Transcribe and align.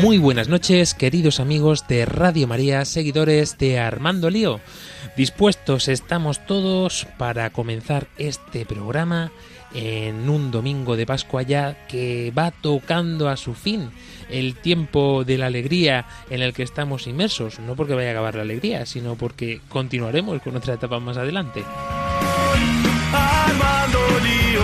Muy 0.00 0.18
buenas 0.18 0.48
noches, 0.48 0.94
queridos 0.94 1.40
amigos 1.40 1.88
de 1.88 2.04
Radio 2.04 2.46
María, 2.46 2.84
seguidores 2.84 3.58
de 3.58 3.80
Armando 3.80 4.30
Lío. 4.30 4.60
Dispuestos 5.16 5.88
estamos 5.88 6.46
todos 6.46 7.06
para 7.18 7.50
comenzar 7.50 8.06
este 8.16 8.64
programa 8.64 9.32
en 9.74 10.30
un 10.30 10.52
domingo 10.52 10.96
de 10.96 11.04
Pascua 11.04 11.42
ya 11.42 11.86
que 11.88 12.32
va 12.36 12.52
tocando 12.52 13.28
a 13.28 13.36
su 13.36 13.54
fin 13.54 13.90
el 14.30 14.54
tiempo 14.54 15.24
de 15.24 15.36
la 15.36 15.46
alegría 15.46 16.06
en 16.30 16.42
el 16.42 16.52
que 16.52 16.62
estamos 16.62 17.08
inmersos, 17.08 17.58
no 17.58 17.74
porque 17.74 17.94
vaya 17.94 18.10
a 18.10 18.12
acabar 18.12 18.36
la 18.36 18.42
alegría, 18.42 18.86
sino 18.86 19.16
porque 19.16 19.60
continuaremos 19.68 20.40
con 20.42 20.54
otra 20.54 20.74
etapa 20.74 21.00
más 21.00 21.16
adelante. 21.16 21.64
Armando 23.12 23.98
lío, 24.22 24.62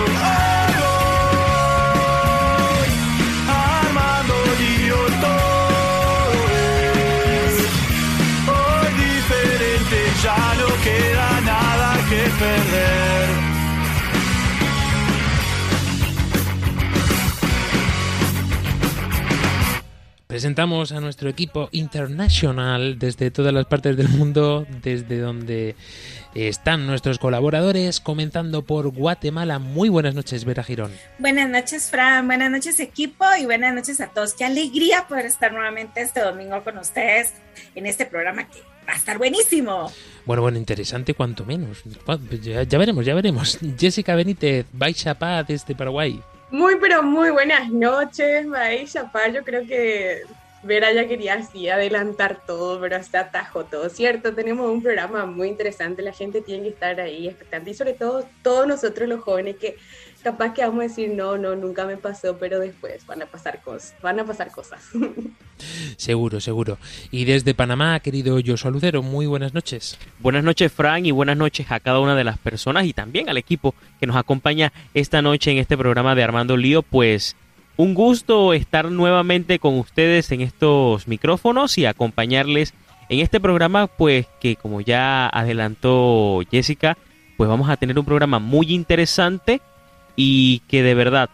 Presentamos 20.34 20.90
a 20.90 20.98
nuestro 20.98 21.28
equipo 21.28 21.68
internacional 21.70 22.98
desde 22.98 23.30
todas 23.30 23.54
las 23.54 23.66
partes 23.66 23.96
del 23.96 24.08
mundo, 24.08 24.66
desde 24.82 25.20
donde 25.20 25.76
están 26.34 26.88
nuestros 26.88 27.20
colaboradores, 27.20 28.00
comenzando 28.00 28.62
por 28.62 28.88
Guatemala. 28.88 29.60
Muy 29.60 29.90
buenas 29.90 30.16
noches, 30.16 30.44
Vera 30.44 30.64
Girón. 30.64 30.90
Buenas 31.20 31.48
noches, 31.48 31.88
Fran. 31.88 32.26
Buenas 32.26 32.50
noches, 32.50 32.80
equipo. 32.80 33.24
Y 33.40 33.44
buenas 33.44 33.76
noches 33.76 34.00
a 34.00 34.08
todos. 34.08 34.34
Qué 34.34 34.44
alegría 34.44 35.06
poder 35.06 35.26
estar 35.26 35.52
nuevamente 35.52 36.02
este 36.02 36.18
domingo 36.18 36.64
con 36.64 36.78
ustedes 36.78 37.32
en 37.76 37.86
este 37.86 38.04
programa 38.04 38.48
que 38.48 38.58
va 38.88 38.94
a 38.94 38.96
estar 38.96 39.18
buenísimo. 39.18 39.92
Bueno, 40.26 40.42
bueno, 40.42 40.58
interesante 40.58 41.14
cuanto 41.14 41.44
menos. 41.44 41.84
Ya, 42.42 42.64
ya 42.64 42.76
veremos, 42.78 43.06
ya 43.06 43.14
veremos. 43.14 43.56
Jessica 43.78 44.16
Benítez, 44.16 44.66
Baixa 44.72 45.14
Paz 45.14 45.46
desde 45.46 45.76
Paraguay. 45.76 46.20
Muy, 46.50 46.76
pero 46.80 47.02
muy 47.02 47.30
buenas 47.30 47.70
noches, 47.70 48.46
Maisha 48.46 49.10
Par. 49.10 49.32
Yo 49.32 49.44
creo 49.44 49.66
que 49.66 50.22
Vera 50.64 50.92
ya 50.92 51.06
quería 51.06 51.34
así 51.34 51.68
adelantar 51.68 52.40
todo, 52.46 52.80
pero 52.80 53.02
se 53.02 53.18
atajó 53.18 53.64
todo, 53.64 53.88
¿cierto? 53.90 54.34
Tenemos 54.34 54.70
un 54.70 54.82
programa 54.82 55.26
muy 55.26 55.48
interesante, 55.48 56.02
la 56.02 56.12
gente 56.12 56.40
tiene 56.40 56.62
que 56.62 56.68
estar 56.70 57.00
ahí 57.00 57.28
expectante 57.28 57.70
y 57.70 57.74
sobre 57.74 57.92
todo 57.92 58.26
todos 58.42 58.66
nosotros 58.66 59.08
los 59.08 59.20
jóvenes 59.20 59.56
que 59.56 59.76
capaz 60.24 60.54
que 60.54 60.62
vamos 60.62 60.80
a 60.80 60.82
decir, 60.84 61.10
no, 61.10 61.36
no, 61.36 61.54
nunca 61.54 61.84
me 61.84 61.98
pasó, 61.98 62.38
pero 62.38 62.58
después 62.58 63.06
van 63.06 63.22
a 63.22 63.26
pasar 63.26 63.60
cosas, 63.60 63.94
van 64.02 64.18
a 64.18 64.24
pasar 64.24 64.50
cosas. 64.50 64.82
Seguro, 65.96 66.40
seguro. 66.40 66.78
Y 67.12 67.26
desde 67.26 67.54
Panamá, 67.54 68.00
querido 68.00 68.38
Joshua 68.44 68.72
Lucero, 68.72 69.02
muy 69.02 69.26
buenas 69.26 69.54
noches. 69.54 69.96
Buenas 70.18 70.42
noches, 70.42 70.72
Frank, 70.72 71.06
y 71.06 71.12
buenas 71.12 71.36
noches 71.36 71.70
a 71.70 71.78
cada 71.78 72.00
una 72.00 72.16
de 72.16 72.24
las 72.24 72.38
personas 72.38 72.86
y 72.86 72.92
también 72.92 73.28
al 73.28 73.36
equipo 73.36 73.74
que 74.00 74.06
nos 74.06 74.16
acompaña 74.16 74.72
esta 74.94 75.22
noche 75.22 75.52
en 75.52 75.58
este 75.58 75.78
programa 75.78 76.16
de 76.16 76.24
Armando 76.24 76.56
Lío. 76.56 76.82
Pues 76.82 77.36
un 77.76 77.94
gusto 77.94 78.52
estar 78.52 78.90
nuevamente 78.90 79.58
con 79.58 79.78
ustedes 79.78 80.30
en 80.32 80.40
estos 80.40 81.08
micrófonos 81.08 81.76
y 81.78 81.86
acompañarles 81.86 82.74
en 83.08 83.20
este 83.20 83.40
programa, 83.40 83.86
pues 83.86 84.26
que 84.40 84.56
como 84.56 84.80
ya 84.80 85.28
adelantó 85.28 86.40
Jessica, 86.50 86.96
pues 87.36 87.48
vamos 87.48 87.68
a 87.68 87.76
tener 87.76 87.98
un 87.98 88.04
programa 88.04 88.38
muy 88.38 88.72
interesante 88.72 89.60
y 90.16 90.60
que 90.68 90.82
de 90.82 90.94
verdad 90.94 91.30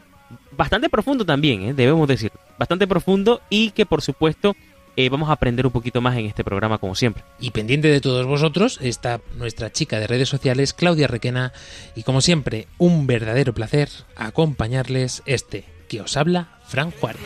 bastante 0.56 0.89
profundo 0.89 1.25
también, 1.25 1.62
¿eh? 1.62 1.75
debemos 1.75 2.09
decir, 2.09 2.33
bastante 2.59 2.87
profundo 2.87 3.41
y 3.51 3.71
que 3.71 3.87
por 3.87 4.03
supuesto 4.03 4.57
eh, 4.97 5.09
vamos 5.09 5.28
a 5.28 5.33
aprender 5.33 5.67
un 5.67 5.72
poquito 5.72 6.01
más 6.01 6.17
en 6.17 6.27
este 6.27 6.45
programa 6.45 6.78
como 6.78 6.95
siempre. 6.95 7.22
Y 7.39 7.51
pendiente 7.51 7.89
de 7.89 8.01
todos 8.01 8.27
vosotros 8.27 8.78
está 8.83 9.21
nuestra 9.37 9.71
chica 9.71 10.01
de 10.01 10.07
redes 10.07 10.28
sociales, 10.28 10.72
Claudia 10.72 11.07
Requena, 11.07 11.53
y 11.95 12.03
como 12.03 12.21
siempre, 12.21 12.67
un 12.77 13.07
verdadero 13.07 13.55
placer 13.55 13.89
acompañarles 14.17 15.22
este 15.27 15.65
que 15.91 16.01
os 16.01 16.17
habla, 16.17 16.47
Fran 16.62 16.93
Juárez. 16.93 17.21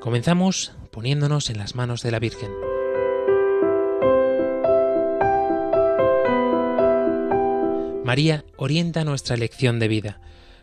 Comenzamos 0.00 0.72
poniéndonos 0.90 1.48
en 1.48 1.58
las 1.58 1.76
manos 1.76 2.02
de 2.02 2.10
la 2.10 2.18
Virgen. 2.18 2.50
María 8.02 8.44
orienta 8.56 9.04
nuestra 9.04 9.36
elección 9.36 9.78
de 9.78 9.86
vida. 9.86 10.20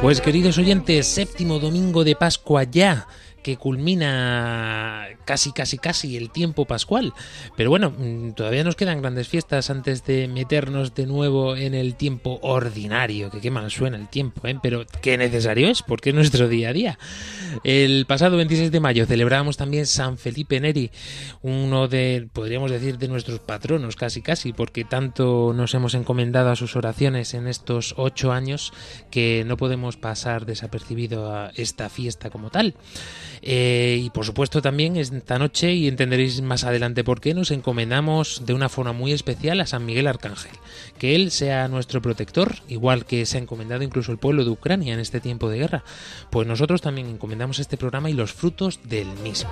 Pues 0.00 0.20
queridos 0.20 0.58
oyentes, 0.58 1.06
séptimo 1.06 1.58
domingo 1.58 2.04
de 2.04 2.16
Pascua 2.16 2.64
ya 2.64 3.06
que 3.42 3.56
culmina 3.56 5.08
casi, 5.24 5.52
casi, 5.52 5.78
casi 5.78 6.16
el 6.16 6.30
tiempo 6.30 6.64
pascual. 6.64 7.12
Pero 7.56 7.70
bueno, 7.70 7.90
mm, 7.90 8.32
todavía 8.32 8.64
nos 8.64 8.76
quedan 8.76 9.00
grandes 9.00 9.28
fiestas 9.28 9.70
antes 9.70 10.04
de 10.04 10.28
meternos 10.28 10.94
de 10.94 11.06
nuevo 11.06 11.56
en 11.56 11.74
el 11.74 11.94
tiempo 11.94 12.38
ordinario, 12.42 13.30
que 13.30 13.40
qué 13.40 13.50
mal 13.50 13.70
suena 13.70 13.96
el 13.96 14.08
tiempo, 14.08 14.46
¿eh? 14.46 14.58
pero 14.62 14.84
qué 15.00 15.18
necesario 15.18 15.68
es, 15.68 15.82
porque 15.82 16.10
es 16.10 16.14
nuestro 16.14 16.48
día 16.48 16.70
a 16.70 16.72
día. 16.72 16.98
El 17.64 18.06
pasado 18.06 18.36
26 18.36 18.70
de 18.70 18.80
mayo 18.80 19.06
celebrábamos 19.06 19.56
también 19.56 19.86
San 19.86 20.18
Felipe 20.18 20.60
Neri, 20.60 20.90
uno 21.42 21.88
de, 21.88 22.28
podríamos 22.32 22.70
decir, 22.70 22.98
de 22.98 23.08
nuestros 23.08 23.40
patronos, 23.40 23.96
casi, 23.96 24.22
casi, 24.22 24.52
porque 24.52 24.84
tanto 24.84 25.52
nos 25.54 25.74
hemos 25.74 25.94
encomendado 25.94 26.50
a 26.50 26.56
sus 26.56 26.76
oraciones 26.76 27.34
en 27.34 27.46
estos 27.46 27.94
ocho 27.96 28.32
años 28.32 28.72
que 29.10 29.44
no 29.46 29.56
podemos 29.56 29.96
pasar 29.96 30.46
desapercibido 30.46 31.32
a 31.34 31.50
esta 31.54 31.88
fiesta 31.88 32.30
como 32.30 32.50
tal. 32.50 32.74
Eh, 33.42 34.00
y 34.00 34.10
por 34.10 34.24
supuesto 34.24 34.62
también 34.62 34.96
esta 35.22 35.38
noche, 35.38 35.72
y 35.72 35.86
entenderéis 35.86 36.42
más 36.42 36.64
adelante 36.64 37.04
por 37.04 37.20
qué, 37.20 37.32
nos 37.32 37.52
encomendamos 37.52 38.42
de 38.44 38.54
una 38.54 38.68
forma 38.68 38.92
muy 38.92 39.12
especial 39.12 39.60
a 39.60 39.66
San 39.66 39.86
Miguel 39.86 40.08
Arcángel. 40.08 40.50
Que 40.98 41.14
él 41.14 41.30
sea 41.30 41.68
nuestro 41.68 42.02
protector, 42.02 42.56
igual 42.66 43.06
que 43.06 43.24
se 43.24 43.38
ha 43.38 43.40
encomendado 43.40 43.84
incluso 43.84 44.10
el 44.10 44.18
pueblo 44.18 44.44
de 44.44 44.50
Ucrania 44.50 44.94
en 44.94 44.98
este 44.98 45.20
tiempo 45.20 45.48
de 45.48 45.58
guerra. 45.58 45.84
Pues 46.30 46.48
nosotros 46.48 46.82
también 46.82 47.06
encomendamos 47.06 47.60
este 47.60 47.76
programa 47.76 48.10
y 48.10 48.14
los 48.14 48.32
frutos 48.32 48.80
del 48.82 49.06
mismo. 49.22 49.48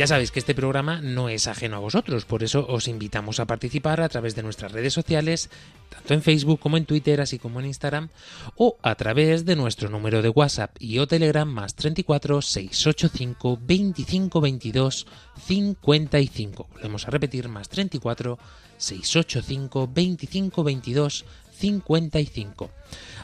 Ya 0.00 0.06
sabéis 0.06 0.30
que 0.30 0.38
este 0.38 0.54
programa 0.54 1.02
no 1.02 1.28
es 1.28 1.46
ajeno 1.46 1.76
a 1.76 1.80
vosotros, 1.80 2.24
por 2.24 2.42
eso 2.42 2.64
os 2.66 2.88
invitamos 2.88 3.38
a 3.38 3.44
participar 3.44 4.00
a 4.00 4.08
través 4.08 4.34
de 4.34 4.42
nuestras 4.42 4.72
redes 4.72 4.94
sociales, 4.94 5.50
tanto 5.90 6.14
en 6.14 6.22
Facebook 6.22 6.58
como 6.58 6.78
en 6.78 6.86
Twitter, 6.86 7.20
así 7.20 7.38
como 7.38 7.60
en 7.60 7.66
Instagram, 7.66 8.08
o 8.56 8.78
a 8.80 8.94
través 8.94 9.44
de 9.44 9.56
nuestro 9.56 9.90
número 9.90 10.22
de 10.22 10.30
WhatsApp 10.30 10.74
y 10.78 11.00
o 11.00 11.06
Telegram 11.06 11.46
más 11.46 11.74
34 11.74 12.40
685 12.40 13.58
25 13.60 14.40
22 14.40 15.06
55. 15.46 16.68
Volvemos 16.72 17.06
a 17.06 17.10
repetir 17.10 17.50
más 17.50 17.68
34 17.68 18.38
685 18.78 19.90
25 19.92 20.64
22 20.64 21.26
55. 21.58 22.70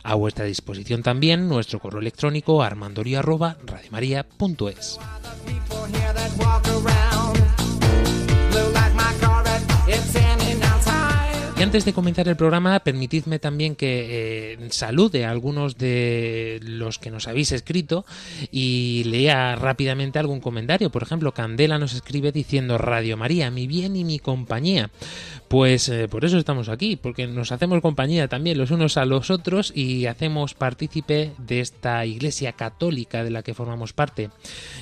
A 0.02 0.14
vuestra 0.14 0.44
disposición 0.44 1.02
también 1.02 1.48
nuestro 1.48 1.80
correo 1.80 2.02
electrónico 2.02 2.62
armandorio@radiomaria.es. 2.62 4.98
Walk 6.34 6.66
around. 6.68 7.45
Antes 11.66 11.84
de 11.84 11.92
comenzar 11.92 12.28
el 12.28 12.36
programa, 12.36 12.78
permitidme 12.78 13.40
también 13.40 13.74
que 13.74 14.52
eh, 14.52 14.68
salude 14.70 15.24
a 15.24 15.32
algunos 15.32 15.76
de 15.76 16.60
los 16.62 17.00
que 17.00 17.10
nos 17.10 17.26
habéis 17.26 17.50
escrito 17.50 18.06
y 18.52 19.02
lea 19.02 19.56
rápidamente 19.56 20.20
algún 20.20 20.38
comentario. 20.38 20.90
Por 20.90 21.02
ejemplo, 21.02 21.34
Candela 21.34 21.76
nos 21.80 21.92
escribe 21.92 22.30
diciendo 22.30 22.78
Radio 22.78 23.16
María, 23.16 23.50
mi 23.50 23.66
bien 23.66 23.96
y 23.96 24.04
mi 24.04 24.20
compañía. 24.20 24.90
Pues 25.48 25.88
eh, 25.88 26.08
por 26.08 26.24
eso 26.24 26.38
estamos 26.38 26.68
aquí, 26.68 26.96
porque 26.96 27.26
nos 27.26 27.52
hacemos 27.52 27.80
compañía 27.80 28.26
también 28.26 28.58
los 28.58 28.72
unos 28.72 28.96
a 28.96 29.04
los 29.04 29.30
otros 29.30 29.72
y 29.74 30.06
hacemos 30.06 30.54
partícipe 30.54 31.32
de 31.38 31.60
esta 31.60 32.04
iglesia 32.04 32.52
católica 32.52 33.22
de 33.22 33.30
la 33.30 33.42
que 33.42 33.54
formamos 33.54 33.92
parte. 33.92 34.30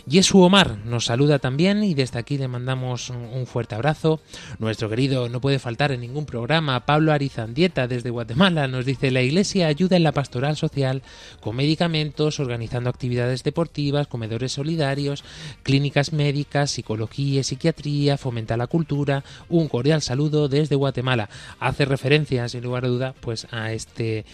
Yesu 0.06 0.40
Omar 0.40 0.78
nos 0.86 1.06
saluda 1.06 1.38
también 1.38 1.84
y 1.84 1.94
desde 1.94 2.18
aquí 2.18 2.38
le 2.38 2.48
mandamos 2.48 3.10
un, 3.10 3.46
fuerte 3.46 3.74
abrazo. 3.74 4.20
Nuestro 4.58 4.88
querido 4.88 5.28
no 5.28 5.40
puede 5.42 5.58
faltar 5.58 5.92
en 5.92 6.00
ningún 6.00 6.24
programa, 6.24 6.73
Pablo 6.80 7.12
Arizandieta 7.12 7.86
desde 7.86 8.10
Guatemala 8.10 8.68
nos 8.68 8.84
dice 8.84 9.10
la 9.10 9.22
iglesia 9.22 9.66
ayuda 9.66 9.96
en 9.96 10.02
la 10.02 10.12
pastoral 10.12 10.56
social 10.56 11.02
con 11.40 11.56
medicamentos, 11.56 12.40
organizando 12.40 12.90
actividades 12.90 13.42
deportivas, 13.42 14.06
comedores 14.06 14.52
solidarios, 14.52 15.24
clínicas 15.62 16.12
médicas, 16.12 16.70
psicología 16.70 17.42
psiquiatría, 17.44 18.18
fomenta 18.18 18.56
la 18.56 18.66
cultura. 18.66 19.24
Un 19.48 19.68
cordial 19.68 20.02
saludo 20.02 20.48
desde 20.48 20.76
Guatemala. 20.76 21.28
Hace 21.60 21.84
referencia, 21.84 22.48
sin 22.48 22.62
lugar 22.62 22.84
a 22.84 22.88
duda, 22.88 23.14
pues 23.20 23.46
a 23.50 23.72
este 23.72 24.24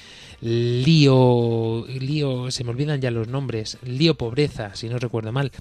lío, 0.40 1.86
lío, 1.86 2.50
se 2.50 2.64
me 2.64 2.70
olvidan 2.70 3.00
ya 3.00 3.10
los 3.10 3.28
nombres, 3.28 3.78
lío 3.84 4.16
pobreza, 4.16 4.74
si 4.74 4.88
no 4.88 4.98
recuerdo 4.98 5.32
mal, 5.32 5.52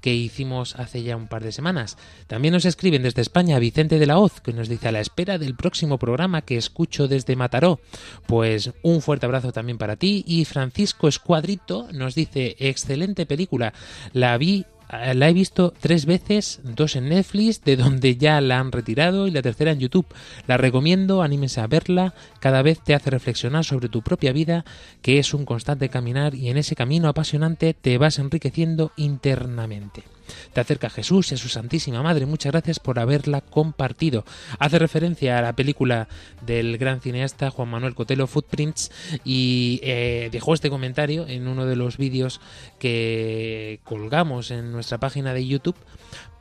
que 0.00 0.14
hicimos 0.14 0.76
hace 0.76 1.02
ya 1.02 1.16
un 1.16 1.28
par 1.28 1.42
de 1.42 1.52
semanas. 1.52 1.96
También 2.26 2.52
nos 2.52 2.64
escriben 2.64 3.02
desde 3.02 3.22
España 3.22 3.58
Vicente 3.58 3.98
de 3.98 4.06
la 4.06 4.18
Hoz, 4.18 4.40
que 4.40 4.52
nos 4.52 4.68
dice 4.68 4.88
a 4.88 4.92
la 4.92 5.00
espera 5.00 5.38
del 5.38 5.56
próximo 5.56 5.98
programa 5.98 6.42
que 6.42 6.56
escucho 6.56 7.08
desde 7.08 7.36
Mataró. 7.36 7.80
Pues 8.26 8.72
un 8.82 9.02
fuerte 9.02 9.26
abrazo 9.26 9.52
también 9.52 9.78
para 9.78 9.96
ti. 9.96 10.24
Y 10.26 10.44
Francisco 10.44 11.08
Escuadrito 11.08 11.88
nos 11.92 12.14
dice, 12.14 12.56
excelente 12.58 13.26
película, 13.26 13.72
la 14.12 14.36
vi 14.38 14.66
la 14.88 15.28
he 15.28 15.32
visto 15.32 15.72
tres 15.78 16.06
veces, 16.06 16.60
dos 16.62 16.96
en 16.96 17.08
Netflix, 17.08 17.62
de 17.62 17.76
donde 17.76 18.16
ya 18.16 18.40
la 18.40 18.60
han 18.60 18.72
retirado, 18.72 19.26
y 19.26 19.30
la 19.30 19.42
tercera 19.42 19.72
en 19.72 19.80
YouTube. 19.80 20.06
La 20.46 20.56
recomiendo, 20.56 21.22
anímense 21.22 21.60
a 21.60 21.66
verla, 21.66 22.14
cada 22.40 22.62
vez 22.62 22.80
te 22.80 22.94
hace 22.94 23.10
reflexionar 23.10 23.64
sobre 23.64 23.88
tu 23.88 24.02
propia 24.02 24.32
vida, 24.32 24.64
que 25.02 25.18
es 25.18 25.34
un 25.34 25.44
constante 25.44 25.88
caminar, 25.88 26.34
y 26.34 26.48
en 26.48 26.56
ese 26.56 26.76
camino 26.76 27.08
apasionante 27.08 27.74
te 27.74 27.98
vas 27.98 28.18
enriqueciendo 28.18 28.92
internamente. 28.96 30.15
Te 30.52 30.60
acerca 30.60 30.88
a 30.88 30.90
Jesús 30.90 31.30
y 31.30 31.34
a 31.34 31.38
su 31.38 31.48
Santísima 31.48 32.02
Madre. 32.02 32.26
Muchas 32.26 32.52
gracias 32.52 32.80
por 32.80 32.98
haberla 32.98 33.40
compartido. 33.40 34.24
Hace 34.58 34.78
referencia 34.78 35.38
a 35.38 35.42
la 35.42 35.54
película 35.54 36.08
del 36.44 36.78
gran 36.78 37.00
cineasta 37.00 37.50
Juan 37.50 37.68
Manuel 37.68 37.94
Cotelo, 37.94 38.26
Footprints, 38.26 38.90
y 39.24 39.80
eh, 39.82 40.28
dejó 40.32 40.54
este 40.54 40.70
comentario 40.70 41.26
en 41.26 41.48
uno 41.48 41.66
de 41.66 41.76
los 41.76 41.96
vídeos 41.96 42.40
que 42.78 43.80
colgamos 43.84 44.50
en 44.50 44.72
nuestra 44.72 44.98
página 44.98 45.34
de 45.34 45.46
YouTube 45.46 45.76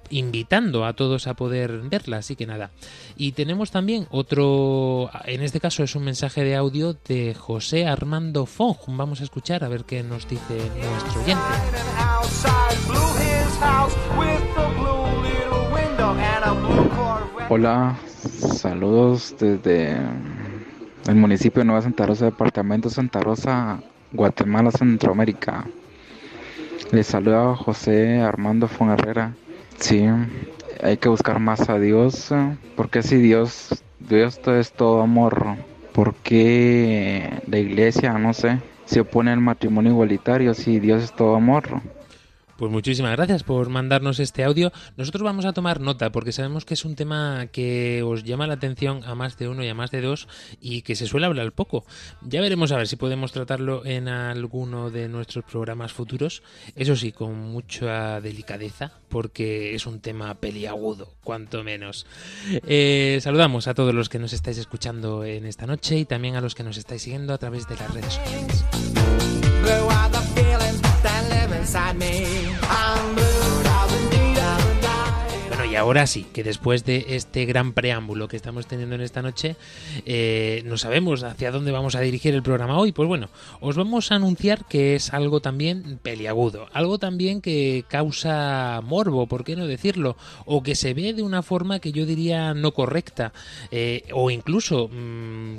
invitando 0.10 0.86
a 0.86 0.94
todos 0.94 1.28
a 1.28 1.34
poder 1.34 1.80
verla, 1.90 2.18
así 2.18 2.36
que 2.36 2.46
nada. 2.46 2.72
Y 3.16 3.32
tenemos 3.34 3.72
también 3.72 4.08
otro, 4.12 5.10
en 5.26 5.42
este 5.42 5.60
caso 5.60 5.84
es 5.84 5.96
un 5.96 6.04
mensaje 6.04 6.44
de 6.44 6.56
audio 6.56 6.96
de 7.08 7.34
José 7.34 7.88
Armando 7.88 8.46
Fong. 8.46 8.78
Vamos 8.88 9.22
a 9.22 9.24
escuchar 9.24 9.64
a 9.64 9.68
ver 9.68 9.86
qué 9.86 10.04
nos 10.04 10.28
dice 10.28 10.58
nuestro 10.80 11.22
oyente. 11.22 11.42
Hola, 17.48 17.96
saludos 18.06 19.36
desde 19.40 19.96
el 21.08 21.16
municipio 21.16 21.62
de 21.62 21.66
Nueva 21.66 21.84
Santa 21.84 22.06
Rosa, 22.06 22.26
departamento 22.26 22.90
de 22.90 22.96
Santa 22.96 23.20
Rosa, 23.20 23.80
Guatemala, 24.12 24.72
Centroamérica. 24.72 25.66
Les 26.92 27.06
saluda 27.06 27.56
José 27.56 28.20
Armando 28.20 28.68
Fon. 28.68 28.98
Sí, 29.78 30.06
hay 30.84 30.98
que 30.98 31.08
buscar 31.08 31.40
más 31.40 31.70
a 31.70 31.78
Dios, 31.78 32.34
porque 32.76 33.04
si 33.04 33.18
Dios, 33.18 33.84
Dios 34.00 34.40
es 34.48 34.72
todo 34.72 35.02
amor, 35.02 35.56
¿por 35.94 36.16
qué 36.16 37.42
la 37.48 37.60
iglesia, 37.60 38.14
no 38.18 38.34
sé, 38.34 38.60
se 38.86 39.02
opone 39.02 39.32
al 39.32 39.42
matrimonio 39.42 39.92
igualitario 39.92 40.54
si 40.54 40.80
Dios 40.80 41.04
es 41.04 41.12
todo 41.12 41.36
amor? 41.36 41.82
Pues 42.58 42.72
muchísimas 42.72 43.12
gracias 43.12 43.44
por 43.44 43.70
mandarnos 43.70 44.20
este 44.20 44.44
audio. 44.44 44.72
Nosotros 44.96 45.24
vamos 45.24 45.44
a 45.44 45.52
tomar 45.52 45.82
nota 45.82 46.12
porque 46.12 46.32
sabemos 46.32 46.64
que 46.64 46.76
es 46.76 46.86
un 46.86 46.96
tema 46.96 47.48
que 47.52 48.02
os 48.04 48.24
llama 48.24 48.48
la 48.48 48.54
atención 48.54 49.04
a 49.04 49.14
más 49.14 49.38
de 49.38 49.50
uno 49.50 49.64
y 49.64 49.68
a 49.68 49.76
más 49.76 49.92
de 49.92 50.02
dos 50.02 50.30
y 50.62 50.82
que 50.82 50.96
se 50.96 51.06
suele 51.06 51.26
hablar 51.26 51.52
poco. 51.52 51.86
Ya 52.22 52.40
veremos 52.40 52.72
a 52.72 52.78
ver 52.78 52.88
si 52.88 52.96
podemos 52.96 53.34
tratarlo 53.34 53.86
en 53.86 54.08
alguno 54.08 54.90
de 54.90 55.10
nuestros 55.10 55.44
programas 55.44 55.92
futuros. 55.92 56.44
Eso 56.76 56.96
sí, 56.96 57.12
con 57.12 57.38
mucha 57.38 58.22
delicadeza 58.22 58.94
porque 59.10 59.76
es 59.76 59.86
un 59.86 60.00
tema 60.00 60.34
peliagudo, 60.36 61.14
cuanto 61.24 61.62
menos. 61.64 62.06
Eh, 62.50 63.20
saludamos 63.22 63.68
a 63.68 63.74
todos 63.74 63.94
los 63.94 64.08
que 64.08 64.20
nos 64.20 64.32
estáis 64.32 64.58
escuchando 64.58 65.26
en 65.26 65.46
esta 65.46 65.66
noche 65.66 65.98
y 65.98 66.06
también 66.06 66.36
a 66.36 66.42
los 66.42 66.56
que 66.56 66.64
nos 66.64 66.78
estáis 66.78 67.02
siguiendo 67.02 67.34
a 67.34 67.38
través 67.38 67.68
de 67.68 67.76
las 67.76 67.94
redes 67.94 68.14
sociales. 68.14 68.66
Ahora 75.78 76.08
sí, 76.08 76.26
que 76.34 76.44
después 76.44 76.86
de 76.86 77.06
este 77.10 77.46
gran 77.46 77.74
preámbulo 77.74 78.28
que 78.28 78.38
estamos 78.38 78.68
teniendo 78.68 78.96
en 78.96 79.02
esta 79.02 79.22
noche, 79.22 79.56
eh, 80.06 80.62
no 80.66 80.78
sabemos 80.78 81.24
hacia 81.24 81.52
dónde 81.52 81.72
vamos 81.72 81.96
a 81.96 82.02
dirigir 82.02 82.34
el 82.34 82.44
programa 82.44 82.78
hoy. 82.78 82.92
Pues 82.92 83.08
bueno, 83.08 83.30
os 83.60 83.76
vamos 83.76 84.12
a 84.12 84.16
anunciar 84.16 84.66
que 84.66 84.96
es 84.96 85.14
algo 85.14 85.42
también 85.42 86.00
peliagudo, 86.02 86.68
algo 86.74 87.00
también 87.00 87.42
que 87.42 87.86
causa 87.88 88.82
morbo, 88.84 89.28
¿por 89.28 89.44
qué 89.44 89.56
no 89.56 89.68
decirlo? 89.68 90.18
O 90.46 90.64
que 90.64 90.76
se 90.76 90.94
ve 90.94 91.14
de 91.14 91.24
una 91.24 91.42
forma 91.42 91.80
que 91.80 91.92
yo 91.92 92.06
diría 92.06 92.54
no 92.54 92.74
correcta, 92.74 93.34
eh, 93.72 94.04
o 94.14 94.30
incluso 94.30 94.90
mm, 94.92 95.58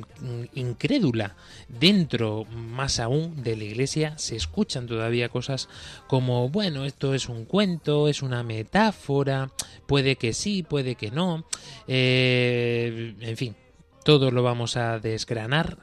incrédula. 0.55 1.37
Dentro, 1.69 2.45
más 2.45 3.01
aún, 3.01 3.43
de 3.43 3.57
la 3.57 3.65
iglesia 3.65 4.17
se 4.19 4.37
escuchan 4.37 4.87
todavía 4.87 5.29
cosas 5.29 5.69
como, 6.07 6.49
bueno, 6.49 6.85
esto 6.85 7.15
es 7.15 7.29
un 7.29 7.45
cuento, 7.45 8.09
es 8.09 8.23
una 8.23 8.43
metáfora, 8.43 9.51
puede 9.87 10.06
que 10.15 10.33
sí, 10.33 10.63
puede 10.63 10.95
que 10.95 11.11
no, 11.11 11.45
eh, 11.89 13.17
en 13.21 13.37
fin, 13.37 13.57
todo 14.05 14.31
lo 14.31 14.45
vamos 14.45 14.77
a 14.77 15.01
desgranar 15.01 15.79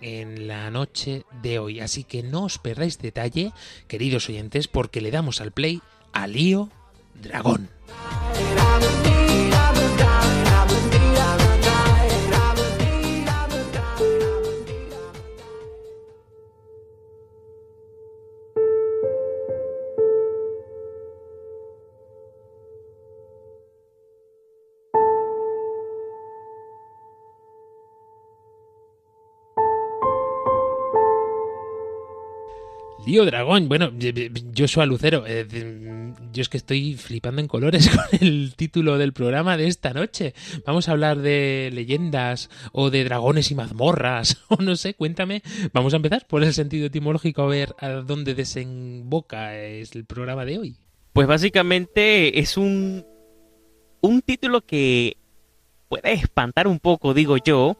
en 0.00 0.48
la 0.48 0.68
noche 0.72 1.24
de 1.42 1.60
hoy. 1.60 1.78
Así 1.78 2.02
que 2.02 2.24
no 2.24 2.44
os 2.44 2.58
perdáis 2.58 2.98
detalle, 2.98 3.52
queridos 3.86 4.28
oyentes, 4.28 4.66
porque 4.66 5.00
le 5.00 5.12
damos 5.12 5.40
al 5.40 5.52
play 5.52 5.80
a 6.12 6.26
Lío 6.26 6.68
Dragón. 7.14 7.68
Lío 33.10 33.24
Dragón, 33.24 33.68
bueno, 33.68 33.90
yo 33.98 34.68
soy 34.68 34.86
Lucero. 34.86 35.24
eh, 35.26 35.44
yo 36.32 36.42
es 36.42 36.48
que 36.48 36.58
estoy 36.58 36.94
flipando 36.94 37.40
en 37.40 37.48
colores 37.48 37.88
con 37.90 38.04
el 38.20 38.54
título 38.54 38.98
del 38.98 39.12
programa 39.12 39.56
de 39.56 39.66
esta 39.66 39.92
noche. 39.92 40.32
Vamos 40.64 40.88
a 40.88 40.92
hablar 40.92 41.18
de 41.18 41.70
leyendas 41.72 42.50
o 42.70 42.88
de 42.88 43.02
dragones 43.02 43.50
y 43.50 43.56
mazmorras, 43.56 44.44
o 44.48 44.62
no 44.62 44.76
sé, 44.76 44.94
cuéntame. 44.94 45.42
Vamos 45.72 45.92
a 45.92 45.96
empezar 45.96 46.24
por 46.28 46.44
el 46.44 46.54
sentido 46.54 46.86
etimológico 46.86 47.42
a 47.42 47.46
ver 47.46 47.74
a 47.80 47.88
dónde 47.88 48.36
desemboca 48.36 49.58
es 49.58 49.96
el 49.96 50.04
programa 50.04 50.44
de 50.44 50.58
hoy. 50.58 50.76
Pues 51.12 51.26
básicamente 51.26 52.38
es 52.38 52.56
un 52.56 53.04
un 54.02 54.22
título 54.22 54.60
que 54.60 55.16
puede 55.88 56.12
espantar 56.12 56.68
un 56.68 56.78
poco, 56.78 57.12
digo 57.12 57.38
yo, 57.38 57.76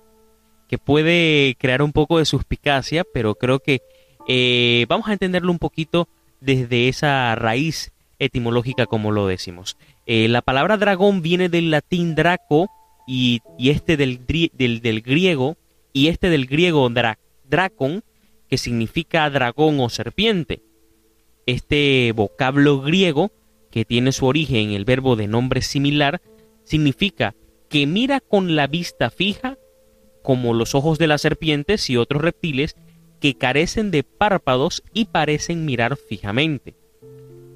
que 0.67 0.79
puede 0.79 1.55
crear 1.57 1.83
un 1.83 1.93
poco 1.93 2.19
de 2.19 2.25
suspicacia, 2.25 3.05
pero 3.05 3.37
creo 3.37 3.61
que 3.61 3.81
eh, 4.29 4.87
vamos 4.89 5.09
a 5.09 5.13
entenderlo 5.13 5.51
un 5.51 5.59
poquito 5.59 6.09
desde 6.41 6.89
esa 6.89 7.35
raíz 7.35 7.93
etimológica, 8.19 8.87
como 8.87 9.11
lo 9.11 9.27
decimos. 9.27 9.77
Eh, 10.07 10.29
la 10.29 10.43
palabra 10.43 10.77
dragón 10.77 11.23
viene 11.23 11.49
del 11.49 11.71
latín 11.71 12.15
draco 12.15 12.69
y, 13.07 13.41
este 13.59 13.97
del, 13.97 14.19
griego, 15.03 15.57
y 15.93 16.09
este 16.09 16.31
del 16.31 16.47
griego 16.47 16.89
dra, 16.91 17.19
dracon, 17.49 18.05
que 18.49 18.59
significa 18.59 19.29
dragón 19.31 19.81
o 19.81 19.89
serpiente. 19.89 20.63
Este 21.47 22.13
vocablo 22.15 22.81
griego, 22.81 23.33
que 23.71 23.85
tiene 23.85 24.13
su 24.13 24.27
origen 24.27 24.69
en 24.69 24.71
el 24.73 24.85
verbo 24.85 25.17
de 25.17 25.27
nombre 25.27 25.63
similar, 25.63 26.21
significa 26.65 27.35
que 27.69 27.87
mira 27.87 28.21
con 28.21 28.55
la 28.57 28.67
vista 28.67 29.11
fija 29.11 29.57
como 30.23 30.55
los 30.55 30.75
ojos 30.75 30.99
de 30.99 31.07
las 31.07 31.23
serpientes 31.23 31.89
y 31.89 31.97
otros 31.97 32.23
reptiles 32.23 32.77
que 33.21 33.35
carecen 33.35 33.91
de 33.91 34.03
párpados 34.03 34.83
y 34.93 35.07
parecen 35.07 35.65
mirar 35.65 35.97
fijamente. 35.97 36.75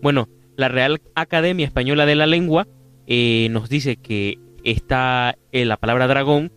Bueno, 0.02 0.28
la 0.56 0.68
Real 0.68 1.00
Academia 1.14 1.66
Española 1.66 2.06
de 2.06 2.14
la 2.14 2.26
Lengua 2.26 2.68
eh, 3.06 3.48
nos 3.50 3.68
dice 3.68 3.96
que 3.96 4.38
esta, 4.62 5.36
eh, 5.52 5.64
la 5.64 5.76
palabra 5.76 6.06
dragón 6.06 6.52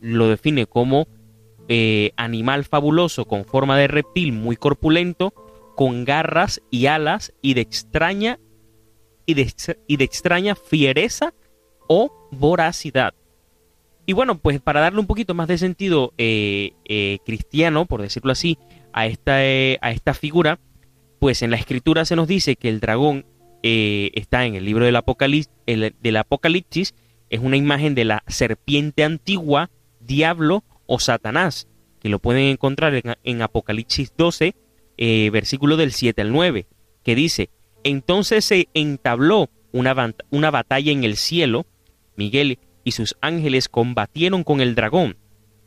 lo 0.00 0.28
define 0.28 0.66
como 0.66 1.08
eh, 1.68 2.12
animal 2.16 2.64
fabuloso 2.64 3.26
con 3.26 3.44
forma 3.44 3.76
de 3.76 3.88
reptil 3.88 4.32
muy 4.32 4.56
corpulento, 4.56 5.32
con 5.76 6.04
garras 6.04 6.62
y 6.70 6.86
alas 6.86 7.32
y 7.42 7.54
de 7.54 7.60
extraña 7.60 8.38
y 9.26 9.34
de, 9.34 9.52
y 9.86 9.96
de 9.96 10.04
extraña 10.04 10.54
fiereza 10.54 11.34
o 11.88 12.28
voracidad. 12.30 13.14
Y 14.08 14.14
bueno, 14.14 14.38
pues 14.38 14.58
para 14.58 14.80
darle 14.80 15.00
un 15.00 15.06
poquito 15.06 15.34
más 15.34 15.48
de 15.48 15.58
sentido 15.58 16.14
eh, 16.16 16.72
eh, 16.86 17.18
cristiano, 17.26 17.84
por 17.84 18.00
decirlo 18.00 18.32
así, 18.32 18.56
a 18.94 19.06
esta, 19.06 19.44
eh, 19.44 19.76
a 19.82 19.90
esta 19.90 20.14
figura, 20.14 20.58
pues 21.18 21.42
en 21.42 21.50
la 21.50 21.58
escritura 21.58 22.06
se 22.06 22.16
nos 22.16 22.26
dice 22.26 22.56
que 22.56 22.70
el 22.70 22.80
dragón 22.80 23.26
está 23.62 24.46
en 24.46 24.54
el 24.54 24.64
libro 24.64 24.86
del 24.86 24.96
Apocalipsis, 24.96 25.52
del 25.66 26.16
Apocalipsis, 26.16 26.94
es 27.28 27.40
una 27.40 27.58
imagen 27.58 27.94
de 27.94 28.06
la 28.06 28.24
serpiente 28.28 29.04
antigua, 29.04 29.68
diablo 30.00 30.64
o 30.86 31.00
Satanás, 31.00 31.68
que 32.00 32.08
lo 32.08 32.18
pueden 32.18 32.44
encontrar 32.44 32.94
en, 32.94 33.14
en 33.22 33.42
Apocalipsis 33.42 34.14
12, 34.16 34.54
versículo 35.30 35.76
del 35.76 35.92
7 35.92 36.22
al 36.22 36.32
9, 36.32 36.66
que 37.04 37.14
dice, 37.14 37.50
entonces 37.84 38.46
se 38.46 38.68
entabló 38.72 39.50
una, 39.72 40.14
una 40.30 40.50
batalla 40.50 40.92
en 40.92 41.04
el 41.04 41.18
cielo, 41.18 41.66
Miguel 42.16 42.58
y 42.88 42.92
sus 42.92 43.18
ángeles 43.20 43.68
combatieron 43.68 44.44
con 44.44 44.62
el 44.62 44.74
dragón. 44.74 45.18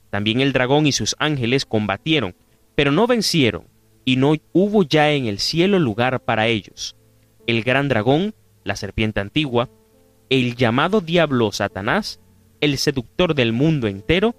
También 0.10 0.42
el 0.42 0.54
dragón 0.54 0.88
y 0.88 0.92
sus 0.92 1.16
ángeles 1.20 1.68
combatieron, 1.68 2.36
pero 2.74 2.92
no 2.92 3.06
vencieron, 3.06 3.68
y 4.06 4.16
no 4.16 4.34
hubo 4.54 4.82
ya 4.82 5.12
en 5.12 5.28
el 5.28 5.38
cielo 5.38 5.78
lugar 5.78 6.22
para 6.22 6.48
ellos. 6.48 6.96
El 7.46 7.62
gran 7.62 7.90
dragón, 7.90 8.34
la 8.64 8.76
serpiente 8.76 9.20
antigua, 9.20 9.70
el 10.32 10.56
llamado 10.56 11.00
diablo 11.00 11.52
Satanás, 11.52 12.20
el 12.60 12.80
seductor 12.80 13.36
del 13.36 13.54
mundo 13.54 13.88
entero, 13.88 14.34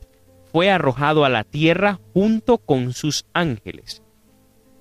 fue 0.51 0.69
arrojado 0.69 1.25
a 1.25 1.29
la 1.29 1.45
tierra 1.45 2.01
junto 2.13 2.59
con 2.59 2.95
sus 2.95 3.27
ángeles. 3.33 4.03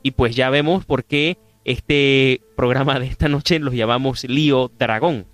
Y 0.01 0.11
pues 0.11 0.35
ya 0.35 0.49
vemos 0.49 0.85
por 0.85 1.05
qué 1.05 1.37
este 1.65 2.41
programa 2.55 2.99
de 2.99 3.05
esta 3.05 3.29
noche 3.29 3.59
lo 3.59 3.71
llamamos 3.71 4.23
Lío 4.23 4.71
Dragón. 4.79 5.27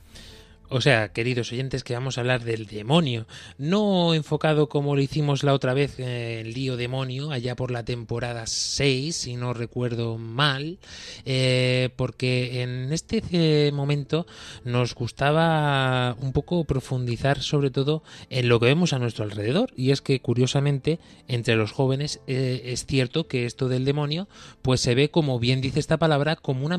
O 0.69 0.81
sea, 0.81 1.13
queridos 1.13 1.53
oyentes, 1.53 1.85
que 1.85 1.93
vamos 1.93 2.17
a 2.17 2.21
hablar 2.21 2.43
del 2.43 2.65
demonio, 2.65 3.25
no 3.57 4.13
enfocado 4.13 4.67
como 4.67 4.95
lo 4.95 5.01
hicimos 5.01 5.45
la 5.45 5.53
otra 5.53 5.73
vez, 5.73 5.97
eh, 5.97 6.41
el 6.41 6.53
lío 6.53 6.75
demonio, 6.75 7.31
allá 7.31 7.55
por 7.55 7.71
la 7.71 7.85
temporada 7.85 8.47
6, 8.47 9.15
si 9.15 9.37
no 9.37 9.53
recuerdo 9.53 10.17
mal, 10.17 10.77
eh, 11.23 11.89
porque 11.95 12.63
en 12.63 12.91
este 12.91 13.23
eh, 13.31 13.71
momento 13.71 14.27
nos 14.65 14.93
gustaba 14.93 16.17
un 16.19 16.33
poco 16.33 16.65
profundizar 16.65 17.41
sobre 17.41 17.71
todo 17.71 18.03
en 18.29 18.49
lo 18.49 18.59
que 18.59 18.65
vemos 18.65 18.91
a 18.91 18.99
nuestro 18.99 19.23
alrededor, 19.23 19.71
y 19.77 19.91
es 19.91 20.01
que 20.01 20.19
curiosamente 20.19 20.99
entre 21.29 21.55
los 21.55 21.71
jóvenes 21.71 22.19
es 22.27 22.85
cierto 22.85 23.27
que 23.27 23.45
esto 23.45 23.69
del 23.69 23.85
demonio 23.85 24.27
pues 24.61 24.81
se 24.81 24.95
ve 24.95 25.09
como 25.09 25.39
bien 25.39 25.61
dice 25.61 25.79
esta 25.79 25.97
palabra 25.97 26.35
como 26.35 26.65
una 26.65 26.77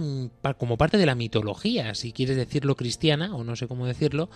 como 0.59 0.77
parte 0.77 0.99
de 0.99 1.07
la 1.07 1.15
mitología, 1.15 1.95
si 1.95 2.13
quieres 2.13 2.37
decirlo 2.37 2.77
cristiana 2.77 3.35
o 3.35 3.45
no 3.45 3.57
sé 3.57 3.67
cómo 3.67 3.78
decirlo. 3.87 4.29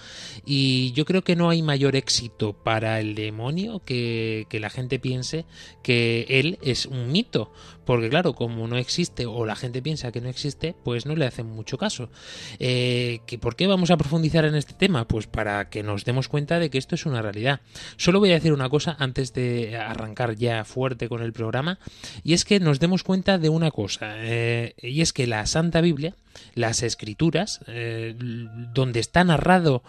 Y 0.45 0.93
yo 0.93 1.05
creo 1.05 1.23
que 1.23 1.37
no 1.37 1.51
hay 1.51 1.63
mayor 1.63 1.97
éxito 1.97 2.53
para 2.53 3.01
el 3.01 3.15
demonio 3.15 3.83
que, 3.85 4.47
que 4.49 4.61
la 4.61 4.71
gente 4.71 4.99
piense 4.99 5.45
que 5.83 6.27
él 6.29 6.59
es 6.63 6.87
un 6.87 7.11
mito. 7.13 7.53
Porque 7.85 8.09
claro, 8.09 8.35
como 8.35 8.69
no 8.69 8.77
existe 8.77 9.27
o 9.27 9.45
la 9.45 9.57
gente 9.57 9.83
piensa 9.83 10.12
que 10.12 10.21
no 10.21 10.29
existe, 10.29 10.75
pues 10.85 11.07
no 11.07 11.17
le 11.17 11.27
hacen 11.27 11.47
mucho 11.47 11.79
caso. 11.79 12.11
Eh, 12.59 13.21
¿que 13.27 13.39
¿Por 13.39 13.57
qué 13.57 13.67
vamos 13.67 13.91
a 13.91 13.97
profundizar 13.97 14.45
en 14.45 14.55
este 14.55 14.75
tema? 14.75 15.07
Pues 15.09 15.27
para 15.27 15.69
que 15.69 15.83
nos 15.83 16.05
demos 16.05 16.29
cuenta 16.29 16.59
de 16.59 16.71
que 16.71 16.79
esto 16.79 16.95
es 16.95 17.07
una 17.07 17.23
realidad. 17.23 17.61
Solo 17.97 18.21
voy 18.21 18.31
a 18.31 18.35
decir 18.35 18.53
una 18.53 18.69
cosa 18.69 18.97
antes 18.99 19.33
de 19.33 19.77
arrancar 19.77 20.37
ya 20.37 20.65
fuerte 20.65 21.09
con 21.09 21.23
el 21.23 21.33
programa, 21.33 21.79
y 22.23 22.35
es 22.35 22.45
que 22.45 22.61
nos 22.61 22.81
demos 22.81 23.03
cuenta 23.03 23.39
de 23.39 23.49
una 23.49 23.71
cosa, 23.71 24.15
eh, 24.17 24.75
y 24.81 25.01
es 25.01 25.12
que 25.12 25.27
la 25.27 25.47
Santa 25.47 25.81
Biblia, 25.81 26.15
las 26.55 26.83
escrituras, 26.83 27.61
eh, 27.67 28.15
donde 28.17 29.01
está 29.01 29.25
narrado 29.25 29.83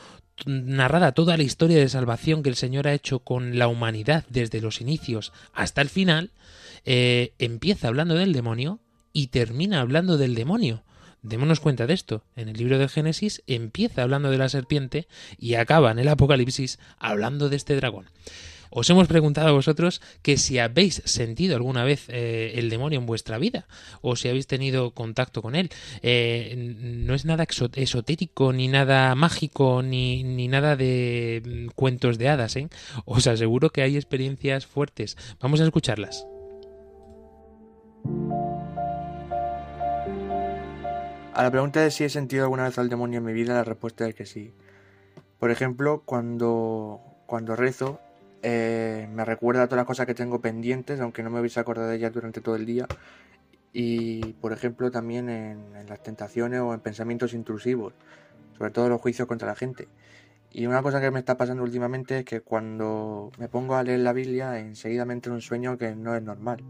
narrada 0.45 1.13
toda 1.13 1.37
la 1.37 1.43
historia 1.43 1.77
de 1.77 1.89
salvación 1.89 2.43
que 2.43 2.49
el 2.49 2.55
Señor 2.55 2.87
ha 2.87 2.93
hecho 2.93 3.19
con 3.19 3.57
la 3.57 3.67
humanidad 3.67 4.25
desde 4.29 4.61
los 4.61 4.81
inicios 4.81 5.31
hasta 5.53 5.81
el 5.81 5.89
final, 5.89 6.31
eh, 6.85 7.33
empieza 7.39 7.87
hablando 7.87 8.15
del 8.15 8.33
demonio 8.33 8.79
y 9.13 9.27
termina 9.27 9.81
hablando 9.81 10.17
del 10.17 10.35
demonio. 10.35 10.83
Démonos 11.21 11.61
cuenta 11.61 11.87
de 11.87 11.93
esto. 11.93 12.25
En 12.35 12.49
el 12.49 12.57
libro 12.57 12.77
de 12.77 12.89
Génesis 12.89 13.43
empieza 13.47 14.03
hablando 14.03 14.29
de 14.29 14.37
la 14.37 14.49
serpiente 14.49 15.07
y 15.37 15.53
acaba 15.53 15.91
en 15.91 15.99
el 15.99 16.09
Apocalipsis 16.09 16.79
hablando 16.99 17.47
de 17.47 17.55
este 17.55 17.75
dragón. 17.77 18.07
Os 18.75 18.89
hemos 18.89 19.07
preguntado 19.07 19.49
a 19.49 19.51
vosotros 19.51 20.01
que 20.23 20.35
si 20.37 20.57
habéis 20.57 21.03
sentido 21.05 21.55
alguna 21.55 21.83
vez 21.83 22.05
eh, 22.09 22.53
el 22.55 22.71
demonio 22.71 22.99
en 22.99 23.05
vuestra 23.05 23.37
vida 23.37 23.67
o 24.01 24.15
si 24.15 24.29
habéis 24.29 24.47
tenido 24.47 24.91
contacto 24.91 25.43
con 25.43 25.55
él. 25.55 25.69
Eh, 26.01 26.73
no 26.81 27.13
es 27.13 27.23
nada 27.25 27.45
esotérico, 27.75 28.51
ni 28.51 28.67
nada 28.67 29.13
mágico, 29.13 29.83
ni, 29.83 30.23
ni 30.23 30.47
nada 30.47 30.75
de 30.75 31.43
mm, 31.45 31.67
cuentos 31.75 32.17
de 32.17 32.29
hadas. 32.29 32.55
¿eh? 32.55 32.67
Os 33.05 33.27
aseguro 33.27 33.69
que 33.69 33.83
hay 33.83 33.95
experiencias 33.95 34.65
fuertes. 34.65 35.17
Vamos 35.39 35.61
a 35.61 35.65
escucharlas. 35.65 36.25
A 41.35 41.43
la 41.43 41.51
pregunta 41.51 41.81
de 41.81 41.91
si 41.91 42.05
he 42.05 42.09
sentido 42.09 42.45
alguna 42.45 42.63
vez 42.63 42.79
al 42.79 42.89
demonio 42.89 43.19
en 43.19 43.25
mi 43.25 43.33
vida, 43.33 43.53
la 43.53 43.63
respuesta 43.63 44.07
es 44.07 44.15
que 44.15 44.25
sí. 44.25 44.55
Por 45.37 45.51
ejemplo, 45.51 46.01
cuando, 46.05 47.01
cuando 47.27 47.55
rezo, 47.55 47.99
eh, 48.43 49.07
me 49.11 49.25
recuerda 49.25 49.63
a 49.63 49.67
todas 49.67 49.79
las 49.79 49.87
cosas 49.87 50.05
que 50.05 50.13
tengo 50.13 50.41
pendientes, 50.41 50.99
aunque 50.99 51.23
no 51.23 51.29
me 51.29 51.39
hubiese 51.39 51.59
acordado 51.59 51.89
de 51.89 51.95
ellas 51.95 52.13
durante 52.13 52.41
todo 52.41 52.55
el 52.55 52.65
día. 52.65 52.87
Y, 53.73 54.33
por 54.33 54.53
ejemplo, 54.53 54.91
también 54.91 55.29
en, 55.29 55.75
en 55.75 55.87
las 55.87 56.03
tentaciones 56.03 56.59
o 56.59 56.73
en 56.73 56.79
pensamientos 56.81 57.33
intrusivos, 57.33 57.93
sobre 58.57 58.71
todo 58.71 58.89
los 58.89 59.01
juicios 59.01 59.27
contra 59.27 59.47
la 59.47 59.55
gente. 59.55 59.87
Y 60.51 60.67
una 60.67 60.83
cosa 60.83 61.01
que 61.01 61.09
me 61.09 61.17
está 61.17 61.35
pasando 61.35 61.63
últimamente 61.63 62.19
es 62.19 62.25
que 62.25 62.41
cuando 62.41 63.31
me 63.39 63.49
pongo 63.49 63.75
a 63.75 63.81
leer 63.81 64.01
la 64.01 64.13
Biblia, 64.13 64.59
enseguida 64.59 65.03
me 65.03 65.13
entra 65.13 65.33
un 65.33 65.41
sueño 65.41 65.79
que 65.79 65.95
no 65.95 66.15
es 66.15 66.21
normal. 66.21 66.63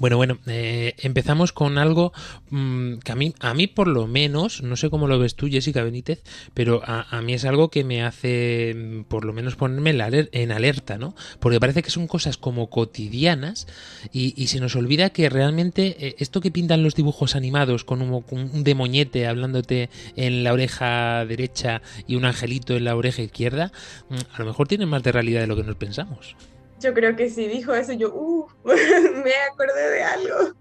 Bueno, 0.00 0.16
bueno, 0.16 0.38
eh, 0.46 0.94
empezamos 1.02 1.52
con 1.52 1.76
algo 1.76 2.14
mm, 2.48 3.00
que 3.04 3.12
a 3.12 3.14
mí, 3.14 3.34
a 3.38 3.52
mí 3.52 3.66
por 3.66 3.86
lo 3.86 4.06
menos, 4.06 4.62
no 4.62 4.76
sé 4.76 4.88
cómo 4.88 5.06
lo 5.06 5.18
ves 5.18 5.34
tú, 5.34 5.46
Jessica 5.50 5.84
Benítez, 5.84 6.22
pero 6.54 6.80
a, 6.86 7.20
mí 7.20 7.34
es 7.34 7.44
algo 7.44 7.70
que 7.70 7.84
me 7.84 8.02
hace 8.02 8.74
mm, 8.74 9.02
por 9.02 9.26
lo 9.26 9.34
menos 9.34 9.56
ponerme 9.56 9.90
en 10.32 10.52
alerta, 10.52 10.96
¿no? 10.96 11.14
Porque 11.38 11.60
parece 11.60 11.82
que 11.82 11.90
son 11.90 12.06
cosas 12.06 12.38
como 12.38 12.70
cotidianas 12.70 13.66
y, 14.10 14.46
se 14.46 14.58
nos 14.58 14.74
olvida 14.74 15.10
que 15.10 15.28
realmente 15.28 15.94
eh, 15.98 16.14
esto 16.18 16.40
que 16.40 16.50
pintan 16.50 16.82
los 16.82 16.94
dibujos 16.94 17.36
animados 17.36 17.84
con 17.84 18.00
un, 18.00 18.24
un 18.30 18.64
demoñete 18.64 19.26
hablándote 19.26 19.90
en 20.16 20.44
la 20.44 20.54
oreja 20.54 21.26
derecha 21.26 21.82
y 22.06 22.16
un 22.16 22.24
angelito 22.24 22.74
en 22.74 22.84
la 22.84 22.96
oreja 22.96 23.20
izquierda, 23.20 23.70
mm, 24.08 24.14
a 24.32 24.38
lo 24.38 24.46
mejor 24.46 24.66
tiene 24.66 24.86
más 24.86 25.02
de 25.02 25.12
realidad 25.12 25.42
de 25.42 25.46
lo 25.46 25.56
que 25.56 25.64
nos 25.64 25.76
pensamos. 25.76 26.36
Yo 26.80 26.94
creo 26.94 27.14
que 27.16 27.30
si 27.30 27.46
dijo 27.46 27.74
eso, 27.74 27.92
yo 27.92 28.12
uh, 28.14 28.46
me 28.64 29.34
acordé 29.52 29.90
de 29.90 30.02
algo. 30.02 30.54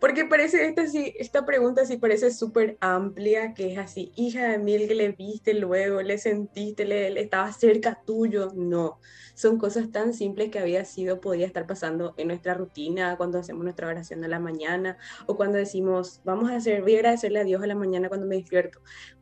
Porque 0.00 0.24
parece, 0.24 0.66
esta, 0.66 0.86
sí, 0.86 1.14
esta 1.18 1.44
pregunta 1.44 1.84
sí 1.84 1.98
parece 1.98 2.32
súper 2.32 2.78
amplia, 2.80 3.52
que 3.52 3.72
es 3.72 3.78
así, 3.78 4.12
hija 4.16 4.48
de 4.48 4.58
mil 4.58 4.88
que 4.88 4.94
le 4.94 5.12
viste 5.12 5.52
luego, 5.52 6.00
le 6.00 6.16
sentiste, 6.16 6.86
le, 6.86 7.10
le, 7.10 7.20
estaba 7.20 7.52
cerca 7.52 8.00
tuyo. 8.06 8.50
No, 8.54 8.98
son 9.40 9.56
cosas 9.56 9.90
tan 9.90 10.12
simples 10.12 10.50
que 10.50 10.58
había 10.58 10.84
sido, 10.84 11.18
podía 11.18 11.46
estar 11.46 11.66
pasando 11.66 12.12
en 12.18 12.28
nuestra 12.28 12.52
rutina, 12.52 13.16
cuando 13.16 13.38
hacemos 13.38 13.64
nuestra 13.64 13.88
oración 13.88 14.22
a 14.22 14.28
la 14.28 14.38
mañana, 14.38 14.98
o 15.26 15.34
cuando 15.34 15.56
decimos, 15.56 16.20
vamos 16.24 16.50
a 16.50 16.56
hacer, 16.56 16.82
voy 16.82 16.96
a 16.96 16.98
agradecerle 16.98 17.40
a 17.40 17.44
Dios 17.44 17.62
a 17.62 17.66
la 17.66 17.74
mañana 17.74 18.10
cuando 18.10 18.26
me 18.26 18.36
despierto 18.36 18.80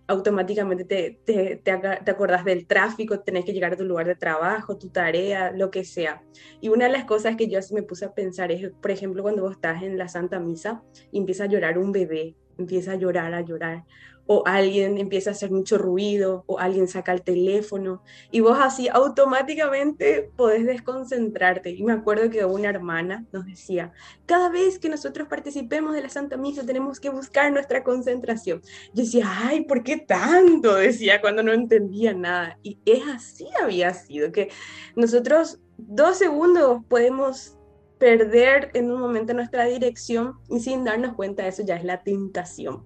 automáticamente 0.09 0.85
te, 0.85 1.21
te, 1.25 1.57
te, 1.57 2.11
acordás 2.11 2.43
del 2.43 2.67
tráfico, 2.67 3.21
tenés 3.21 3.45
que 3.45 3.53
llegar 3.53 3.75
a 3.75 3.77
tu 3.77 3.85
lugar 3.85 4.07
de 4.07 4.17
trabajo, 4.17 4.79
tu 4.79 4.89
tarea, 4.89 5.53
lo 5.53 5.71
que 5.71 5.85
sea. 5.85 6.23
Y 6.63 6.71
una 6.71 6.87
de 6.87 6.93
las 6.93 7.05
cosas 7.05 7.37
que 7.37 7.47
yo 7.47 7.61
me 7.73 7.83
puse 7.83 8.07
a 8.07 8.15
pensar 8.15 8.51
es, 8.51 8.73
por 8.81 8.91
ejemplo, 8.91 9.23
cuando 9.23 9.43
vos 9.43 9.53
estás 9.53 9.83
en 9.83 9.99
la 9.99 10.09
Santa 10.09 10.41
Misa 10.41 10.83
y 11.13 11.19
empieza 11.19 11.45
a 11.45 11.49
llorar 11.49 11.77
un 11.77 11.93
bebé, 11.93 12.37
empieza 12.57 12.93
a 12.93 12.97
llorar, 12.97 13.35
a 13.35 13.43
llorar, 13.43 13.85
o 14.31 14.43
alguien 14.47 14.99
empieza 14.99 15.31
a 15.31 15.33
hacer 15.33 15.51
mucho 15.51 15.79
ruido, 15.79 16.45
o 16.47 16.59
alguien 16.59 16.87
saca 16.87 17.13
el 17.13 17.23
teléfono, 17.23 18.03
y 18.31 18.41
vos 18.41 18.59
así 18.61 18.87
automáticamente 18.87 20.31
podés 20.37 20.67
desconcentrarte. 20.67 21.71
Y 21.71 21.83
me 21.83 21.93
acuerdo 21.93 22.29
que 22.29 22.45
una 22.45 22.69
hermana 22.69 23.25
nos 23.33 23.47
decía, 23.47 23.93
cada 24.27 24.51
vez 24.51 24.79
que 24.79 24.91
nosotros 24.91 25.29
participemos 25.29 25.95
de 25.95 26.03
la 26.03 26.11
Santa 26.11 26.37
Misa 26.37 26.67
tenemos 26.67 27.01
que 27.01 27.09
buscar 27.09 27.51
nuestra 27.51 27.83
concentración. 27.83 28.61
Yo 28.93 29.03
decía, 29.03 29.25
ay, 29.27 29.65
¿por 29.65 29.83
qué 29.83 29.97
tanto? 29.97 30.75
Decía 30.75 31.23
cuando 31.23 31.43
no 31.43 31.55
entendía 31.55 32.13
nada. 32.13 32.59
Y 32.63 32.79
es 32.85 33.09
así 33.09 33.49
había 33.63 33.95
sido, 33.95 34.31
que 34.31 34.51
nosotros 34.95 35.59
dos 35.79 36.19
segundos 36.19 36.83
podemos 36.87 37.57
perder 37.99 38.73
en 38.75 38.93
un 38.93 39.01
momento 39.01 39.33
nuestra 39.33 39.65
dirección 39.65 40.35
y 40.51 40.61
sin 40.61 40.85
darnos 40.85 41.15
cuenta 41.15 41.47
eso 41.47 41.63
ya 41.65 41.77
es 41.77 41.85
la 41.85 42.03
tentación 42.03 42.85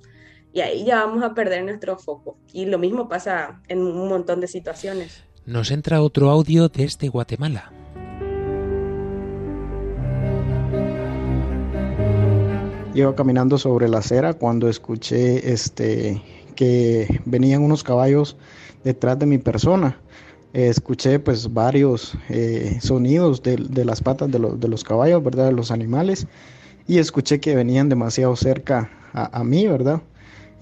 y 0.52 0.61
ahí 0.61 0.85
ya 0.85 1.04
vamos 1.04 1.23
a 1.23 1.35
perder 1.35 1.64
nuestro 1.64 1.99
foco. 1.99 2.37
Y 2.52 2.66
lo 2.66 2.78
mismo 2.78 3.09
pasa 3.09 3.61
en 3.68 3.78
un 3.80 4.09
montón 4.09 4.40
de 4.40 4.49
situaciones. 4.49 5.25
Nos 5.47 5.71
entra 5.71 6.02
otro 6.02 6.30
audio 6.30 6.68
desde 6.68 7.09
Guatemala. 7.09 7.73
Iba 12.94 13.14
caminando 13.16 13.56
sobre 13.56 13.88
la 13.88 13.99
acera 13.99 14.35
cuando 14.35 14.68
escuché 14.68 15.50
este 15.50 16.23
que 16.54 17.21
venían 17.25 17.62
unos 17.62 17.82
caballos 17.82 18.37
detrás 18.85 19.18
de 19.18 19.25
mi 19.25 19.38
persona. 19.38 19.99
escuché 20.52 21.18
pues 21.18 21.50
varios 21.50 22.14
eh, 22.28 22.78
sonidos 22.82 23.42
de, 23.42 23.56
de, 23.56 23.87
las 23.87 24.02
patas 24.02 24.30
de, 24.30 24.38
de, 24.38 24.68
los 24.68 24.85
caballos, 24.85 25.25
¿verdad? 25.25 25.47
De 25.47 25.52
los 25.52 25.71
animales. 25.71 26.26
Y 26.87 26.99
escuché 26.99 27.40
que 27.40 27.56
venían 27.56 27.88
demasiado 27.88 28.37
cerca 28.37 28.90
a, 29.14 29.40
a 29.40 29.44
mí, 29.44 29.66
¿verdad? 29.66 30.02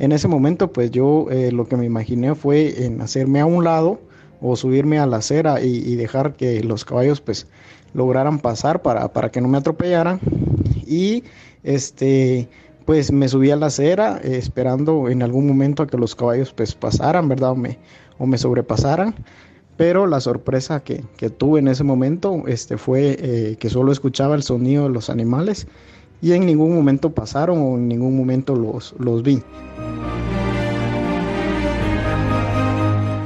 En 0.00 0.12
ese 0.12 0.28
momento, 0.28 0.73
pues 0.73 0.90
yo 0.90 1.26
eh, 1.30 1.52
lo 1.52 1.69
que 1.69 1.76
me 1.76 1.85
imaginé 1.85 2.35
fue 2.35 2.87
en 2.87 3.02
hacerme 3.02 3.40
a 3.40 3.47
un 3.47 3.64
lado 3.64 4.00
o 4.40 4.57
subirme 4.57 4.99
a 4.99 5.07
la 5.07 5.19
acera 5.19 5.61
y, 5.61 5.95
dejar 5.95 6.37
que 6.37 6.64
los 6.64 6.87
caballos 6.87 7.21
pues 7.21 7.47
lograran 7.92 8.38
pasar 8.38 8.80
para, 8.80 9.12
para, 9.12 9.30
que 9.30 9.42
no 9.42 9.49
me 9.49 9.59
atropellaran. 9.59 10.19
Y 10.87 11.23
este 11.64 12.49
pues 12.87 13.12
me 13.12 13.28
subí 13.28 13.50
a 13.50 13.57
la 13.57 13.66
acera 13.66 14.19
eh, 14.25 14.38
esperando 14.38 15.11
en 15.11 15.23
algún 15.23 15.47
momento 15.47 15.83
a 15.83 15.87
que 15.87 15.99
los 15.99 16.16
caballos 16.16 16.54
pues 16.54 16.75
pasaran, 16.75 17.28
¿verdad? 17.28 17.54
O 18.19 18.26
me, 18.26 18.38
sobrepasaran. 18.38 19.14
Pero 19.76 20.07
la 20.07 20.21
sorpresa 20.21 20.80
que, 20.80 21.04
que, 21.19 21.28
tuve 21.28 21.61
en 21.61 21.69
ese 21.69 21.85
momento 21.85 22.45
este, 22.47 22.78
fue 22.78 23.19
eh, 23.21 23.57
que 23.61 23.69
solo 23.69 23.92
escuchaba 23.92 24.35
el 24.35 24.45
sonido 24.45 24.85
de 24.85 24.90
los 24.90 25.11
animales 25.11 25.66
y 26.23 26.33
en 26.33 26.47
ningún 26.47 26.75
momento 26.75 27.11
pasaron 27.11 27.59
o 27.59 27.77
en 27.77 27.89
ningún 27.89 28.17
momento 28.17 28.55
los, 28.55 28.95
los 28.99 29.23
vi. 29.23 29.43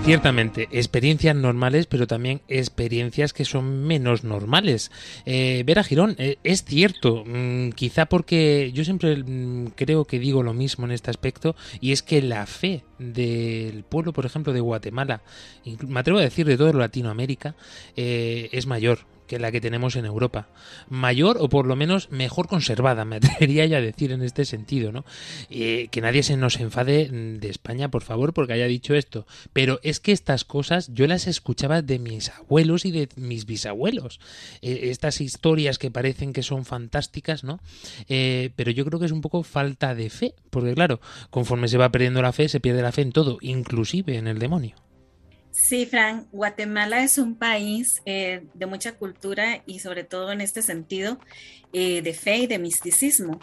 Ciertamente, 0.04 0.68
experiencias 0.70 1.34
normales, 1.34 1.86
pero 1.86 2.06
también 2.06 2.42
experiencias 2.46 3.32
que 3.32 3.46
son 3.46 3.86
menos 3.86 4.22
normales. 4.22 4.90
Eh, 5.24 5.62
Vera 5.64 5.82
Girón, 5.82 6.14
eh, 6.18 6.36
es 6.44 6.62
cierto, 6.62 7.24
mm, 7.24 7.70
quizá 7.70 8.04
porque 8.04 8.70
yo 8.74 8.84
siempre 8.84 9.16
mm, 9.16 9.68
creo 9.74 10.04
que 10.04 10.18
digo 10.18 10.42
lo 10.42 10.52
mismo 10.52 10.84
en 10.84 10.92
este 10.92 11.10
aspecto, 11.10 11.56
y 11.80 11.92
es 11.92 12.02
que 12.02 12.20
la 12.20 12.44
fe 12.44 12.84
del 12.98 13.82
pueblo, 13.84 14.12
por 14.12 14.26
ejemplo, 14.26 14.52
de 14.52 14.60
Guatemala, 14.60 15.22
me 15.88 16.00
atrevo 16.00 16.18
a 16.18 16.22
decir 16.22 16.46
de 16.46 16.58
toda 16.58 16.74
Latinoamérica, 16.74 17.54
eh, 17.96 18.50
es 18.52 18.66
mayor 18.66 19.13
que 19.26 19.38
la 19.38 19.52
que 19.52 19.60
tenemos 19.60 19.96
en 19.96 20.04
Europa. 20.04 20.48
Mayor 20.88 21.38
o 21.40 21.48
por 21.48 21.66
lo 21.66 21.76
menos 21.76 22.10
mejor 22.10 22.48
conservada, 22.48 23.04
me 23.04 23.16
atrevería 23.24 23.66
ya 23.66 23.78
a 23.78 23.80
decir 23.80 24.12
en 24.12 24.22
este 24.22 24.44
sentido, 24.44 24.92
¿no? 24.92 25.04
Eh, 25.50 25.88
que 25.90 26.00
nadie 26.00 26.22
se 26.22 26.36
nos 26.36 26.60
enfade 26.60 27.08
de 27.08 27.48
España, 27.48 27.90
por 27.90 28.02
favor, 28.02 28.32
porque 28.32 28.52
haya 28.52 28.66
dicho 28.66 28.94
esto. 28.94 29.26
Pero 29.52 29.80
es 29.82 30.00
que 30.00 30.12
estas 30.12 30.44
cosas 30.44 30.90
yo 30.92 31.06
las 31.06 31.26
escuchaba 31.26 31.82
de 31.82 31.98
mis 31.98 32.30
abuelos 32.30 32.84
y 32.84 32.90
de 32.90 33.08
mis 33.16 33.46
bisabuelos. 33.46 34.20
Eh, 34.62 34.90
estas 34.90 35.20
historias 35.20 35.78
que 35.78 35.90
parecen 35.90 36.32
que 36.32 36.42
son 36.42 36.64
fantásticas, 36.64 37.44
¿no? 37.44 37.60
Eh, 38.08 38.50
pero 38.56 38.70
yo 38.70 38.84
creo 38.84 39.00
que 39.00 39.06
es 39.06 39.12
un 39.12 39.20
poco 39.20 39.42
falta 39.42 39.94
de 39.94 40.10
fe, 40.10 40.34
porque 40.50 40.74
claro, 40.74 41.00
conforme 41.30 41.68
se 41.68 41.78
va 41.78 41.90
perdiendo 41.90 42.22
la 42.22 42.32
fe, 42.32 42.48
se 42.48 42.60
pierde 42.60 42.82
la 42.82 42.92
fe 42.92 43.02
en 43.02 43.12
todo, 43.12 43.38
inclusive 43.40 44.16
en 44.16 44.26
el 44.26 44.38
demonio. 44.38 44.83
Sí, 45.54 45.86
Frank, 45.86 46.26
Guatemala 46.32 47.04
es 47.04 47.16
un 47.16 47.36
país 47.36 48.02
eh, 48.06 48.44
de 48.54 48.66
mucha 48.66 48.96
cultura 48.96 49.62
y 49.66 49.78
sobre 49.78 50.02
todo 50.02 50.32
en 50.32 50.40
este 50.40 50.62
sentido 50.62 51.20
eh, 51.72 52.02
de 52.02 52.12
fe 52.12 52.38
y 52.38 52.46
de 52.48 52.58
misticismo. 52.58 53.38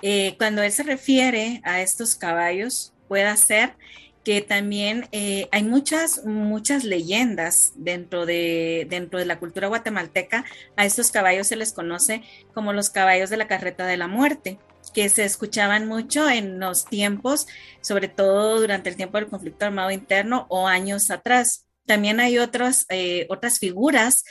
Eh, 0.00 0.36
cuando 0.38 0.62
él 0.62 0.70
se 0.70 0.84
refiere 0.84 1.60
a 1.64 1.80
estos 1.80 2.14
caballos, 2.14 2.92
puede 3.08 3.36
ser 3.36 3.74
que 4.22 4.42
también 4.42 5.08
hay 5.12 5.64
muchas, 5.64 6.24
muchas 6.24 6.84
leyendas 6.84 7.72
dentro 7.74 8.26
de, 8.26 8.86
dentro 8.88 9.18
de 9.18 9.24
la 9.24 9.40
cultura 9.40 9.66
guatemalteca. 9.66 10.44
A 10.76 10.84
estos 10.86 11.10
caballos 11.10 11.48
se 11.48 11.56
les 11.56 11.72
conoce 11.72 12.22
como 12.54 12.72
los 12.72 12.90
caballos 12.90 13.28
de 13.28 13.38
la 13.38 13.48
carreta 13.48 13.86
de 13.86 13.96
la 13.96 14.06
muerte 14.06 14.58
que 14.92 15.08
se 15.08 15.24
escuchaban 15.24 15.86
mucho 15.86 16.28
en 16.28 16.58
los 16.58 16.86
tiempos, 16.86 17.46
sobre 17.80 18.08
todo 18.08 18.60
durante 18.60 18.88
el 18.88 18.96
tiempo 18.96 19.18
del 19.18 19.28
conflicto 19.28 19.66
armado 19.66 19.90
interno 19.90 20.46
o 20.48 20.66
años 20.66 21.10
atrás. 21.10 21.66
También 21.86 22.20
hay 22.20 22.38
otras, 22.38 22.86
eh, 22.88 23.26
otras 23.30 23.58
figuras 23.58 24.24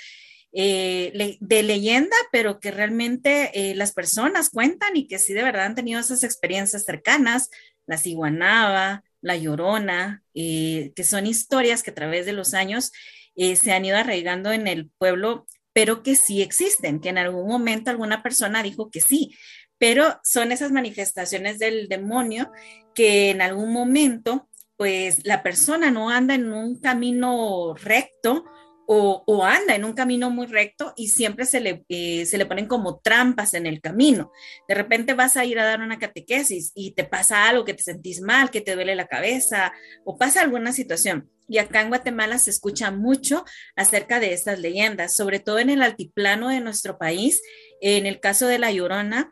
eh, 0.51 1.37
de 1.39 1.63
leyenda, 1.63 2.15
pero 2.31 2.59
que 2.59 2.71
realmente 2.71 3.51
eh, 3.53 3.75
las 3.75 3.91
personas 3.93 4.49
cuentan 4.49 4.95
y 4.95 5.07
que 5.07 5.19
sí 5.19 5.33
de 5.33 5.43
verdad 5.43 5.65
han 5.65 5.75
tenido 5.75 5.99
esas 5.99 6.23
experiencias 6.23 6.85
cercanas, 6.85 7.49
la 7.85 7.97
ciguanaba, 7.97 9.03
la 9.21 9.35
llorona, 9.35 10.23
que 10.33 11.03
son 11.03 11.27
historias 11.27 11.83
que 11.83 11.91
a 11.91 11.95
través 11.95 12.25
de 12.25 12.31
los 12.31 12.53
años 12.53 12.93
se 13.35 13.71
han 13.73 13.83
ido 13.83 13.97
arraigando 13.97 14.53
en 14.53 14.67
el 14.67 14.89
pueblo 14.97 15.45
pero 15.73 16.03
que 16.03 16.15
sí 16.15 16.41
existen, 16.41 16.99
que 16.99 17.09
en 17.09 17.17
algún 17.17 17.47
momento 17.47 17.89
alguna 17.89 18.23
persona 18.23 18.63
dijo 18.63 18.89
que 18.91 19.01
sí, 19.01 19.35
pero 19.79 20.19
son 20.23 20.51
esas 20.51 20.71
manifestaciones 20.71 21.57
del 21.57 21.87
demonio 21.87 22.51
que 22.93 23.31
en 23.31 23.41
algún 23.41 23.71
momento, 23.73 24.49
pues 24.77 25.25
la 25.25 25.41
persona 25.41 25.89
no 25.89 26.09
anda 26.09 26.35
en 26.35 26.53
un 26.53 26.79
camino 26.79 27.73
recto 27.75 28.43
o, 28.91 29.45
anda 29.45 29.75
en 29.75 29.85
un 29.85 29.93
camino 29.93 30.31
muy 30.31 30.47
recto 30.47 30.93
y 30.97 31.09
siempre 31.09 31.45
se 31.45 31.59
le, 31.59 31.85
eh, 31.89 32.25
se 32.25 32.39
le 32.39 32.47
ponen 32.47 32.65
como 32.65 32.99
trampas 32.99 33.53
en 33.53 33.67
el 33.67 33.81
camino. 33.81 34.31
De 34.67 34.73
repente 34.73 35.13
vas 35.13 35.37
a 35.37 35.45
ir 35.45 35.59
a 35.59 35.65
dar 35.65 35.81
una 35.81 35.99
catequesis 35.99 36.71
y 36.73 36.93
te 36.93 37.03
pasa 37.03 37.47
algo, 37.47 37.65
que 37.65 37.75
te 37.75 37.83
sentís 37.83 38.19
mal, 38.19 38.49
que 38.49 38.61
te 38.61 38.73
duele 38.73 38.95
la 38.95 39.05
cabeza 39.05 39.73
o 40.05 40.17
pasa 40.17 40.41
alguna 40.41 40.73
situación. 40.73 41.29
Y 41.47 41.59
acá 41.59 41.81
en 41.81 41.89
Guatemala 41.89 42.39
se 42.39 42.49
escucha 42.49 42.89
mucho 42.89 43.45
acerca 43.75 44.19
de 44.19 44.33
estas 44.33 44.57
leyendas, 44.57 45.15
sobre 45.15 45.39
todo 45.39 45.59
en 45.59 45.69
el 45.69 45.83
altiplano 45.83 46.49
de 46.49 46.59
nuestro 46.59 46.97
país. 46.97 47.43
En 47.81 48.07
el 48.07 48.19
caso 48.19 48.47
de 48.47 48.57
La 48.57 48.71
Llorona, 48.71 49.31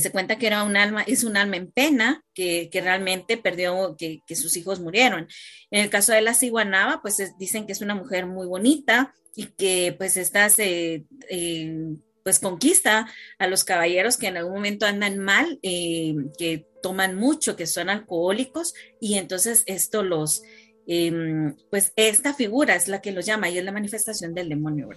se 0.00 0.10
cuenta 0.10 0.36
que 0.36 0.46
era 0.46 0.62
un 0.64 0.76
alma, 0.76 1.02
es 1.02 1.24
un 1.24 1.36
alma 1.36 1.56
en 1.56 1.70
pena 1.70 2.24
que, 2.34 2.70
realmente 2.72 3.36
perdió, 3.36 3.96
que, 3.98 4.22
sus 4.34 4.56
hijos 4.56 4.80
murieron. 4.80 5.28
En 5.70 5.82
el 5.82 5.90
caso 5.90 6.12
de 6.12 6.22
la 6.22 6.34
ciguanaba, 6.34 7.00
pues 7.02 7.34
dicen 7.38 7.66
que 7.66 7.72
es 7.72 7.80
una 7.80 7.94
mujer 7.94 8.26
muy 8.26 8.46
bonita 8.46 9.14
y 9.34 9.46
que 9.46 9.94
pues 9.96 10.16
esta 10.16 10.48
se, 10.48 11.04
eh, 11.28 11.96
pues 12.22 12.38
conquista 12.38 13.08
a 13.38 13.46
los 13.46 13.64
caballeros 13.64 14.16
que 14.16 14.28
en 14.28 14.36
algún 14.36 14.54
momento 14.54 14.86
andan 14.86 15.18
mal, 15.18 15.58
eh, 15.62 16.14
que 16.38 16.66
toman 16.82 17.14
mucho, 17.14 17.56
que 17.56 17.66
son 17.66 17.90
alcohólicos 17.90 18.74
y 19.00 19.14
entonces 19.14 19.62
esto 19.66 20.02
los, 20.02 20.42
Em, 20.84 21.54
pues 21.70 21.92
esta 21.94 22.34
figura 22.34 22.74
es 22.74 22.88
la 22.88 23.00
que 23.00 23.12
lo 23.12 23.20
llama 23.20 23.48
y 23.48 23.56
es 23.56 23.64
la 23.64 23.70
manifestación 23.70 24.34
del 24.34 24.48
demonio. 24.48 24.88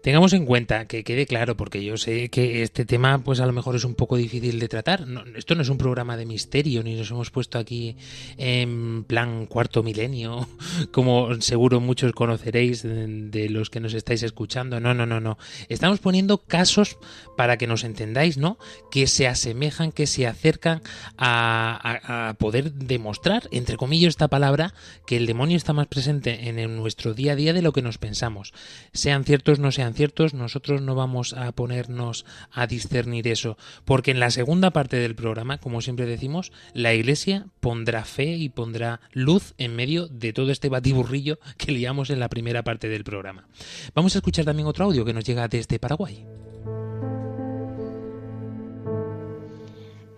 Tengamos 0.00 0.32
en 0.32 0.46
cuenta 0.46 0.86
que 0.86 1.02
quede 1.02 1.26
claro, 1.26 1.56
porque 1.56 1.84
yo 1.84 1.96
sé 1.96 2.28
que 2.28 2.62
este 2.62 2.84
tema 2.84 3.18
pues 3.24 3.40
a 3.40 3.46
lo 3.46 3.52
mejor 3.52 3.74
es 3.74 3.84
un 3.84 3.96
poco 3.96 4.16
difícil 4.16 4.60
de 4.60 4.68
tratar. 4.68 5.04
esto 5.36 5.56
no 5.56 5.62
es 5.62 5.68
un 5.68 5.78
programa 5.78 6.16
de 6.16 6.24
misterio, 6.24 6.84
ni 6.84 6.94
nos 6.94 7.10
hemos 7.10 7.32
puesto 7.32 7.58
aquí 7.58 7.96
en 8.36 9.02
plan 9.04 9.46
cuarto 9.46 9.82
milenio, 9.82 10.48
como 10.92 11.40
seguro 11.40 11.80
muchos 11.80 12.12
conoceréis 12.12 12.82
de, 12.82 13.48
los 13.50 13.70
que 13.70 13.80
nos 13.80 13.94
estáis 13.94 14.22
escuchando. 14.22 14.78
No, 14.78 14.94
no, 14.94 15.04
no, 15.04 15.20
no. 15.20 15.36
Estamos 15.68 15.98
poniendo 15.98 16.38
casos 16.38 16.96
para 17.36 17.56
que 17.56 17.66
nos 17.66 17.82
entendáis, 17.82 18.38
¿no? 18.38 18.56
Que 18.90 19.08
se 19.08 19.26
asemejan, 19.26 19.90
que 19.90 20.06
se 20.06 20.28
acercan 20.28 20.80
a, 21.18 22.28
a 22.28 22.34
poder 22.34 22.72
demostrar, 22.72 23.48
entre 23.50 23.76
comillas, 23.76 24.10
esta 24.10 24.28
palabra, 24.28 24.74
que 25.06 25.23
el 25.24 25.28
demonio 25.28 25.56
está 25.56 25.72
más 25.72 25.86
presente 25.86 26.50
en 26.50 26.76
nuestro 26.76 27.14
día 27.14 27.32
a 27.32 27.34
día 27.34 27.54
de 27.54 27.62
lo 27.62 27.72
que 27.72 27.80
nos 27.80 27.96
pensamos. 27.96 28.52
Sean 28.92 29.24
ciertos, 29.24 29.58
no 29.58 29.72
sean 29.72 29.94
ciertos, 29.94 30.34
nosotros 30.34 30.82
no 30.82 30.94
vamos 30.94 31.32
a 31.32 31.50
ponernos 31.52 32.26
a 32.52 32.66
discernir 32.66 33.26
eso, 33.28 33.56
porque 33.86 34.10
en 34.10 34.20
la 34.20 34.28
segunda 34.28 34.70
parte 34.72 34.98
del 34.98 35.14
programa, 35.14 35.56
como 35.56 35.80
siempre 35.80 36.04
decimos, 36.04 36.52
la 36.74 36.92
Iglesia 36.92 37.46
pondrá 37.60 38.04
fe 38.04 38.36
y 38.36 38.50
pondrá 38.50 39.00
luz 39.12 39.54
en 39.56 39.74
medio 39.74 40.08
de 40.08 40.34
todo 40.34 40.50
este 40.50 40.68
batiburrillo 40.68 41.38
que 41.56 41.72
liamos 41.72 42.10
en 42.10 42.20
la 42.20 42.28
primera 42.28 42.62
parte 42.62 42.90
del 42.90 43.02
programa. 43.02 43.48
Vamos 43.94 44.14
a 44.14 44.18
escuchar 44.18 44.44
también 44.44 44.68
otro 44.68 44.84
audio 44.84 45.06
que 45.06 45.14
nos 45.14 45.24
llega 45.24 45.48
desde 45.48 45.78
Paraguay. 45.78 46.22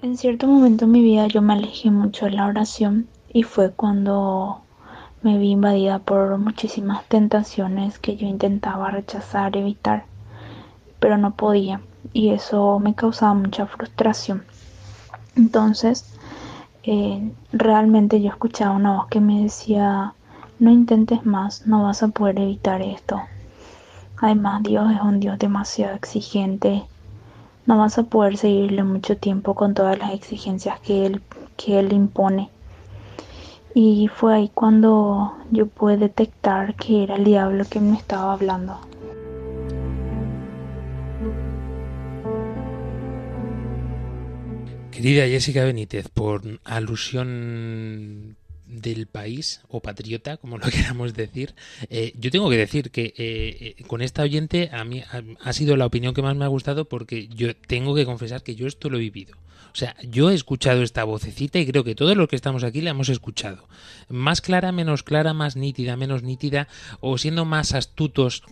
En 0.03 0.16
cierto 0.16 0.49
momento 0.49 0.87
en 0.87 0.90
mi 0.90 1.01
vida 1.01 1.29
yo 1.29 1.42
me 1.42 1.53
alejé 1.53 1.92
mucho 1.92 2.25
de 2.25 2.33
la 2.33 2.47
oración 2.47 3.07
y 3.33 3.45
fue 3.45 3.71
cuando 3.71 4.65
me 5.22 5.38
vi 5.38 5.50
invadida 5.50 5.98
por 5.98 6.38
muchísimas 6.38 7.05
tentaciones 7.07 7.98
que 7.98 8.16
yo 8.16 8.26
intentaba 8.26 8.90
rechazar, 8.90 9.57
evitar, 9.57 10.05
pero 11.00 11.18
no 11.18 11.35
podía 11.35 11.81
y 12.12 12.31
eso 12.31 12.79
me 12.79 12.94
causaba 12.94 13.35
mucha 13.35 13.66
frustración. 13.66 14.44
Entonces, 15.35 16.07
eh, 16.83 17.33
realmente 17.52 18.22
yo 18.22 18.31
escuchaba 18.31 18.76
una 18.76 18.96
voz 18.96 19.09
que 19.09 19.20
me 19.20 19.42
decía, 19.42 20.14
no 20.59 20.70
intentes 20.70 21.26
más, 21.26 21.66
no 21.66 21.83
vas 21.83 22.02
a 22.02 22.09
poder 22.09 22.38
evitar 22.38 22.81
esto. 22.81 23.20
Además, 24.18 24.62
Dios 24.62 24.90
es 24.92 25.00
un 25.02 25.20
Dios 25.20 25.38
demasiado 25.38 25.94
exigente. 25.94 26.85
No 27.66 27.79
vas 27.79 27.98
a 27.98 28.05
poder 28.05 28.38
seguirle 28.38 28.83
mucho 28.83 29.16
tiempo 29.16 29.55
con 29.55 29.74
todas 29.74 29.98
las 29.98 30.12
exigencias 30.12 30.81
que 30.81 31.05
Él, 31.05 31.22
que 31.57 31.79
él 31.79 31.92
impone. 31.92 32.48
Y 33.79 34.09
fue 34.09 34.35
ahí 34.35 34.51
cuando 34.55 35.37
yo 35.51 35.67
pude 35.67 35.99
detectar 35.99 36.75
que 36.77 37.03
era 37.03 37.17
el 37.17 37.25
diablo 37.25 37.67
que 37.69 37.79
me 37.79 37.95
estaba 37.95 38.33
hablando. 38.33 38.81
Querida 44.91 45.27
Jessica 45.27 45.62
Benítez, 45.62 46.09
por 46.09 46.41
alusión 46.65 48.39
del 48.66 49.07
país 49.07 49.61
o 49.68 49.81
patriota, 49.81 50.37
como 50.37 50.59
lo 50.59 50.66
queramos 50.70 51.14
decir, 51.14 51.55
eh, 51.90 52.12
yo 52.18 52.31
tengo 52.31 52.50
que 52.50 52.57
decir 52.57 52.90
que 52.90 53.14
eh, 53.16 53.74
eh, 53.79 53.85
con 53.87 54.02
esta 54.02 54.22
oyente 54.22 54.70
a 54.72 54.85
mí 54.85 55.02
ha, 55.40 55.52
sido 55.52 55.76
la 55.76 55.87
opinión 55.87 56.14
que 56.14 56.22
más 56.22 56.37
me 56.37 56.44
ha 56.44 56.48
gustado 56.48 56.88
porque 56.88 57.29
yo 57.29 57.57
tengo 57.57 57.94
que 57.94 58.05
confesar 58.05 58.42
que 58.42 58.55
yo 58.55 58.66
esto 58.66 58.90
lo 58.90 58.98
he 58.98 59.00
vivido. 59.00 59.37
O 59.72 59.79
sea, 59.79 59.94
yo 60.02 60.31
he 60.31 60.35
escuchado 60.35 60.83
esta 60.83 61.05
vocecita 61.05 61.59
y 61.59 61.66
creo 61.66 61.85
que 61.85 61.94
todos 61.94 62.16
los 62.16 62.29
que 62.29 62.37
estamos 62.37 62.64
aquí 62.64 62.81
la 62.81 62.90
hemos 62.90 63.11
escuchado. 63.11 63.68
Más 64.09 64.40
clara, 64.40 64.72
menos 64.72 65.02
clara, 65.02 65.35
más 65.35 65.55
nítida, 65.55 65.98
menos 65.98 66.22
nítida, 66.22 66.66
o 67.00 67.18
siendo 67.18 67.44
más 67.44 67.74
astutos 67.74 68.42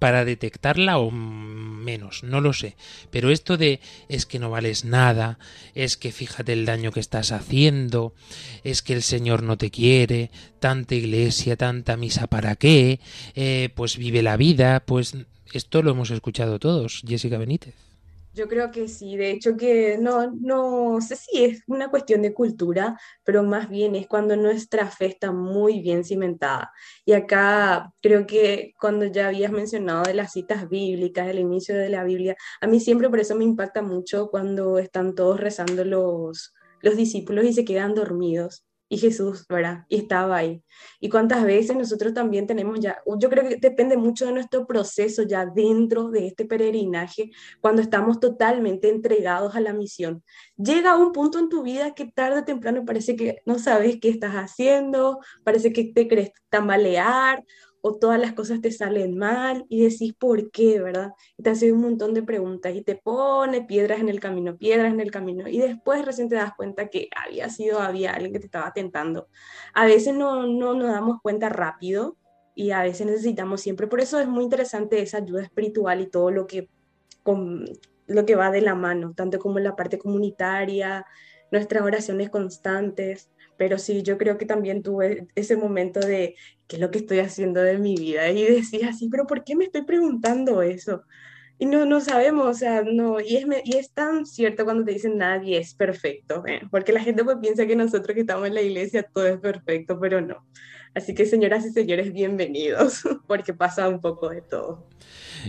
para 0.00 0.24
detectarla 0.24 0.98
o 0.98 1.12
menos, 1.12 2.24
no 2.24 2.40
lo 2.40 2.52
sé. 2.52 2.74
Pero 3.10 3.30
esto 3.30 3.56
de 3.56 3.80
es 4.08 4.26
que 4.26 4.40
no 4.40 4.50
vales 4.50 4.84
nada, 4.84 5.38
es 5.74 5.96
que 5.96 6.10
fíjate 6.10 6.54
el 6.54 6.64
daño 6.64 6.90
que 6.90 7.00
estás 7.00 7.30
haciendo, 7.30 8.14
es 8.64 8.82
que 8.82 8.94
el 8.94 9.02
Señor 9.02 9.42
no 9.44 9.58
te 9.58 9.70
quiere, 9.70 10.30
tanta 10.58 10.94
iglesia, 10.94 11.56
tanta 11.56 11.96
misa 11.96 12.26
para 12.26 12.56
qué, 12.56 12.98
eh, 13.34 13.68
pues 13.76 13.98
vive 13.98 14.22
la 14.22 14.38
vida, 14.38 14.80
pues 14.80 15.14
esto 15.52 15.82
lo 15.82 15.90
hemos 15.92 16.10
escuchado 16.10 16.58
todos, 16.58 17.02
Jessica 17.06 17.36
Benítez. 17.36 17.89
Yo 18.40 18.48
creo 18.48 18.70
que 18.70 18.88
sí, 18.88 19.18
de 19.18 19.32
hecho 19.32 19.54
que 19.54 19.98
no, 19.98 20.32
no 20.40 20.98
sé 21.02 21.16
si 21.16 21.44
es 21.44 21.62
una 21.66 21.90
cuestión 21.90 22.22
de 22.22 22.32
cultura, 22.32 22.98
pero 23.22 23.42
más 23.42 23.68
bien 23.68 23.94
es 23.96 24.06
cuando 24.06 24.34
nuestra 24.34 24.86
fe 24.88 25.06
está 25.08 25.30
muy 25.30 25.80
bien 25.80 26.04
cimentada. 26.04 26.72
Y 27.04 27.12
acá 27.12 27.92
creo 28.00 28.26
que 28.26 28.72
cuando 28.80 29.04
ya 29.04 29.28
habías 29.28 29.52
mencionado 29.52 30.04
de 30.04 30.14
las 30.14 30.32
citas 30.32 30.70
bíblicas, 30.70 31.28
el 31.28 31.38
inicio 31.38 31.76
de 31.76 31.90
la 31.90 32.02
Biblia, 32.02 32.34
a 32.62 32.66
mí 32.66 32.80
siempre 32.80 33.10
por 33.10 33.20
eso 33.20 33.34
me 33.34 33.44
impacta 33.44 33.82
mucho 33.82 34.30
cuando 34.30 34.78
están 34.78 35.14
todos 35.14 35.38
rezando 35.38 35.84
los, 35.84 36.54
los 36.80 36.96
discípulos 36.96 37.44
y 37.44 37.52
se 37.52 37.66
quedan 37.66 37.94
dormidos 37.94 38.64
y 38.92 38.98
Jesús, 38.98 39.46
¿verdad? 39.48 39.86
Y 39.88 39.98
estaba 39.98 40.36
ahí. 40.36 40.64
Y 40.98 41.08
cuántas 41.08 41.44
veces 41.44 41.76
nosotros 41.76 42.12
también 42.12 42.48
tenemos 42.48 42.80
ya, 42.80 43.00
yo 43.18 43.30
creo 43.30 43.48
que 43.48 43.56
depende 43.56 43.96
mucho 43.96 44.26
de 44.26 44.32
nuestro 44.32 44.66
proceso 44.66 45.22
ya 45.22 45.46
dentro 45.46 46.10
de 46.10 46.26
este 46.26 46.44
peregrinaje, 46.44 47.30
cuando 47.60 47.82
estamos 47.82 48.18
totalmente 48.18 48.88
entregados 48.88 49.54
a 49.54 49.60
la 49.60 49.72
misión. 49.72 50.24
Llega 50.56 50.96
un 50.96 51.12
punto 51.12 51.38
en 51.38 51.48
tu 51.48 51.62
vida 51.62 51.94
que 51.94 52.06
tarde 52.06 52.40
o 52.40 52.44
temprano 52.44 52.84
parece 52.84 53.14
que 53.14 53.40
no 53.46 53.60
sabes 53.60 54.00
qué 54.00 54.08
estás 54.08 54.34
haciendo, 54.34 55.20
parece 55.44 55.72
que 55.72 55.84
te 55.84 56.08
crees 56.08 56.32
tambalear 56.48 57.44
o 57.82 57.96
todas 57.96 58.20
las 58.20 58.32
cosas 58.32 58.60
te 58.60 58.70
salen 58.70 59.16
mal 59.16 59.64
y 59.68 59.82
decís 59.82 60.12
por 60.12 60.50
qué, 60.50 60.80
¿verdad? 60.80 61.12
Y 61.36 61.42
te 61.42 61.50
haces 61.50 61.72
un 61.72 61.80
montón 61.80 62.14
de 62.14 62.22
preguntas 62.22 62.74
y 62.74 62.82
te 62.82 62.96
pone 62.96 63.62
piedras 63.62 64.00
en 64.00 64.08
el 64.08 64.20
camino, 64.20 64.56
piedras 64.56 64.92
en 64.92 65.00
el 65.00 65.10
camino 65.10 65.48
y 65.48 65.58
después 65.58 66.04
recién 66.04 66.28
te 66.28 66.36
das 66.36 66.52
cuenta 66.56 66.88
que 66.88 67.08
había 67.14 67.48
sido, 67.48 67.80
había 67.80 68.12
alguien 68.12 68.32
que 68.32 68.40
te 68.40 68.46
estaba 68.46 68.72
tentando. 68.72 69.28
A 69.74 69.86
veces 69.86 70.14
no, 70.14 70.46
no 70.46 70.74
nos 70.74 70.92
damos 70.92 71.20
cuenta 71.22 71.48
rápido 71.48 72.16
y 72.54 72.72
a 72.72 72.82
veces 72.82 73.06
necesitamos 73.06 73.60
siempre, 73.60 73.86
por 73.86 74.00
eso 74.00 74.20
es 74.20 74.28
muy 74.28 74.44
interesante 74.44 75.00
esa 75.00 75.18
ayuda 75.18 75.42
espiritual 75.42 76.00
y 76.00 76.10
todo 76.10 76.30
lo 76.30 76.46
que, 76.46 76.68
con, 77.22 77.64
lo 78.06 78.26
que 78.26 78.34
va 78.34 78.50
de 78.50 78.60
la 78.60 78.74
mano, 78.74 79.14
tanto 79.14 79.38
como 79.38 79.58
la 79.60 79.76
parte 79.76 79.98
comunitaria, 79.98 81.06
nuestras 81.50 81.82
oraciones 81.82 82.28
constantes, 82.30 83.30
pero 83.60 83.76
sí, 83.76 84.02
yo 84.02 84.16
creo 84.16 84.38
que 84.38 84.46
también 84.46 84.82
tuve 84.82 85.28
ese 85.34 85.54
momento 85.54 86.00
de 86.00 86.34
qué 86.66 86.76
es 86.76 86.80
lo 86.80 86.90
que 86.90 86.96
estoy 86.96 87.18
haciendo 87.18 87.60
de 87.60 87.76
mi 87.76 87.94
vida 87.94 88.26
y 88.30 88.42
decía 88.42 88.88
así, 88.88 89.10
pero 89.10 89.26
¿por 89.26 89.44
qué 89.44 89.54
me 89.54 89.66
estoy 89.66 89.82
preguntando 89.82 90.62
eso? 90.62 91.02
Y 91.58 91.66
no, 91.66 91.84
no 91.84 92.00
sabemos, 92.00 92.46
o 92.46 92.54
sea, 92.54 92.82
no, 92.82 93.20
y 93.20 93.36
es, 93.36 93.44
y 93.66 93.76
es 93.76 93.92
tan 93.92 94.24
cierto 94.24 94.64
cuando 94.64 94.82
te 94.86 94.92
dicen 94.92 95.18
nadie 95.18 95.58
es 95.58 95.74
perfecto, 95.74 96.42
¿eh? 96.46 96.62
porque 96.70 96.94
la 96.94 97.02
gente 97.02 97.22
pues 97.22 97.36
piensa 97.38 97.66
que 97.66 97.76
nosotros 97.76 98.14
que 98.14 98.22
estamos 98.22 98.46
en 98.46 98.54
la 98.54 98.62
iglesia 98.62 99.02
todo 99.02 99.26
es 99.26 99.38
perfecto, 99.38 100.00
pero 100.00 100.22
no. 100.22 100.46
Así 100.94 101.14
que 101.14 101.26
señoras 101.26 101.66
y 101.66 101.70
señores, 101.70 102.14
bienvenidos, 102.14 103.02
porque 103.28 103.52
pasa 103.52 103.90
un 103.90 104.00
poco 104.00 104.30
de 104.30 104.40
todo. 104.40 104.88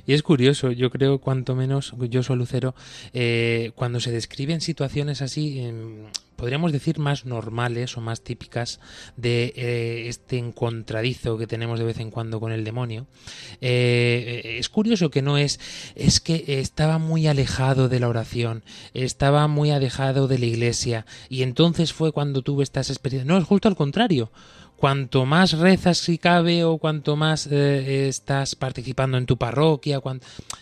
Y 0.06 0.13
es 0.13 0.21
curioso, 0.21 0.71
yo 0.71 0.89
creo, 0.89 1.21
cuanto 1.21 1.56
menos, 1.56 1.95
yo 2.10 2.24
soy 2.24 2.36
Lucero, 2.36 2.76
eh, 3.13 3.71
cuando 3.76 4.02
se 4.02 4.12
describen 4.12 4.60
situaciones 4.60 5.21
así, 5.21 5.62
em, 5.62 6.08
podríamos 6.41 6.71
decir 6.71 6.97
más 6.97 7.23
normales 7.27 7.95
o 7.97 8.01
más 8.01 8.21
típicas 8.21 8.80
de 9.15 9.54
eh, 9.56 10.06
este 10.08 10.39
encontradizo 10.39 11.38
que 11.38 11.45
tenemos 11.45 11.77
de 11.77 11.86
vez 11.86 11.99
en 11.99 12.10
cuando 12.10 12.39
con 12.39 12.51
el 12.51 12.63
demonio, 12.63 13.06
eh, 13.62 14.58
es 14.58 14.67
curioso 14.67 15.12
que 15.12 15.21
no 15.21 15.38
es, 15.38 15.60
es 15.93 16.19
que 16.19 16.43
estaba 16.47 16.97
muy 16.97 17.27
alejado 17.27 17.89
de 17.89 17.99
la 17.99 18.10
oración, 18.10 18.63
estaba 18.95 19.47
muy 19.47 19.69
alejado 19.69 20.27
de 20.27 20.39
la 20.39 20.47
iglesia, 20.47 21.06
y 21.30 21.43
entonces 21.43 21.93
fue 21.93 22.12
cuando 22.12 22.41
tuve 22.41 22.63
estas 22.63 22.89
experiencias. 22.89 23.27
No, 23.27 23.38
es 23.38 23.45
justo 23.45 23.67
al 23.67 23.75
contrario 23.75 24.32
cuanto 24.82 25.28
más 25.28 25.60
rezas 25.60 26.00
si 26.00 26.17
cabe 26.17 26.63
o 26.63 26.80
cuanto 26.80 27.15
más 27.15 27.46
eh, 27.46 28.08
estás 28.08 28.56
participando 28.56 29.20
en 29.20 29.28
tu 29.28 29.38
parroquia, 29.38 30.02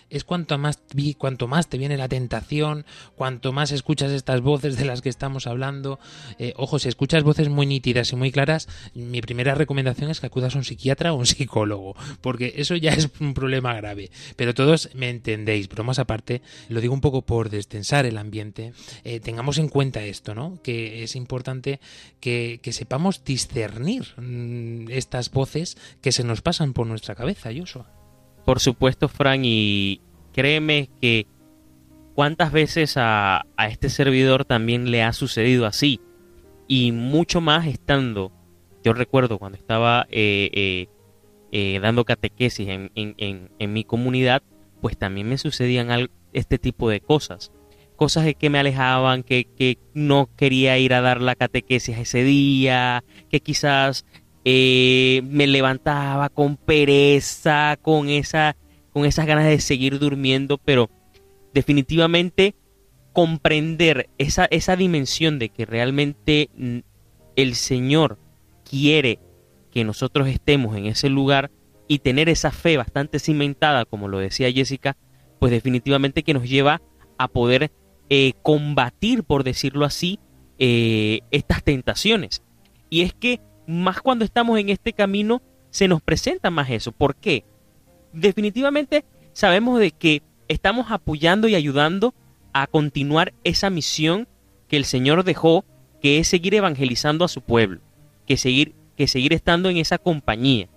es 0.10 0.26
cuanto 0.26 0.58
más, 0.58 0.78
cuanto 1.18 1.48
más 1.48 1.70
te 1.70 1.78
viene 1.78 1.96
la 1.96 2.10
tentación, 2.10 2.86
cuanto 3.16 3.54
más 3.54 3.72
escuchas 3.72 4.12
estas 4.12 4.42
voces 4.42 4.76
de 4.76 4.84
las 4.84 5.02
que 5.02 5.08
estamos 5.08 5.48
hablando. 5.48 6.00
Eh, 6.38 6.54
ojo, 6.58 6.80
si 6.80 6.90
escuchas 6.90 7.24
voces 7.24 7.48
muy 7.48 7.66
nítidas 7.66 8.12
y 8.12 8.18
muy 8.18 8.30
claras, 8.30 8.68
mi 8.94 9.22
primera 9.22 9.56
recomendación 9.56 10.12
es 10.12 10.20
que 10.20 10.28
acudas 10.28 10.54
a 10.54 10.58
un 10.58 10.66
psiquiatra 10.66 11.14
o 11.14 11.16
un 11.16 11.26
psicólogo, 11.26 11.96
porque 12.20 12.56
eso 12.58 12.76
ya 12.76 12.92
es 12.92 13.10
un 13.22 13.34
problema 13.34 13.74
grave. 13.76 14.12
Pero 14.36 14.54
todos 14.54 14.90
me 14.96 15.10
entendéis, 15.10 15.70
pero 15.70 15.86
más 15.86 15.98
aparte, 15.98 16.42
lo 16.68 16.82
digo 16.82 16.94
un 16.94 17.00
poco 17.00 17.22
por 17.22 17.50
destensar 17.50 18.06
el 18.06 18.18
ambiente, 18.18 18.74
eh, 19.06 19.22
tengamos 19.22 19.60
en 19.60 19.70
cuenta 19.70 20.04
esto, 20.04 20.36
¿no? 20.36 20.62
Que 20.62 21.04
es 21.04 21.16
importante 21.16 21.80
que 22.20 22.60
sepamos 22.74 23.24
discernir 23.24 24.09
Mm, 24.18 24.90
estas 24.90 25.32
voces 25.32 25.78
que 26.02 26.12
se 26.12 26.24
nos 26.24 26.42
pasan 26.42 26.74
por 26.74 26.88
nuestra 26.88 27.16
cabeza, 27.16 27.50
Joshua. 27.56 27.92
Por 28.46 28.60
supuesto, 28.60 29.08
Fran, 29.08 29.42
y 29.44 30.02
créeme 30.34 30.90
que 31.02 31.28
cuántas 32.16 32.52
veces 32.52 32.96
a, 32.98 33.46
este 33.70 33.90
servidor 33.90 34.46
también 34.46 34.92
le 34.92 35.04
ha 35.04 35.14
sucedido 35.14 35.66
así, 35.66 36.00
y 36.68 36.92
mucho 36.92 37.42
más 37.42 37.66
estando 37.68 38.32
Yo 38.84 38.94
recuerdo 38.94 39.40
cuando 39.40 39.58
estaba 39.58 40.08
eh, 40.10 40.50
eh, 40.54 40.88
eh, 41.52 41.80
dando 41.82 42.06
catequesis 42.06 42.68
en, 42.70 42.92
en- 42.96 43.50
en- 43.60 43.74
mi 43.74 43.84
comunidad, 43.84 44.42
pues 44.82 44.98
también 44.98 45.28
me 45.28 45.38
sucedían 45.38 46.10
este 46.32 46.58
tipo 46.60 46.90
de 46.90 47.02
cosas. 47.02 47.52
Cosas 48.00 48.34
que 48.40 48.50
me 48.50 48.60
alejaban, 48.60 49.24
que, 49.24 49.44
que 49.44 49.78
no 49.94 50.30
quería 50.38 50.78
ir 50.78 50.94
a 50.94 51.02
dar 51.02 51.20
la 51.20 51.36
catequesis 51.36 51.98
ese 51.98 52.24
día, 52.24 53.04
que 53.30 53.42
quizás 53.42 54.06
eh, 54.46 55.22
me 55.26 55.48
levantaba 55.48 56.30
con 56.30 56.56
pereza, 56.56 57.78
con, 57.82 58.08
esa, 58.08 58.56
con 58.94 59.04
esas 59.04 59.26
ganas 59.26 59.44
de 59.44 59.60
seguir 59.60 60.00
durmiendo, 60.00 60.58
pero 60.58 60.90
definitivamente 61.54 62.56
comprender 63.12 64.10
esa, 64.18 64.46
esa 64.46 64.78
dimensión 64.78 65.38
de 65.38 65.50
que 65.50 65.66
realmente 65.66 66.50
el 67.36 67.56
Señor 67.56 68.18
quiere 68.64 69.20
que 69.72 69.84
nosotros 69.84 70.30
estemos 70.30 70.78
en 70.78 70.86
ese 70.86 71.10
lugar 71.10 71.52
y 71.90 72.00
tener 72.00 72.30
esa 72.30 72.52
fe 72.52 72.78
bastante 72.78 73.20
cimentada, 73.20 73.84
como 73.84 74.08
lo 74.08 74.20
decía 74.20 74.50
Jessica, 74.54 74.96
pues 75.38 75.52
definitivamente 75.52 76.24
que 76.24 76.34
nos 76.34 76.48
lleva 76.48 76.82
a 77.18 77.28
poder 77.28 77.72
eh, 78.10 78.34
combatir, 78.42 79.24
por 79.24 79.44
decirlo 79.44 79.86
así, 79.86 80.20
eh, 80.58 81.22
estas 81.32 81.64
tentaciones. 81.64 82.42
Y 82.90 83.02
es 83.02 83.14
que 83.14 83.40
más 83.68 84.02
cuando 84.02 84.26
estamos 84.26 84.60
en 84.60 84.70
este 84.70 84.94
camino, 84.94 85.42
se 85.70 85.88
nos 85.88 86.02
presenta 86.02 86.50
más 86.50 86.70
eso. 86.72 86.92
¿Por 86.92 87.16
qué? 87.16 87.46
Definitivamente 88.12 89.06
sabemos 89.34 89.80
de 89.80 89.92
que 89.92 90.24
estamos 90.48 90.90
apoyando 90.90 91.48
y 91.48 91.56
ayudando 91.56 92.16
a 92.52 92.66
continuar 92.66 93.34
esa 93.44 93.70
misión 93.70 94.28
que 94.68 94.78
el 94.78 94.86
Señor 94.86 95.24
dejó, 95.24 95.66
que 96.02 96.18
es 96.18 96.28
seguir 96.28 96.56
evangelizando 96.56 97.26
a 97.26 97.28
su 97.28 97.42
pueblo, 97.42 97.82
que 98.26 98.38
seguir, 98.38 98.74
que 98.98 99.08
seguir 99.08 99.34
estando 99.34 99.70
en 99.70 99.78
esa 99.78 100.00
compañía. 100.00 100.68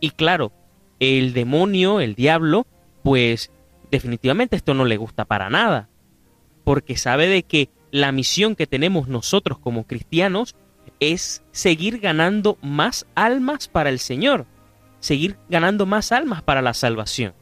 Y 0.00 0.10
claro, 0.10 0.52
el 0.98 1.34
demonio, 1.34 2.00
el 2.00 2.14
diablo, 2.14 2.66
pues 3.02 3.50
definitivamente 3.90 4.56
esto 4.56 4.72
no 4.72 4.86
le 4.86 4.96
gusta 4.96 5.26
para 5.26 5.50
nada, 5.50 5.89
porque 6.70 6.96
sabe 6.96 7.26
de 7.26 7.42
que 7.42 7.68
la 7.90 8.12
misión 8.12 8.54
que 8.54 8.68
tenemos 8.68 9.08
nosotros 9.08 9.58
como 9.58 9.88
cristianos 9.88 10.54
es 11.00 11.42
seguir 11.50 11.98
ganando 11.98 12.58
más 12.62 13.08
almas 13.16 13.66
para 13.66 13.90
el 13.90 13.98
Señor, 13.98 14.46
seguir 15.00 15.36
ganando 15.48 15.84
más 15.84 16.12
almas 16.12 16.42
para 16.42 16.62
la 16.62 16.72
salvación. 16.72 17.34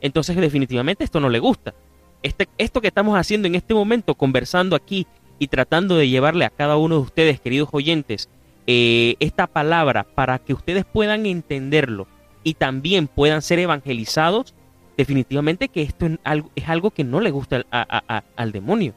Entonces 0.00 0.34
definitivamente 0.34 1.04
esto 1.04 1.20
no 1.20 1.28
le 1.28 1.40
gusta. 1.40 1.74
Este, 2.22 2.48
esto 2.56 2.80
que 2.80 2.88
estamos 2.88 3.18
haciendo 3.18 3.48
en 3.48 3.54
este 3.54 3.74
momento, 3.74 4.14
conversando 4.14 4.74
aquí 4.74 5.06
y 5.38 5.48
tratando 5.48 5.96
de 5.96 6.08
llevarle 6.08 6.46
a 6.46 6.50
cada 6.50 6.78
uno 6.78 6.94
de 6.94 7.02
ustedes, 7.02 7.38
queridos 7.38 7.68
oyentes, 7.72 8.30
eh, 8.66 9.16
esta 9.20 9.46
palabra 9.46 10.04
para 10.04 10.38
que 10.38 10.54
ustedes 10.54 10.86
puedan 10.86 11.26
entenderlo 11.26 12.06
y 12.44 12.54
también 12.54 13.08
puedan 13.08 13.42
ser 13.42 13.58
evangelizados, 13.58 14.54
definitivamente 15.00 15.70
que 15.70 15.80
esto 15.80 16.04
es 16.04 16.18
algo, 16.24 16.50
es 16.54 16.68
algo 16.68 16.90
que 16.90 17.04
no 17.04 17.20
le 17.20 17.30
gusta 17.30 17.64
al, 17.70 18.52
demonio. 18.52 18.92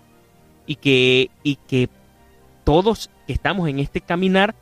Y 0.66 0.76
que, 0.76 1.32
y 1.44 1.56
que 1.56 1.88
todos 2.66 3.10
que 3.26 3.32
estamos 3.32 3.70
en 3.70 3.80
este 3.80 4.02
caminar, 4.02 4.54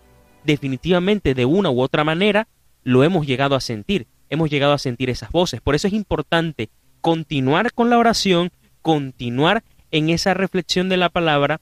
definitivamente 0.43 1.33
de 1.33 1.45
una 1.45 1.71
u 1.71 1.81
otra 1.81 2.03
manera, 2.03 2.47
lo 2.83 3.03
hemos 3.03 3.25
llegado 3.25 3.55
a 3.55 3.59
sentir. 3.59 4.05
Hemos 4.29 4.51
llegado 4.51 4.73
a 4.73 4.77
sentir 4.77 5.09
esas 5.09 5.31
voces. 5.31 5.61
Por 5.61 5.73
eso 5.73 5.87
es 5.87 5.93
importante 5.93 6.69
continuar 7.01 7.73
con 7.73 7.89
la 7.89 7.97
oración, 7.97 8.51
continuar 8.83 9.63
en 9.89 10.11
esa 10.11 10.35
reflexión 10.35 10.89
de 10.89 10.97
la 10.97 11.09
palabra 11.09 11.59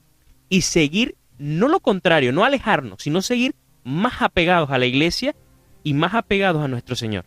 y 0.50 0.60
seguir, 0.60 1.16
no 1.38 1.68
lo 1.68 1.80
contrario, 1.80 2.32
no 2.32 2.44
alejarnos, 2.44 3.02
sino 3.02 3.22
seguir 3.22 3.54
más 3.82 4.20
apegados 4.20 4.70
a 4.70 4.76
la 4.76 4.84
iglesia 4.84 5.34
y 5.82 5.94
más 5.94 6.12
apegados 6.12 6.62
a 6.62 6.68
nuestro 6.68 6.96
Señor. 6.96 7.24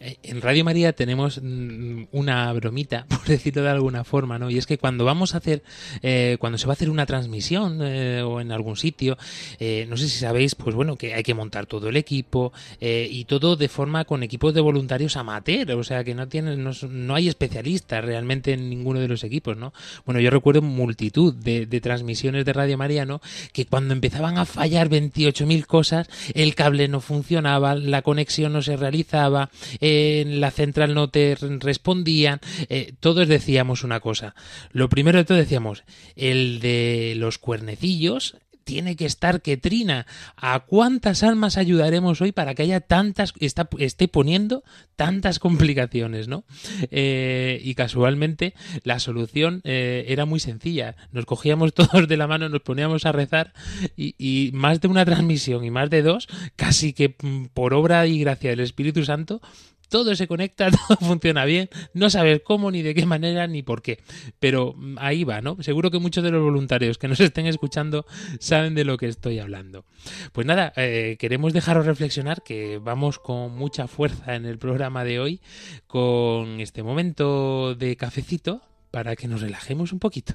Eh, 0.00 0.16
En 0.22 0.40
Radio 0.40 0.64
María 0.64 0.92
tenemos 0.92 1.40
mm, 1.42 2.04
una 2.12 2.52
bromita, 2.52 3.06
por 3.08 3.24
decirlo 3.24 3.62
de 3.62 3.70
alguna 3.70 4.04
forma, 4.04 4.38
¿no? 4.38 4.50
Y 4.50 4.58
es 4.58 4.66
que 4.66 4.78
cuando 4.78 5.04
vamos 5.04 5.34
a 5.34 5.38
hacer, 5.38 5.62
eh, 6.02 6.36
cuando 6.40 6.58
se 6.58 6.66
va 6.66 6.72
a 6.72 6.74
hacer 6.74 6.90
una 6.90 7.06
transmisión 7.06 7.80
eh, 7.82 8.22
o 8.22 8.40
en 8.40 8.52
algún 8.52 8.76
sitio, 8.76 9.16
eh, 9.58 9.86
no 9.88 9.96
sé 9.96 10.08
si 10.08 10.18
sabéis, 10.18 10.54
pues 10.54 10.74
bueno, 10.74 10.96
que 10.96 11.14
hay 11.14 11.22
que 11.22 11.34
montar 11.34 11.66
todo 11.66 11.88
el 11.88 11.96
equipo 11.96 12.52
y 12.80 13.24
todo 13.24 13.56
de 13.56 13.68
forma 13.68 14.04
con 14.04 14.22
equipos 14.22 14.54
de 14.54 14.60
voluntarios 14.60 15.16
amateur, 15.16 15.70
o 15.72 15.84
sea 15.84 16.04
que 16.04 16.14
no 16.14 16.28
tienen, 16.28 16.68
no 16.90 17.14
hay 17.14 17.28
especialistas 17.28 18.04
realmente 18.04 18.52
en 18.52 18.68
ninguno 18.68 19.00
de 19.00 19.08
los 19.08 19.24
equipos, 19.24 19.56
¿no? 19.56 19.72
Bueno, 20.04 20.20
yo 20.20 20.30
recuerdo 20.30 20.62
multitud 20.62 21.34
de, 21.34 21.66
de 21.66 21.80
transmisiones 21.80 22.44
de 22.44 22.52
Radio 22.52 22.78
María, 22.78 23.04
¿no? 23.04 23.20
Que 23.52 23.66
cuando 23.66 23.94
empezaban 23.94 24.38
a 24.38 24.44
fallar 24.44 24.88
28.000 24.88 25.66
cosas, 25.66 26.08
el 26.34 26.54
cable 26.54 26.88
no 26.88 27.00
funcionaba, 27.00 27.74
la 27.74 28.02
conexión 28.02 28.52
no 28.52 28.62
se 28.62 28.76
realizaba, 28.76 29.37
en 29.80 30.40
la 30.40 30.50
central 30.50 30.94
no 30.94 31.08
te 31.10 31.34
re- 31.34 31.58
respondían, 31.60 32.40
eh, 32.68 32.92
todos 33.00 33.28
decíamos 33.28 33.84
una 33.84 34.00
cosa. 34.00 34.34
Lo 34.72 34.88
primero 34.88 35.18
de 35.18 35.24
todo 35.24 35.38
decíamos, 35.38 35.84
el 36.16 36.60
de 36.60 37.14
los 37.16 37.38
cuernecillos 37.38 38.36
tiene 38.68 38.96
que 38.96 39.06
estar 39.06 39.40
que 39.40 39.56
trina. 39.56 40.06
¿A 40.36 40.60
cuántas 40.60 41.22
almas 41.22 41.56
ayudaremos 41.56 42.20
hoy 42.20 42.32
para 42.32 42.54
que 42.54 42.64
haya 42.64 42.80
tantas, 42.80 43.32
está, 43.40 43.66
esté 43.78 44.08
poniendo 44.08 44.62
tantas 44.94 45.38
complicaciones, 45.38 46.28
¿no? 46.28 46.44
Eh, 46.90 47.62
y 47.64 47.74
casualmente 47.74 48.52
la 48.82 48.98
solución 48.98 49.62
eh, 49.64 50.04
era 50.08 50.26
muy 50.26 50.38
sencilla. 50.38 50.96
Nos 51.12 51.24
cogíamos 51.24 51.72
todos 51.80 52.06
de 52.08 52.16
la 52.18 52.26
mano, 52.26 52.50
nos 52.50 52.60
poníamos 52.60 53.06
a 53.06 53.12
rezar 53.12 53.54
y, 53.96 54.50
más 54.52 54.82
de 54.82 54.88
una 54.88 55.06
transmisión 55.06 55.64
y 55.64 55.70
más 55.70 55.88
de 55.88 56.02
dos, 56.02 56.28
casi 56.54 56.92
que 56.92 57.16
mm, 57.22 57.46
por 57.54 57.72
obra 57.72 58.06
y 58.06 58.20
gracia 58.20 58.50
del 58.50 58.60
Espíritu 58.60 59.02
Santo, 59.02 59.40
todo 59.88 60.14
se 60.14 60.26
conecta, 60.28 60.70
todo 60.88 60.98
funciona 60.98 61.44
bien, 61.44 61.68
no 61.94 62.10
sabes 62.10 62.40
cómo, 62.44 62.70
ni 62.70 62.82
de 62.82 62.94
qué 62.94 63.06
manera, 63.06 63.46
ni 63.46 63.62
por 63.62 63.82
qué. 63.82 64.00
Pero 64.38 64.74
mm, 64.76 64.96
ahí 64.98 65.24
va, 65.24 65.40
¿no? 65.40 65.62
Seguro 65.62 65.90
que 65.90 65.98
muchos 65.98 66.24
de 66.24 66.30
los 66.30 66.42
voluntarios 66.42 66.98
que 66.98 67.08
nos 67.08 67.20
estén 67.20 67.46
escuchando 67.46 68.06
saben 68.40 68.74
de 68.74 68.84
lo 68.84 68.96
que 68.96 69.06
estoy 69.06 69.38
hablando. 69.38 69.84
Pues 70.32 70.46
nada, 70.46 70.72
eh, 70.76 71.16
queremos 71.18 71.52
dejaros 71.52 71.86
reflexionar 71.86 72.42
que 72.42 72.78
vamos 72.78 73.18
con 73.18 73.56
mucha 73.56 73.88
fuerza 73.88 74.34
en 74.34 74.46
el 74.46 74.58
programa 74.58 75.04
de 75.04 75.20
hoy, 75.20 75.40
con 75.86 76.60
este 76.60 76.82
momento 76.82 77.74
de 77.74 77.96
cafecito, 77.96 78.62
para 78.90 79.16
que 79.16 79.28
nos 79.28 79.40
relajemos 79.42 79.92
un 79.92 79.98
poquito. 79.98 80.34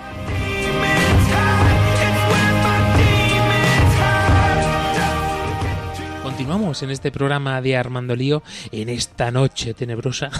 En 6.71 6.89
este 6.89 7.11
programa 7.11 7.61
de 7.61 7.75
Armando 7.75 8.15
Lío 8.15 8.43
en 8.71 8.87
esta 8.87 9.29
noche 9.29 9.73
tenebrosa. 9.73 10.31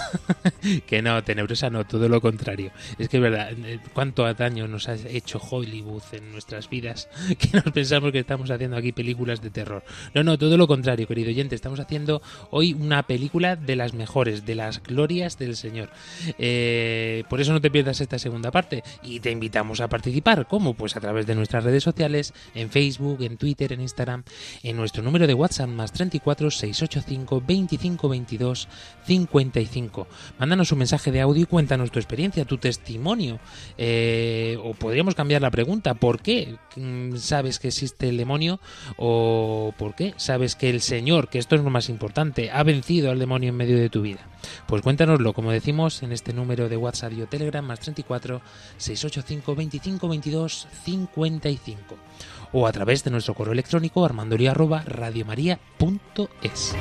que 0.86 1.02
no, 1.02 1.22
tenebrosa 1.22 1.68
no, 1.68 1.84
todo 1.84 2.08
lo 2.08 2.22
contrario. 2.22 2.72
Es 2.98 3.10
que 3.10 3.18
es 3.18 3.22
verdad, 3.22 3.52
eh, 3.52 3.80
cuánto 3.92 4.32
daño 4.32 4.66
nos 4.66 4.88
ha 4.88 4.94
hecho 4.94 5.38
Hollywood 5.38 6.02
en 6.12 6.32
nuestras 6.32 6.70
vidas 6.70 7.10
que 7.38 7.50
nos 7.52 7.64
pensamos 7.74 8.12
que 8.12 8.20
estamos 8.20 8.50
haciendo 8.50 8.78
aquí 8.78 8.92
películas 8.92 9.42
de 9.42 9.50
terror. 9.50 9.84
No, 10.14 10.24
no, 10.24 10.38
todo 10.38 10.56
lo 10.56 10.66
contrario, 10.66 11.06
querido 11.06 11.28
oyente. 11.28 11.54
Estamos 11.54 11.80
haciendo 11.80 12.22
hoy 12.50 12.72
una 12.72 13.02
película 13.02 13.54
de 13.54 13.76
las 13.76 13.92
mejores, 13.92 14.46
de 14.46 14.54
las 14.54 14.82
glorias 14.82 15.38
del 15.38 15.54
Señor. 15.54 15.90
Eh, 16.38 17.24
por 17.28 17.42
eso 17.42 17.52
no 17.52 17.60
te 17.60 17.70
pierdas 17.70 18.00
esta 18.00 18.18
segunda 18.18 18.50
parte 18.50 18.82
y 19.02 19.20
te 19.20 19.30
invitamos 19.30 19.82
a 19.82 19.88
participar. 19.88 20.48
¿Cómo? 20.48 20.72
Pues 20.72 20.96
a 20.96 21.00
través 21.00 21.26
de 21.26 21.34
nuestras 21.34 21.62
redes 21.62 21.84
sociales, 21.84 22.32
en 22.54 22.70
Facebook, 22.70 23.20
en 23.20 23.36
Twitter, 23.36 23.74
en 23.74 23.82
Instagram, 23.82 24.24
en 24.62 24.76
nuestro 24.78 25.02
número 25.02 25.26
de 25.26 25.34
WhatsApp 25.34 25.68
más 25.68 25.92
34 25.92 26.21
685 26.24 27.42
25 27.46 28.08
22 28.08 28.68
55. 29.06 30.06
Mándanos 30.38 30.72
un 30.72 30.78
mensaje 30.78 31.10
de 31.10 31.20
audio 31.20 31.42
y 31.42 31.46
cuéntanos 31.46 31.90
tu 31.90 31.98
experiencia, 31.98 32.44
tu 32.44 32.58
testimonio. 32.58 33.40
Eh, 33.78 34.58
o 34.62 34.74
podríamos 34.74 35.14
cambiar 35.14 35.42
la 35.42 35.50
pregunta: 35.50 35.94
¿por 35.94 36.20
qué 36.20 36.56
mm, 36.76 37.16
sabes 37.16 37.58
que 37.58 37.68
existe 37.68 38.08
el 38.08 38.16
demonio? 38.16 38.60
¿O 38.96 39.74
por 39.78 39.94
qué 39.94 40.14
sabes 40.16 40.56
que 40.56 40.70
el 40.70 40.80
Señor, 40.80 41.28
que 41.28 41.38
esto 41.38 41.56
es 41.56 41.62
lo 41.62 41.70
más 41.70 41.88
importante, 41.88 42.50
ha 42.50 42.62
vencido 42.62 43.10
al 43.10 43.18
demonio 43.18 43.50
en 43.50 43.56
medio 43.56 43.76
de 43.76 43.90
tu 43.90 44.02
vida? 44.02 44.20
Pues 44.66 44.82
cuéntanoslo, 44.82 45.32
como 45.32 45.52
decimos, 45.52 46.02
en 46.02 46.12
este 46.12 46.32
número 46.32 46.68
de 46.68 46.76
WhatsApp 46.76 47.12
y 47.12 47.22
o 47.22 47.26
Telegram 47.26 47.64
más 47.64 47.80
34 47.80 48.40
685 48.76 49.54
25 49.54 50.08
22 50.08 50.68
55 50.84 51.96
o 52.52 52.66
a 52.66 52.72
través 52.72 53.04
de 53.04 53.10
nuestro 53.10 53.34
correo 53.34 53.52
electrónico 53.52 54.04
armandolia@radiomaria.es. 54.04 56.74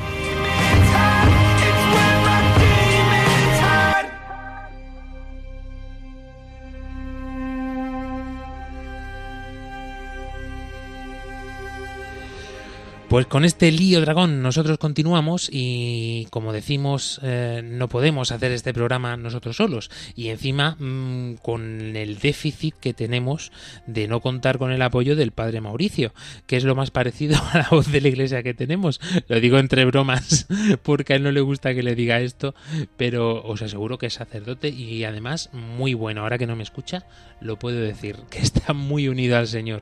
Pues 13.12 13.26
con 13.26 13.43
este 13.43 13.74
lío 13.74 14.00
dragón 14.00 14.41
nosotros 14.41 14.78
continuamos 14.78 15.50
y 15.52 16.28
como 16.30 16.54
decimos 16.54 17.19
eh, 17.21 17.62
no 17.62 17.89
podemos 17.89 18.32
hacer 18.32 18.54
este 18.54 18.74
programa 18.74 19.17
nosotros 19.17 19.58
solos 19.58 19.91
y 20.15 20.30
encima 20.30 20.78
mmm, 20.80 21.34
con 21.41 21.97
el 21.97 22.19
déficit 22.19 22.74
que 22.80 22.93
tenemos 22.93 23.52
de 23.86 24.08
no 24.08 24.21
contar 24.21 24.58
con 24.58 24.71
el 24.71 24.82
apoyo 24.82 25.17
del 25.17 25.34
padre 25.34 25.60
Mauricio, 25.60 26.13
que 26.47 26.56
es 26.56 26.63
lo 26.63 26.74
más 26.74 26.89
parecido 26.89 27.36
a 27.52 27.58
la 27.58 27.67
voz 27.69 27.91
de 27.91 28.00
la 28.00 28.08
iglesia 28.08 28.43
que 28.43 28.54
tenemos. 28.54 29.02
Lo 29.28 29.41
digo 29.41 29.60
entre 29.60 29.84
bromas 29.84 30.47
porque 30.82 31.12
a 31.12 31.15
él 31.17 31.24
no 31.24 31.34
le 31.34 31.41
gusta 31.41 31.74
que 31.74 31.84
le 31.84 31.95
diga 31.95 32.21
esto, 32.21 32.56
pero 32.95 33.43
os 33.43 33.62
aseguro 33.62 33.97
que 33.97 34.06
es 34.06 34.13
sacerdote 34.13 34.69
y 34.69 35.04
además 35.04 35.50
muy 35.52 35.95
bueno. 35.95 36.21
Ahora 36.21 36.38
que 36.38 36.47
no 36.47 36.56
me 36.56 36.63
escucha, 36.63 37.04
lo 37.41 37.60
puedo 37.60 37.82
decir, 37.82 38.15
que 38.30 38.39
está 38.39 38.71
muy 38.71 39.10
unido 39.10 39.36
al 39.36 39.50
Señor. 39.50 39.82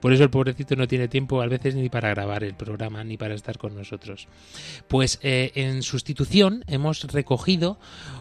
Por 0.00 0.14
eso 0.14 0.22
el 0.22 0.30
pobrecito 0.30 0.76
no 0.76 0.88
tiene 0.88 1.08
tiempo 1.08 1.42
a 1.42 1.46
veces 1.46 1.74
ni 1.74 1.90
para 1.90 2.08
grabar 2.08 2.42
el 2.42 2.54
programa 2.54 2.69
ni 3.04 3.16
para 3.16 3.34
estar 3.34 3.58
con 3.58 3.74
nosotros. 3.74 4.28
Pues 4.88 5.18
eh, 5.22 5.52
en 5.54 5.82
sustitución 5.82 6.64
hemos 6.66 7.02
recogido 7.04 7.78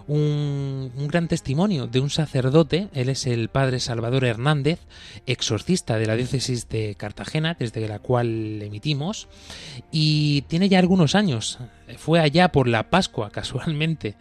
un, 0.07 0.91
un, 0.95 1.07
gran 1.07 1.27
testimonio 1.27 1.87
de 1.87 1.99
un 1.99 2.09
sacerdote, 2.09 2.89
él 2.93 3.09
es 3.09 3.25
el 3.27 3.49
padre 3.49 3.79
Salvador 3.79 4.25
Hernández, 4.25 4.79
exorcista 5.25 5.97
de 5.97 6.05
la 6.05 6.15
diócesis 6.15 6.69
de 6.69 6.95
Cartagena, 6.95 7.55
desde 7.57 7.87
la 7.87 7.99
cual 7.99 8.61
emitimos, 8.61 9.27
y 9.91 10.41
tiene 10.43 10.69
ya 10.69 10.79
algunos 10.79 11.15
años, 11.15 11.59
fue 11.97 12.19
allá 12.19 12.51
por 12.51 12.67
la 12.67 12.89
Pascua, 12.89 13.29
casualmente, 13.31 14.15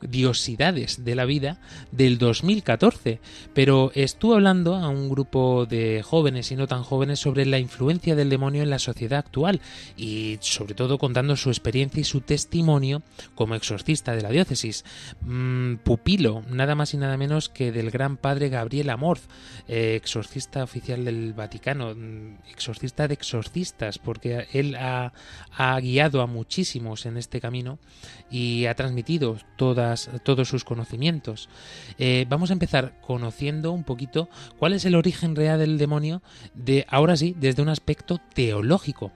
diosidades 0.00 1.04
de 1.04 1.14
la 1.14 1.24
vida 1.24 1.58
del 1.92 2.18
2014, 2.18 3.20
pero 3.54 3.90
estuvo 3.94 4.34
hablando 4.34 4.74
a 4.74 4.88
un 4.88 5.08
grupo 5.08 5.66
de 5.66 6.02
jóvenes 6.02 6.50
y 6.50 6.56
no 6.56 6.66
tan 6.66 6.82
jóvenes 6.82 7.20
sobre 7.20 7.46
la 7.46 7.58
influencia 7.58 8.14
del 8.14 8.30
demonio 8.30 8.62
en 8.62 8.70
la 8.70 8.78
sociedad 8.78 9.18
actual 9.18 9.60
y 9.96 10.38
sobre 10.40 10.74
todo 10.74 10.98
contando 10.98 11.36
su 11.36 11.50
experiencia 11.50 12.00
y 12.00 12.04
su 12.04 12.20
testimonio 12.20 13.02
como 13.34 13.54
exorcista 13.54 14.14
de 14.14 14.22
la 14.22 14.30
diócesis, 14.30 14.84
mm, 15.22 15.76
pupilo, 15.76 16.42
nada 16.50 16.74
más 16.74 16.94
y 16.94 16.96
nada 16.96 17.16
menos 17.16 17.48
que 17.48 17.72
del 17.72 17.90
gran 17.90 18.16
padre 18.16 18.48
Gabriel 18.48 18.90
Amorz, 18.90 19.22
eh, 19.68 19.94
exorcista 19.96 20.62
oficial 20.62 21.04
del 21.04 21.32
Vaticano, 21.32 21.94
mm, 21.94 22.50
exorcista 22.50 23.08
de 23.08 23.14
exorcistas, 23.14 23.98
porque 23.98 24.46
él 24.52 24.76
ha, 24.76 25.12
ha 25.56 25.80
guiado 25.80 26.20
a 26.20 26.26
muchísimos 26.26 27.06
en 27.06 27.13
este 27.16 27.40
camino 27.40 27.78
y 28.30 28.66
ha 28.66 28.74
transmitido 28.74 29.36
todas, 29.56 30.10
todos 30.22 30.48
sus 30.48 30.64
conocimientos. 30.64 31.48
Eh, 31.98 32.26
vamos 32.28 32.50
a 32.50 32.54
empezar 32.54 33.00
conociendo 33.00 33.72
un 33.72 33.84
poquito 33.84 34.28
cuál 34.58 34.72
es 34.72 34.84
el 34.84 34.94
origen 34.94 35.36
real 35.36 35.58
del 35.58 35.78
demonio, 35.78 36.22
de 36.54 36.86
ahora 36.88 37.16
sí, 37.16 37.34
desde 37.38 37.62
un 37.62 37.68
aspecto 37.68 38.20
teológico. 38.34 39.12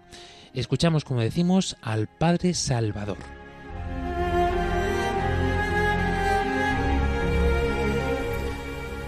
Escuchamos, 0.55 1.05
como 1.05 1.21
decimos, 1.21 1.77
al 1.83 2.09
Padre 2.09 2.55
Salvador. 2.55 3.19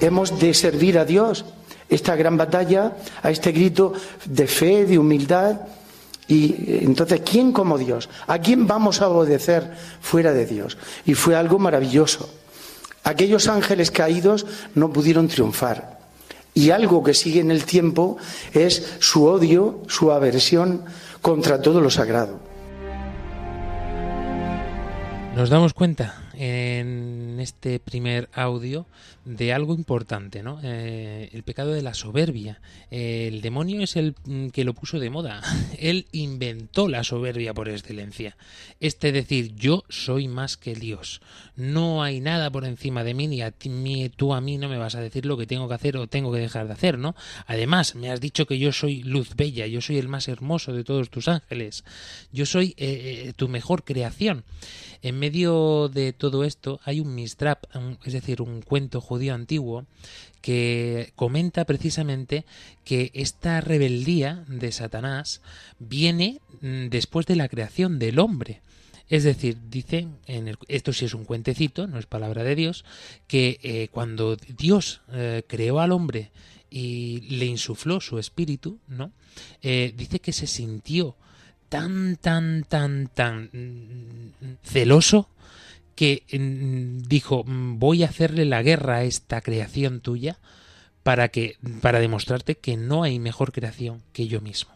Hemos 0.00 0.38
de 0.40 0.54
servir 0.54 0.98
a 0.98 1.04
Dios 1.04 1.44
esta 1.90 2.16
gran 2.16 2.36
batalla, 2.36 2.96
a 3.22 3.30
este 3.30 3.52
grito 3.52 3.92
de 4.24 4.46
fe, 4.46 4.86
de 4.86 4.98
humildad. 4.98 5.60
Y 6.30 6.84
entonces, 6.84 7.22
¿quién 7.28 7.50
como 7.50 7.76
Dios? 7.76 8.08
¿A 8.28 8.38
quién 8.38 8.68
vamos 8.68 9.02
a 9.02 9.08
obedecer 9.08 9.72
fuera 10.00 10.32
de 10.32 10.46
Dios? 10.46 10.78
Y 11.04 11.14
fue 11.14 11.34
algo 11.34 11.58
maravilloso. 11.58 12.32
Aquellos 13.02 13.48
ángeles 13.48 13.90
caídos 13.90 14.46
no 14.76 14.92
pudieron 14.92 15.26
triunfar. 15.26 15.98
Y 16.54 16.70
algo 16.70 17.02
que 17.02 17.14
sigue 17.14 17.40
en 17.40 17.50
el 17.50 17.64
tiempo 17.64 18.16
es 18.52 18.94
su 19.00 19.24
odio, 19.24 19.82
su 19.88 20.12
aversión 20.12 20.84
contra 21.20 21.60
todo 21.60 21.80
lo 21.80 21.90
sagrado. 21.90 22.38
Nos 25.34 25.50
damos 25.50 25.74
cuenta 25.74 26.22
en 26.34 27.38
este 27.40 27.80
primer 27.80 28.28
audio 28.32 28.86
de 29.36 29.52
algo 29.52 29.74
importante, 29.74 30.42
¿no? 30.42 30.60
Eh, 30.62 31.30
el 31.32 31.42
pecado 31.44 31.72
de 31.72 31.82
la 31.82 31.94
soberbia. 31.94 32.60
El 32.90 33.40
demonio 33.40 33.82
es 33.82 33.96
el 33.96 34.14
mm, 34.24 34.48
que 34.48 34.64
lo 34.64 34.74
puso 34.74 34.98
de 34.98 35.10
moda. 35.10 35.40
Él 35.78 36.06
inventó 36.12 36.88
la 36.88 37.04
soberbia 37.04 37.54
por 37.54 37.68
excelencia. 37.68 38.36
Este 38.80 39.12
decir, 39.12 39.54
yo 39.54 39.84
soy 39.88 40.26
más 40.26 40.56
que 40.56 40.74
Dios. 40.74 41.20
No 41.54 42.02
hay 42.02 42.20
nada 42.20 42.50
por 42.50 42.64
encima 42.64 43.04
de 43.04 43.14
mí, 43.14 43.28
ni 43.28 43.42
a 43.42 43.52
ti, 43.52 44.10
tú 44.16 44.34
a 44.34 44.40
mí 44.40 44.58
no 44.58 44.68
me 44.68 44.78
vas 44.78 44.96
a 44.96 45.00
decir 45.00 45.26
lo 45.26 45.36
que 45.36 45.46
tengo 45.46 45.68
que 45.68 45.74
hacer 45.74 45.96
o 45.96 46.08
tengo 46.08 46.32
que 46.32 46.38
dejar 46.38 46.66
de 46.66 46.72
hacer, 46.72 46.98
¿no? 46.98 47.14
Además, 47.46 47.94
me 47.94 48.10
has 48.10 48.20
dicho 48.20 48.46
que 48.46 48.58
yo 48.58 48.72
soy 48.72 49.02
luz 49.02 49.36
bella, 49.36 49.66
yo 49.66 49.80
soy 49.80 49.98
el 49.98 50.08
más 50.08 50.28
hermoso 50.28 50.72
de 50.72 50.84
todos 50.84 51.10
tus 51.10 51.28
ángeles. 51.28 51.84
Yo 52.32 52.46
soy 52.46 52.74
eh, 52.78 53.26
eh 53.26 53.32
tu 53.36 53.48
mejor 53.48 53.84
creación. 53.84 54.44
En 55.02 55.18
medio 55.18 55.88
de 55.88 56.12
todo 56.12 56.44
esto 56.44 56.78
hay 56.84 57.00
un 57.00 57.14
mistrap, 57.14 57.64
es 58.04 58.12
decir, 58.12 58.42
un 58.42 58.60
cuento 58.60 59.00
judío 59.00 59.19
antiguo 59.28 59.86
que 60.40 61.12
comenta 61.16 61.64
precisamente 61.64 62.44
que 62.84 63.10
esta 63.14 63.60
rebeldía 63.60 64.44
de 64.48 64.72
Satanás 64.72 65.42
viene 65.78 66.40
mm, 66.60 66.88
después 66.88 67.26
de 67.26 67.36
la 67.36 67.48
creación 67.48 67.98
del 67.98 68.18
hombre. 68.18 68.62
Es 69.08 69.24
decir, 69.24 69.58
dice, 69.70 70.06
en 70.26 70.48
el, 70.48 70.56
esto 70.68 70.92
sí 70.92 71.04
es 71.04 71.14
un 71.14 71.24
cuentecito, 71.24 71.88
no 71.88 71.98
es 71.98 72.06
palabra 72.06 72.44
de 72.44 72.54
Dios, 72.54 72.84
que 73.26 73.58
eh, 73.62 73.88
cuando 73.90 74.36
Dios 74.36 75.02
eh, 75.12 75.42
creó 75.46 75.80
al 75.80 75.90
hombre 75.92 76.30
y 76.70 77.22
le 77.22 77.46
insufló 77.46 78.00
su 78.00 78.20
espíritu, 78.20 78.78
¿no? 78.86 79.10
Eh, 79.62 79.92
dice 79.96 80.20
que 80.20 80.32
se 80.32 80.46
sintió 80.46 81.16
tan, 81.68 82.16
tan, 82.16 82.62
tan, 82.62 83.08
tan 83.08 83.50
mm, 83.52 84.54
celoso 84.62 85.28
que 86.00 86.22
mm, 86.32 87.08
dijo 87.08 87.44
mm, 87.44 87.78
voy 87.78 88.04
a 88.04 88.06
hacerle 88.06 88.46
la 88.46 88.62
guerra 88.62 88.96
a 88.96 89.04
esta 89.04 89.42
creación 89.42 90.00
tuya 90.00 90.38
para 91.02 91.28
que 91.28 91.58
para 91.82 92.00
demostrarte 92.00 92.54
que 92.54 92.78
no 92.78 93.02
hay 93.02 93.18
mejor 93.18 93.52
creación 93.52 94.00
que 94.14 94.26
yo 94.26 94.40
mismo. 94.40 94.72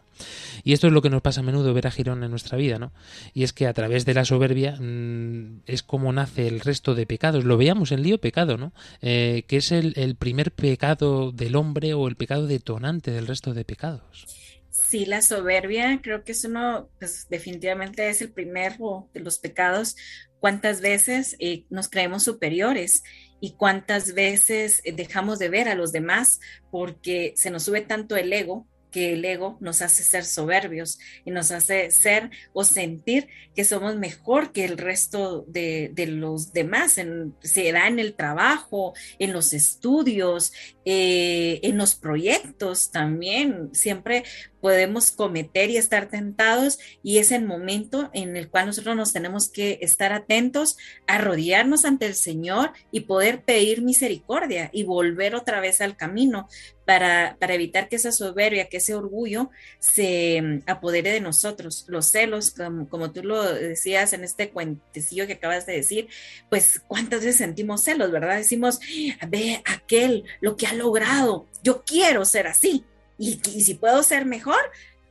Y 0.63 0.73
esto 0.73 0.85
es 0.85 0.93
lo 0.93 1.01
que 1.01 1.09
nos 1.09 1.23
pasa 1.23 1.39
a 1.39 1.43
menudo 1.43 1.73
ver 1.73 1.87
a 1.87 1.91
Girón 1.91 2.23
en 2.23 2.29
nuestra 2.29 2.59
vida, 2.59 2.77
¿no? 2.77 2.91
Y 3.33 3.41
es 3.41 3.53
que 3.53 3.65
a 3.65 3.73
través 3.73 4.05
de 4.05 4.13
la 4.13 4.23
soberbia 4.23 4.77
mmm, 4.79 5.61
es 5.65 5.81
como 5.81 6.13
nace 6.13 6.47
el 6.47 6.59
resto 6.59 6.93
de 6.93 7.07
pecados. 7.07 7.43
Lo 7.43 7.57
veíamos 7.57 7.91
en 7.91 8.03
lío 8.03 8.19
pecado, 8.19 8.57
¿no? 8.57 8.71
Eh, 9.01 9.45
que 9.47 9.57
es 9.57 9.71
el, 9.71 9.93
el 9.95 10.13
primer 10.13 10.51
pecado 10.51 11.31
del 11.31 11.55
hombre 11.55 11.95
o 11.95 12.07
el 12.07 12.17
pecado 12.17 12.45
detonante 12.45 13.09
del 13.09 13.25
resto 13.25 13.55
de 13.55 13.65
pecados. 13.65 14.44
Sí, 14.87 15.05
la 15.05 15.23
soberbia 15.23 15.99
creo 16.01 16.23
que 16.23 16.33
es 16.33 16.45
uno, 16.45 16.89
pues 16.99 17.27
definitivamente 17.27 18.07
es 18.07 18.21
el 18.21 18.31
primero 18.31 19.09
de 19.13 19.19
los 19.21 19.39
pecados. 19.39 19.95
¿Cuántas 20.39 20.79
veces 20.79 21.35
eh, 21.39 21.65
nos 21.71 21.89
creemos 21.89 22.23
superiores 22.23 23.01
y 23.39 23.55
cuántas 23.55 24.13
veces 24.13 24.81
eh, 24.83 24.91
dejamos 24.91 25.39
de 25.39 25.49
ver 25.49 25.69
a 25.69 25.75
los 25.75 25.91
demás 25.91 26.39
porque 26.69 27.33
se 27.35 27.49
nos 27.49 27.63
sube 27.63 27.81
tanto 27.81 28.15
el 28.15 28.31
ego 28.31 28.67
que 28.95 29.11
el 29.11 29.25
ego 29.25 29.57
nos 29.59 29.81
hace 29.81 30.03
ser 30.03 30.23
soberbios 30.23 30.99
y 31.25 31.31
nos 31.31 31.51
hace 31.51 31.91
ser 31.91 32.29
o 32.53 32.63
sentir 32.63 33.27
que 33.53 33.65
somos 33.65 33.97
mejor 33.97 34.53
que 34.53 34.63
el 34.63 34.77
resto 34.77 35.43
de, 35.49 35.91
los 36.07 36.53
demás. 36.53 36.97
En, 36.97 37.35
se 37.41 37.69
da 37.73 37.89
en 37.89 37.99
el 37.99 38.13
trabajo, 38.13 38.93
en 39.19 39.33
los 39.33 39.51
estudios, 39.51 40.53
eh, 40.85 41.59
en 41.63 41.77
los 41.77 41.95
proyectos 41.95 42.91
también. 42.91 43.69
Siempre 43.73 44.23
podemos 44.61 45.11
cometer 45.11 45.69
y 45.69 45.77
estar 45.77 46.07
tentados 46.07 46.79
y 47.03 47.17
es 47.17 47.31
el 47.31 47.45
momento 47.45 48.09
en 48.13 48.35
el 48.35 48.49
cual 48.49 48.65
nosotros 48.65 48.95
nos 48.95 49.13
tenemos 49.13 49.49
que 49.49 49.77
estar 49.81 50.11
atentos, 50.13 50.77
arrodillarnos 51.05 51.85
ante 51.85 52.05
el 52.07 52.15
Señor 52.15 52.71
y 52.91 53.01
poder 53.01 53.43
pedir 53.43 53.83
misericordia 53.83 54.69
y 54.73 54.83
volver 54.83 55.35
otra 55.35 55.59
vez 55.59 55.81
al 55.81 55.97
camino 55.97 56.47
para, 56.85 57.35
para 57.39 57.55
evitar 57.55 57.89
que 57.89 57.95
esa 57.95 58.11
soberbia, 58.11 58.69
que 58.69 58.77
ese 58.77 58.95
orgullo 58.95 59.49
se 59.79 60.41
mm, 60.41 60.69
apodere 60.69 61.11
de 61.11 61.19
nosotros. 61.19 61.85
Los 61.87 62.05
celos, 62.05 62.51
como, 62.51 62.87
como 62.87 63.11
tú 63.11 63.23
lo 63.23 63.43
decías 63.43 64.13
en 64.13 64.23
este 64.23 64.51
cuentecillo 64.51 65.27
que 65.27 65.33
acabas 65.33 65.65
de 65.65 65.73
decir, 65.73 66.07
pues 66.49 66.81
cuántas 66.87 67.21
veces 67.21 67.37
sentimos 67.37 67.83
celos, 67.83 68.11
¿verdad? 68.11 68.37
Decimos, 68.37 68.79
ve 69.27 69.61
aquel, 69.65 70.23
lo 70.41 70.55
que 70.55 70.67
ha 70.67 70.73
logrado, 70.73 71.47
yo 71.63 71.83
quiero 71.83 72.23
ser 72.25 72.47
así 72.47 72.85
y, 73.17 73.35
si 73.35 73.73
puedo 73.75 74.03
ser 74.03 74.25
mejor, 74.25 74.59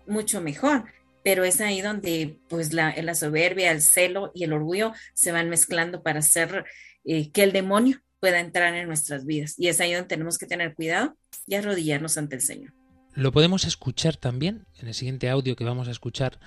mucho 0.06 0.40
mejor. 0.40 0.84
Pero 1.22 1.44
es 1.44 1.60
ahí 1.62 1.80
donde 1.80 2.38
pues 2.48 2.74
la, 2.74 2.94
la, 3.02 3.14
soberbia, 3.14 3.70
el 3.70 3.80
celo 3.80 4.30
y 4.34 4.44
el 4.44 4.52
orgullo 4.52 4.92
se 5.14 5.32
van 5.32 5.48
mezclando 5.48 6.02
para 6.02 6.18
hacer 6.18 6.66
eh, 7.04 7.30
que 7.32 7.42
el 7.42 7.52
demonio 7.52 8.02
pueda 8.24 8.40
entrar 8.40 8.74
en 8.74 8.86
nuestras 8.86 9.26
vidas. 9.26 9.54
Y 9.58 9.68
es 9.68 9.82
ahí 9.82 9.92
donde 9.92 10.08
tenemos 10.08 10.38
que 10.38 10.46
tener 10.46 10.74
cuidado 10.74 11.14
y 11.46 11.56
arrodillarnos 11.56 12.16
ante 12.16 12.36
el 12.36 12.40
Señor. 12.40 12.72
Lo 13.12 13.32
podemos 13.32 13.66
escuchar 13.66 14.16
también 14.16 14.64
en 14.80 14.88
el 14.88 14.94
siguiente 14.94 15.28
audio 15.28 15.56
que 15.56 15.64
vamos 15.64 15.88
a 15.88 15.90
escuchar 15.90 16.38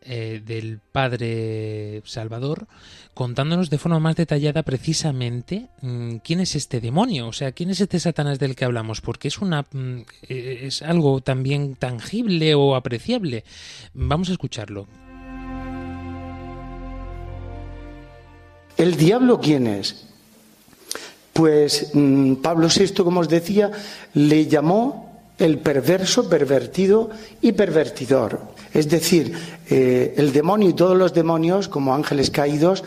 eh, 0.00 0.42
del 0.44 0.80
Padre 0.80 2.02
Salvador, 2.04 2.66
contándonos 3.14 3.70
de 3.70 3.78
forma 3.78 4.00
más 4.00 4.16
detallada 4.16 4.64
precisamente 4.64 5.68
mm, 5.80 6.16
quién 6.24 6.40
es 6.40 6.56
este 6.56 6.80
demonio, 6.80 7.28
o 7.28 7.32
sea, 7.32 7.52
quién 7.52 7.70
es 7.70 7.80
este 7.80 8.00
Satanás 8.00 8.40
del 8.40 8.56
que 8.56 8.64
hablamos, 8.64 9.00
porque 9.00 9.28
es 9.28 9.38
una 9.38 9.62
mm, 9.62 9.98
eh, 10.28 10.62
es 10.64 10.82
algo 10.82 11.20
también 11.20 11.76
tangible 11.76 12.56
o 12.56 12.74
apreciable. 12.74 13.44
Vamos 13.94 14.28
a 14.28 14.32
escucharlo. 14.32 14.88
¿El 18.76 18.96
diablo 18.96 19.38
quién 19.38 19.68
es? 19.68 20.11
Pues 21.32 21.90
mm, 21.94 22.34
Pablo 22.36 22.68
VI, 22.68 23.02
como 23.02 23.20
os 23.20 23.28
decía, 23.28 23.70
le 24.14 24.46
llamó 24.46 25.12
el 25.38 25.58
perverso, 25.58 26.28
pervertido 26.28 27.10
y 27.40 27.52
pervertidor. 27.52 28.40
Es 28.72 28.88
decir, 28.88 29.32
eh, 29.68 30.14
el 30.16 30.32
demonio 30.32 30.70
y 30.70 30.74
todos 30.74 30.96
los 30.96 31.12
demonios, 31.14 31.68
como 31.68 31.94
ángeles 31.94 32.30
caídos, 32.30 32.84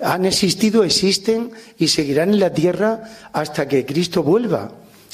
han 0.00 0.24
existido, 0.24 0.84
existen 0.84 1.50
y 1.76 1.88
seguirán 1.88 2.30
en 2.30 2.40
la 2.40 2.52
tierra 2.52 3.02
hasta 3.32 3.66
que 3.66 3.84
Cristo 3.84 4.22
vuelva 4.22 4.72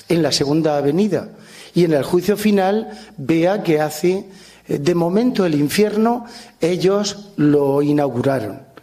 en 0.08 0.22
la 0.22 0.32
segunda 0.32 0.80
venida. 0.80 1.30
Y 1.74 1.84
en 1.84 1.94
el 1.94 2.04
juicio 2.04 2.36
final 2.36 2.90
vea 3.16 3.62
que 3.62 3.80
hace, 3.80 4.24
eh, 4.68 4.78
de 4.78 4.94
momento 4.94 5.44
el 5.46 5.54
infierno, 5.54 6.26
ellos 6.60 7.30
lo 7.36 7.82
inauguraron. 7.82 8.73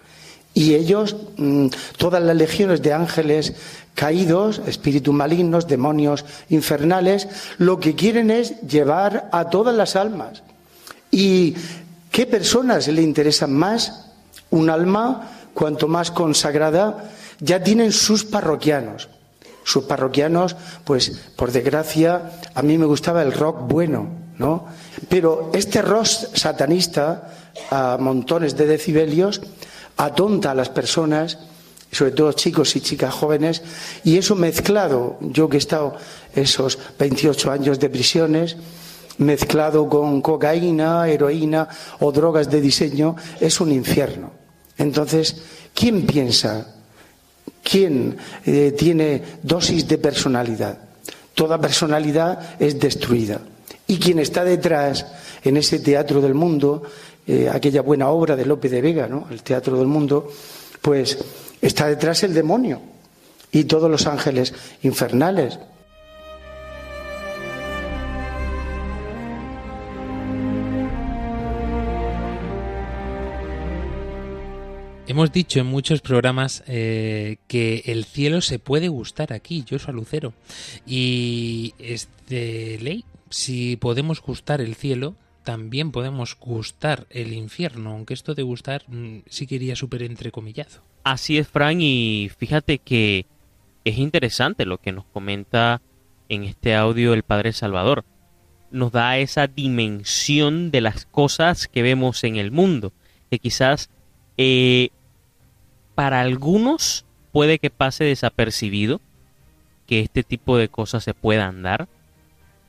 Y 0.54 0.76
ellos, 0.76 1.16
mm, 1.38 1.68
todas 1.98 2.22
las 2.22 2.36
legiones 2.36 2.82
de 2.82 2.94
ángeles 2.94 3.54
caídos, 3.96 4.62
espíritus 4.66 5.14
malignos, 5.14 5.68
demonios 5.68 6.26
infernales, 6.50 7.28
lo 7.58 7.80
que 7.80 7.96
quieren 7.96 8.32
es 8.32 8.60
llevar 8.62 9.30
a 9.32 9.50
todas 9.50 9.76
las 9.76 9.96
almas. 9.96 10.44
¿Y 11.10 11.56
qué 12.12 12.26
personas 12.26 12.88
le 12.88 13.02
interesan 13.02 13.54
más? 13.54 14.08
Un 14.50 14.70
alma, 14.70 15.30
cuanto 15.54 15.88
más 15.88 16.12
consagrada, 16.12 17.12
ya 17.40 17.64
tienen 17.64 17.92
sus 17.92 18.26
parroquianos. 18.26 19.10
Sus 19.64 19.86
parroquianos, 19.86 20.56
pues 20.84 21.12
por 21.36 21.52
desgracia, 21.52 22.32
a 22.56 22.62
mí 22.62 22.78
me 22.78 22.86
gustaba 22.86 23.22
el 23.22 23.32
rock 23.32 23.68
bueno, 23.68 24.08
¿no? 24.38 24.66
Pero 25.08 25.52
este 25.54 25.82
rock 25.82 26.06
satanista, 26.06 27.30
a 27.70 27.98
montones 28.00 28.58
de 28.58 28.66
decibelios, 28.66 29.42
atonta 29.98 30.52
a 30.52 30.56
las 30.56 30.70
personas 30.70 31.38
sobre 31.92 32.12
todo 32.12 32.32
chicos 32.32 32.76
y 32.76 32.82
chicas 32.82 33.14
jóvenes, 33.14 33.62
y 34.04 34.18
eso 34.18 34.36
mezclado, 34.36 35.18
yo 35.20 35.50
que 35.50 35.58
he 35.58 35.60
estado 35.60 35.96
esos 36.34 36.80
28 36.98 37.52
años 37.52 37.80
de 37.80 37.90
prisiones, 37.90 38.56
mezclado 39.18 39.88
con 39.90 40.22
cocaína, 40.22 41.08
heroína 41.08 41.68
o 42.00 42.12
drogas 42.12 42.50
de 42.50 42.62
diseño, 42.62 43.16
es 43.40 43.60
un 43.60 43.72
infierno. 43.72 44.32
Entonces, 44.78 45.44
¿quién 45.76 46.08
piensa? 46.08 46.76
¿Quién 47.62 48.18
eh, 48.46 48.74
tiene 48.78 49.22
dosis 49.44 49.88
de 49.88 49.98
personalidad? 49.98 50.80
Toda 51.36 51.60
personalidad 51.60 52.56
es 52.60 52.80
destruida. 52.80 53.42
Y 53.86 54.00
quien 54.00 54.20
está 54.20 54.44
detrás, 54.44 55.06
en 55.44 55.58
ese 55.58 55.80
teatro 55.80 56.22
del 56.22 56.34
mundo, 56.34 56.84
eh, 57.28 57.50
aquella 57.50 57.82
buena 57.82 58.10
obra 58.10 58.36
de 58.36 58.46
Lope 58.46 58.70
de 58.70 58.82
Vega, 58.82 59.08
¿no? 59.08 59.28
el 59.32 59.44
teatro 59.44 59.78
del 59.78 59.88
mundo, 59.88 60.30
pues 60.82 61.18
Está 61.62 61.88
detrás 61.88 62.24
el 62.24 62.34
demonio 62.34 62.82
y 63.52 63.66
todos 63.66 63.90
los 63.90 64.08
ángeles 64.08 64.54
infernales. 64.82 65.60
Hemos 75.06 75.32
dicho 75.32 75.60
en 75.60 75.68
muchos 75.68 76.02
programas 76.02 76.64
eh, 76.68 77.38
que 77.48 77.84
el 77.86 78.06
cielo 78.06 78.42
se 78.42 78.58
puede 78.58 78.88
gustar 78.88 79.32
aquí, 79.34 79.64
yo 79.64 79.78
soy 79.78 79.94
Lucero. 79.94 80.34
Y 80.88 81.76
es 81.78 82.08
de 82.28 82.80
ley, 82.82 83.06
si 83.30 83.76
podemos 83.76 84.22
gustar 84.22 84.62
el 84.62 84.74
cielo, 84.74 85.16
también 85.44 85.92
podemos 85.92 86.38
gustar 86.40 87.08
el 87.10 87.34
infierno, 87.34 87.92
aunque 87.92 88.14
esto 88.14 88.36
de 88.36 88.44
gustar 88.44 88.84
mm, 88.88 89.24
sí 89.28 89.48
que 89.48 89.56
iría 89.56 89.76
súper 89.76 90.04
entrecomillado. 90.04 90.82
Así 91.04 91.38
es, 91.38 91.48
Frank, 91.48 91.78
y 91.80 92.32
fíjate 92.38 92.78
que 92.78 93.26
es 93.84 93.98
interesante 93.98 94.66
lo 94.66 94.78
que 94.78 94.92
nos 94.92 95.06
comenta 95.06 95.82
en 96.30 96.44
este 96.44 96.76
audio 96.76 97.14
el 97.14 97.24
Padre 97.24 97.54
Salvador. 97.54 98.06
Nos 98.70 98.92
da 98.92 99.18
esa 99.18 99.48
dimensión 99.48 100.72
de 100.72 100.82
las 100.82 101.06
cosas 101.06 101.68
que 101.68 101.82
vemos 101.82 102.24
en 102.24 102.38
el 102.38 102.52
mundo, 102.52 102.94
que 103.30 103.40
quizás 103.40 103.90
eh, 104.38 104.90
para 105.96 106.22
algunos 106.22 107.06
puede 107.32 107.60
que 107.60 107.70
pase 107.70 108.04
desapercibido 108.04 109.02
que 109.88 110.00
este 110.00 110.24
tipo 110.24 110.58
de 110.58 110.70
cosas 110.70 111.04
se 111.04 111.14
puedan 111.14 111.64
dar, 111.64 111.90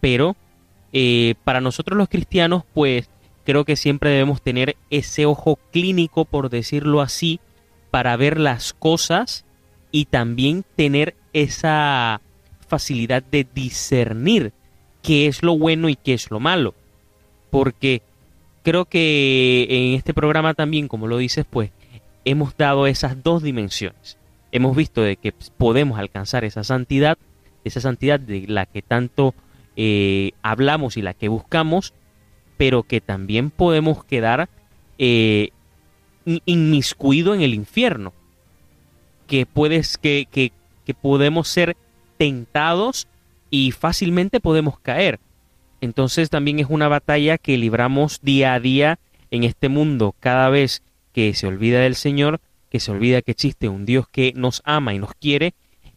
pero 0.01 0.35
eh, 0.93 1.35
para 1.45 1.61
nosotros 1.61 1.97
los 1.97 2.09
cristianos, 2.09 2.65
pues 2.75 3.09
creo 3.45 3.65
que 3.65 3.77
siempre 3.77 4.11
debemos 4.11 4.43
tener 4.43 4.77
ese 4.91 5.27
ojo 5.27 5.59
clínico, 5.73 6.25
por 6.25 6.51
decirlo 6.51 7.01
así, 7.01 7.41
para 7.91 8.17
ver 8.17 8.39
las 8.39 8.73
cosas 8.73 9.45
y 9.91 10.07
también 10.07 10.65
tener 10.77 11.15
esa 11.33 12.21
facilidad 12.67 13.23
de 13.23 13.47
discernir 13.55 14.53
qué 15.03 15.27
es 15.27 15.43
lo 15.43 15.59
bueno 15.59 15.89
y 15.89 15.97
qué 15.97 16.15
es 16.15 16.31
lo 16.31 16.41
malo. 16.41 16.75
Porque 17.51 18.03
creo 18.63 18.87
que 18.87 19.67
en 19.69 19.95
este 19.95 20.15
programa 20.15 20.55
también, 20.55 20.89
como 20.89 21.07
lo 21.07 21.19
dices, 21.19 21.45
pues 21.49 21.71
hemos 22.25 22.57
dado 22.57 22.87
esas 22.87 23.23
dos 23.23 23.43
dimensiones. 23.43 24.17
Hemos 24.53 24.77
visto 24.77 25.03
de 25.03 25.17
que 25.17 25.33
podemos 25.33 25.99
alcanzar 25.99 26.45
esa 26.45 26.65
santidad, 26.65 27.19
esa 27.65 27.81
santidad 27.81 28.21
de 28.21 28.47
la 28.47 28.67
que 28.67 28.83
tanto 28.83 29.35
eh, 29.77 30.33
hablamos 30.43 30.97
y 30.97 31.03
la 31.03 31.15
que 31.15 31.29
buscamos, 31.29 31.95
pero 32.57 32.83
que 32.83 33.01
también 33.01 33.51
podemos 33.51 34.05
quedar 34.05 34.49
eh, 34.99 35.51
inmiscuido 36.25 37.35
en 37.35 37.41
el 37.41 37.55
infierno. 37.55 38.13
Que 39.27 39.47
puedes, 39.47 39.99
que, 39.99 40.27
que, 40.31 40.53
que 40.85 40.95
podemos 40.95 41.49
ser 41.49 41.77
tentados 42.19 43.09
y 43.51 43.73
fácilmente 43.73 44.41
podemos 44.41 44.79
caer. 44.79 45.21
Entonces 45.81 46.31
también 46.31 46.61
es 46.61 46.67
una 46.69 46.89
batalla 46.89 47.39
que 47.39 47.59
libramos 47.59 48.21
día 48.23 48.55
a 48.55 48.61
día 48.61 48.99
en 49.31 49.45
este 49.45 49.69
mundo, 49.69 50.15
cada 50.21 50.49
vez 50.49 50.83
que 51.13 51.35
se 51.35 51.47
olvida 51.47 51.81
del 51.81 51.97
Señor, 51.97 52.41
que 52.71 52.81
se 52.81 52.93
olvida 52.93 53.23
que 53.23 53.33
existe 53.33 53.69
un 53.69 53.85
Dios 53.85 54.07
que 54.09 54.33
nos 54.35 54.63
ama 54.65 54.95
y 54.95 54.99
nos 54.99 55.15
quiere 55.15 55.55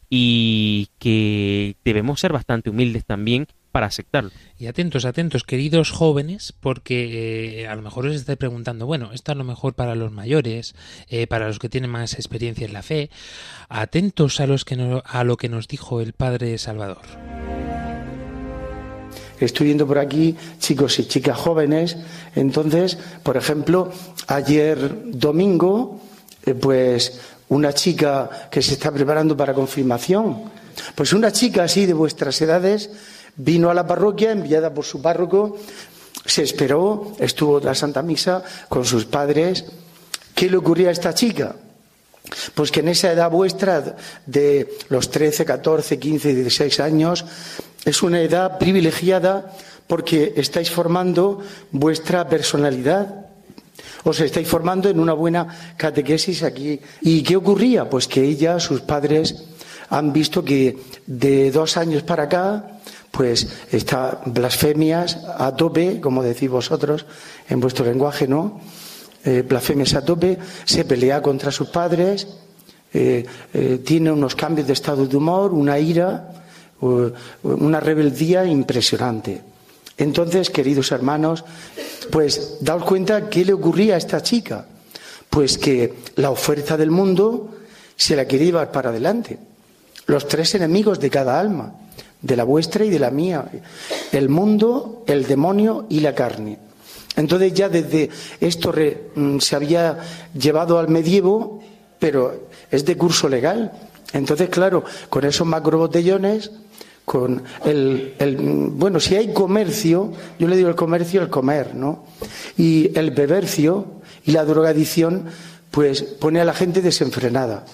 y 0.10 0.90
que 1.00 1.76
debemos 1.86 2.20
ser 2.20 2.34
bastante 2.34 2.70
humildes 2.70 3.06
también 3.06 3.48
para 3.76 3.88
aceptarlo. 3.88 4.32
Y 4.58 4.68
atentos, 4.68 5.04
atentos, 5.04 5.44
queridos 5.44 5.92
jóvenes, 5.92 6.54
porque 6.62 7.64
eh, 7.64 7.68
a 7.68 7.76
lo 7.76 7.82
mejor 7.82 8.06
os 8.06 8.16
estáis 8.16 8.38
preguntando, 8.38 8.86
bueno, 8.86 9.12
esto 9.12 9.34
a 9.34 9.36
lo 9.36 9.44
mejor 9.44 9.74
para 9.74 9.96
los 9.96 10.14
mayores, 10.14 10.76
eh, 11.10 11.28
para 11.28 11.48
los 11.48 11.60
que 11.60 11.68
tienen 11.68 11.92
más 11.92 12.14
experiencia 12.14 12.66
en 12.66 12.72
la 12.72 12.84
fe, 12.84 13.10
atentos 13.68 14.40
a, 14.40 14.48
los 14.48 14.64
que 14.64 14.78
no, 14.78 15.04
a 15.06 15.26
lo 15.26 15.36
que 15.36 15.50
nos 15.50 15.68
dijo 15.68 16.00
el 16.00 16.14
Padre 16.14 16.58
Salvador. 16.58 17.02
Estoy 19.42 19.66
viendo 19.66 19.86
por 19.86 20.00
aquí 20.00 20.38
chicos 20.58 20.98
y 21.00 21.06
chicas 21.10 21.38
jóvenes. 21.38 21.98
Entonces, 22.34 22.98
por 23.24 23.36
ejemplo, 23.36 23.92
ayer 24.28 25.12
domingo, 25.12 26.00
eh, 26.46 26.54
pues 26.54 27.20
una 27.50 27.74
chica 27.74 28.48
que 28.50 28.62
se 28.62 28.76
está 28.76 28.90
preparando 28.94 29.36
para 29.36 29.54
confirmación, 29.54 30.44
pues 30.96 31.12
una 31.12 31.34
chica 31.34 31.64
así 31.64 31.86
de 31.86 31.94
vuestras 31.94 32.42
edades 32.42 32.90
vino 33.38 33.70
a 33.70 33.74
la 33.74 33.88
parroquia 33.88 34.32
enviada 34.32 34.74
por 34.74 34.86
su 34.86 35.02
párroco, 35.02 35.58
se 36.26 36.44
esperó, 36.44 37.14
estuvo 37.20 37.60
la 37.60 37.76
Santa 37.76 38.02
Misa 38.02 38.44
con 38.68 38.86
sus 38.86 39.06
padres. 39.06 39.66
¿Qué 40.34 40.50
le 40.50 40.58
ocurría 40.58 40.90
a 40.90 40.92
esta 40.92 41.14
chica? 41.14 41.56
Pues 42.56 42.72
que 42.72 42.80
en 42.80 42.90
esa 42.90 43.12
edad 43.12 43.30
vuestra 43.30 43.98
de 44.26 44.76
los 44.90 45.12
13, 45.12 45.46
14, 45.46 46.00
15, 46.00 46.34
16 46.34 46.80
años 46.80 47.26
es 47.86 48.02
una 48.02 48.22
edad 48.22 48.58
privilegiada 48.58 49.54
porque 49.88 50.34
estáis 50.36 50.72
formando 50.72 51.42
vuestra 51.72 52.28
personalidad. 52.28 53.28
Os 54.04 54.20
estáis 54.20 54.48
formando 54.48 54.90
en 54.90 55.00
una 55.00 55.14
buena 55.14 55.76
catequesis 55.78 56.42
aquí. 56.42 56.80
¿Y 57.02 57.22
qué 57.22 57.36
ocurría? 57.36 57.90
Pues 57.90 58.08
que 58.08 58.24
ella, 58.24 58.60
sus 58.60 58.82
padres, 58.82 59.46
han 59.90 60.12
visto 60.12 60.44
que 60.44 60.78
de 61.06 61.52
dos 61.52 61.78
años 61.78 62.02
para 62.02 62.24
acá, 62.24 62.80
pues 63.16 63.48
está 63.72 64.22
blasfemias 64.26 65.20
a 65.38 65.56
tope, 65.56 66.02
como 66.02 66.22
decís 66.22 66.50
vosotros 66.50 67.06
en 67.48 67.62
vuestro 67.62 67.86
lenguaje, 67.86 68.28
¿no? 68.28 68.60
Eh, 69.24 69.42
blasfemias 69.48 69.96
a 69.96 70.04
tope, 70.04 70.38
se 70.66 70.84
pelea 70.84 71.22
contra 71.22 71.50
sus 71.50 71.70
padres, 71.70 72.28
eh, 72.94 73.26
eh, 73.54 73.80
tiene 73.86 74.12
unos 74.12 74.36
cambios 74.36 74.68
de 74.68 74.74
estado 74.74 75.08
de 75.08 75.16
humor, 75.16 75.54
una 75.54 75.80
ira, 75.80 76.30
una 77.42 77.80
rebeldía 77.80 78.46
impresionante. 78.46 79.42
Entonces, 79.98 80.50
queridos 80.50 80.92
hermanos, 80.92 81.46
pues 82.12 82.58
daos 82.60 82.84
cuenta 82.84 83.30
qué 83.30 83.46
le 83.46 83.54
ocurría 83.54 83.96
a 83.96 83.98
esta 83.98 84.22
chica. 84.22 84.66
Pues 85.30 85.58
que 85.58 85.94
la 86.18 86.32
oferta 86.32 86.76
del 86.76 86.92
mundo 86.92 87.56
se 87.96 88.16
la 88.16 88.28
quería 88.28 88.48
llevar 88.48 88.72
para 88.72 88.90
adelante. 88.90 89.40
Los 90.06 90.28
tres 90.28 90.54
enemigos 90.54 91.00
de 91.00 91.10
cada 91.10 91.40
alma, 91.40 91.74
de 92.26 92.36
la 92.36 92.44
vuestra 92.44 92.84
y 92.84 92.90
de 92.90 93.00
la 93.00 93.12
mía. 93.12 93.46
El 94.12 94.30
mundo, 94.30 95.04
el 95.06 95.28
demonio 95.28 95.86
y 95.90 96.00
la 96.00 96.16
carne. 96.16 96.58
Entonces 97.16 97.54
ya 97.54 97.70
desde 97.70 98.10
esto 98.42 98.74
mm, 99.16 99.40
se 99.40 99.56
había 99.56 100.00
llevado 100.34 100.80
al 100.80 100.90
medievo, 100.90 101.62
pero 102.00 102.48
es 102.72 102.84
de 102.84 102.98
curso 102.98 103.30
legal. 103.30 103.72
Entonces, 104.12 104.50
claro, 104.50 104.84
con 105.10 105.24
esos 105.24 105.46
macrobotellones 105.48 106.52
con 107.06 107.44
el, 107.64 108.16
bueno, 108.72 109.00
si 109.00 109.16
hay 109.16 109.32
comercio, 109.32 110.12
yo 110.40 110.48
le 110.48 110.58
digo 110.58 110.70
el 110.70 110.76
comercio, 110.76 111.22
el 111.22 111.30
comer, 111.30 111.76
¿no? 111.76 112.04
Y 112.58 112.98
el 112.98 113.12
bebercio 113.12 113.86
y 114.26 114.32
la 114.32 114.44
drogadicción, 114.44 115.26
pues 115.70 116.02
pone 116.02 116.42
a 116.42 116.46
la 116.46 116.54
gente 116.54 116.82
desenfrenada. 116.82 117.66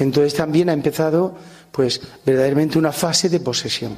Entonces 0.00 0.34
también 0.34 0.70
ha 0.70 0.72
empezado, 0.72 1.36
pues, 1.72 2.00
verdaderamente 2.24 2.78
una 2.78 2.92
fase 2.92 3.28
de 3.28 3.40
posesión. 3.40 3.96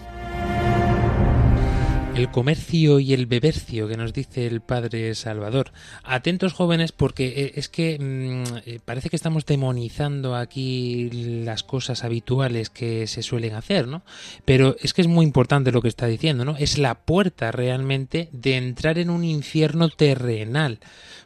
El 2.15 2.31
comercio 2.31 3.01
y 3.01 3.15
el 3.15 3.25
bebercio 3.25 3.89
que 3.89 3.97
nos 3.97 4.13
dice 4.13 4.47
el 4.47 4.61
padre 4.61 5.15
Salvador. 5.15 5.73
Atentos 6.05 6.53
jóvenes 6.53 6.93
porque 6.93 7.29
eh, 7.29 7.53
es 7.55 7.71
que 7.71 7.99
mm, 7.99 8.57
eh, 8.67 8.81
parece 8.85 9.09
que 9.09 9.17
estamos 9.17 9.47
demonizando 9.47 10.37
aquí 10.37 11.09
las 11.45 11.63
cosas 11.63 12.05
habituales 12.05 12.69
que 12.69 13.07
se 13.07 13.23
suelen 13.23 13.55
hacer, 13.55 13.89
¿no? 13.89 14.03
Pero 14.45 14.77
es 14.81 14.93
que 14.93 15.01
es 15.01 15.09
muy 15.09 15.25
importante 15.25 15.73
lo 15.73 15.81
que 15.81 15.89
está 15.89 16.07
diciendo, 16.07 16.45
¿no? 16.45 16.55
Es 16.59 16.77
la 16.77 16.97
puerta 16.97 17.51
realmente 17.51 18.29
de 18.33 18.59
entrar 18.59 18.99
en 18.99 19.09
un 19.09 19.25
infierno 19.25 19.89
terrenal 19.89 20.81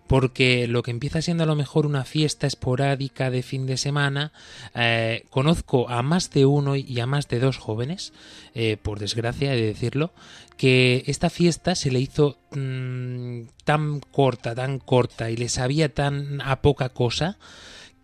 porque 0.06 0.68
lo 0.68 0.82
que 0.82 0.90
empieza 0.90 1.22
siendo 1.22 1.44
a 1.44 1.46
lo 1.46 1.56
mejor 1.56 1.86
una 1.86 2.04
fiesta 2.04 2.46
esporádica 2.46 3.30
de 3.30 3.42
fin 3.42 3.66
de 3.66 3.76
semana, 3.76 4.32
eh, 4.74 5.24
conozco 5.30 5.88
a 5.88 6.02
más 6.02 6.30
de 6.30 6.46
uno 6.46 6.76
y 6.76 7.00
a 7.00 7.06
más 7.06 7.28
de 7.28 7.40
dos 7.40 7.58
jóvenes, 7.58 8.12
eh, 8.54 8.76
por 8.80 8.98
desgracia 8.98 9.52
he 9.52 9.56
de 9.56 9.66
decirlo, 9.66 10.12
que 10.56 11.04
esta 11.06 11.30
fiesta 11.30 11.74
se 11.74 11.90
le 11.90 12.00
hizo 12.00 12.38
mm, 12.52 13.42
tan 13.64 14.00
corta, 14.00 14.54
tan 14.54 14.78
corta 14.78 15.30
y 15.30 15.36
le 15.36 15.48
sabía 15.48 15.92
tan 15.92 16.40
a 16.40 16.62
poca 16.62 16.88
cosa, 16.88 17.38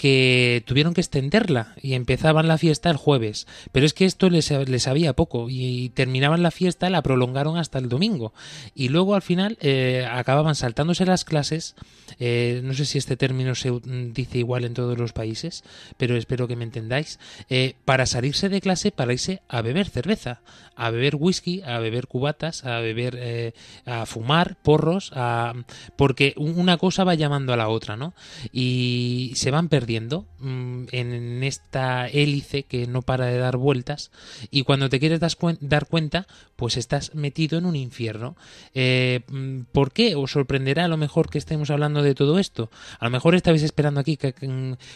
que 0.03 0.65
tuvieron 0.67 0.95
que 0.95 1.01
extenderla 1.01 1.77
y 1.81 1.95
empezaban 1.95 2.49
la 2.49 2.59
fiesta 2.59 2.91
el 2.91 2.97
jueves. 2.97 3.47
Pero 3.71 3.87
es 3.87 3.95
que 3.95 4.05
esto 4.05 4.31
les, 4.31 4.51
les 4.51 4.83
sabía 4.83 5.13
poco 5.13 5.47
y 5.49 5.91
terminaban 5.91 6.43
la 6.43 6.51
fiesta, 6.51 6.91
la 6.91 7.03
prolongaron 7.03 7.57
hasta 7.57 7.79
el 7.79 7.89
domingo. 7.89 8.35
Y 8.75 8.89
luego 8.89 9.15
al 9.15 9.23
final 9.23 9.59
eh, 9.61 10.05
acababan 10.11 10.57
saltándose 10.57 11.07
las 11.07 11.25
clases. 11.25 11.77
Eh, 12.25 12.61
no 12.63 12.73
sé 12.73 12.85
si 12.85 12.99
este 12.99 13.17
término 13.17 13.57
se 13.57 13.73
dice 14.13 14.39
igual 14.39 14.65
en 14.65 14.75
todos 14.75 14.97
los 14.97 15.13
países, 15.13 15.65
pero 15.97 16.17
espero 16.17 16.47
que 16.47 16.55
me 16.55 16.63
entendáis. 16.63 17.19
Eh, 17.51 17.75
para 17.85 18.07
salirse 18.07 18.49
de 18.49 18.61
clase, 18.61 18.93
para 18.93 19.13
irse 19.13 19.43
a 19.49 19.61
beber 19.61 19.89
cerveza, 19.89 20.41
a 20.77 20.91
beber 20.91 21.17
whisky, 21.17 21.63
a 21.63 21.81
beber 21.81 22.07
cubatas, 22.07 22.65
a 22.65 22.79
beber, 22.79 23.55
a 23.87 24.07
fumar 24.07 24.57
porros, 24.63 25.11
a... 25.17 25.53
porque 25.97 26.35
una 26.37 26.77
cosa 26.77 27.03
va 27.03 27.15
llamando 27.15 27.53
a 27.53 27.57
la 27.57 27.69
otra, 27.69 27.97
¿no? 27.97 28.15
Y 28.53 29.33
se 29.35 29.51
van 29.51 29.69
perdiendo 29.69 30.29
Mm, 30.43 30.87
en 30.91 31.45
esta 31.45 32.09
hélice 32.09 32.65
que 32.65 32.89
no 32.89 33.03
para 33.03 33.27
de 33.27 33.39
dar 33.39 33.57
vueltas 33.59 34.11
y 34.51 34.65
cuando 34.65 34.89
te 34.89 34.99
quieres 34.99 35.21
dar 35.21 35.87
cuenta 35.87 36.27
pues 36.57 36.77
estás 36.77 37.15
metido 37.15 37.59
en 37.59 37.65
un 37.65 37.77
infierno. 37.77 38.37
Eh, 38.75 39.21
mm, 39.29 39.61
¿Por 39.71 39.93
qué? 39.93 40.17
Os 40.17 40.33
sorprenderá 40.33 40.87
a 40.87 40.89
lo 40.89 40.97
mejor 40.97 41.31
que 41.31 41.39
estemos 41.39 41.71
hablando 41.71 42.03
de 42.03 42.12
todo 42.15 42.39
esto. 42.39 42.71
A 42.99 43.07
lo 43.07 43.11
mejor 43.11 43.35
estabais 43.35 43.63
esperando 43.63 44.01
aquí 44.01 44.17
que, 44.17 44.35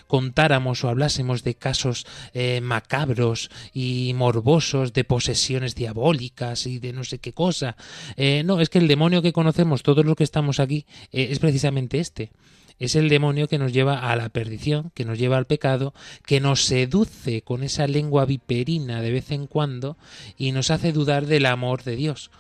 contáramos 0.07 0.85
o 0.85 0.89
hablásemos 0.89 1.43
de 1.45 1.55
casos 1.55 2.07
eh, 2.35 2.61
macabros 2.61 3.51
y 3.73 4.13
morbosos 4.15 4.93
de 4.93 5.05
posesiones 5.05 5.75
diabólicas 5.75 6.67
y 6.67 6.79
de 6.79 6.93
no 6.93 7.05
sé 7.05 7.19
qué 7.19 7.33
cosa. 7.33 7.77
Eh, 8.17 8.43
no, 8.45 8.61
es 8.61 8.69
que 8.69 8.79
el 8.79 8.89
demonio 8.89 9.23
que 9.23 9.33
conocemos 9.33 9.83
todos 9.83 10.05
los 10.05 10.17
que 10.17 10.25
estamos 10.25 10.61
aquí 10.61 10.87
es 11.13 11.39
precisamente 11.39 11.99
este 11.99 12.31
es 12.79 12.95
el 12.95 13.09
demonio 13.09 13.49
que 13.49 13.59
nos 13.59 13.73
lleva 13.73 14.11
a 14.11 14.17
la 14.17 14.29
perdición, 14.29 14.91
que 14.95 15.05
nos 15.05 15.19
lleva 15.19 15.39
al 15.39 15.47
pecado, 15.47 15.95
que 16.27 16.41
nos 16.41 16.65
seduce 16.65 17.43
con 17.43 17.63
esa 17.63 17.87
lengua 17.87 18.27
viperina 18.27 19.01
de 19.01 19.13
vez 19.13 19.31
en 19.31 19.47
cuando 19.47 19.97
y 20.37 20.53
nos 20.53 20.71
hace 20.71 20.93
dudar 20.93 21.27
del 21.27 21.47
amor 21.47 21.85
de 21.85 21.97
Dios. 21.97 22.31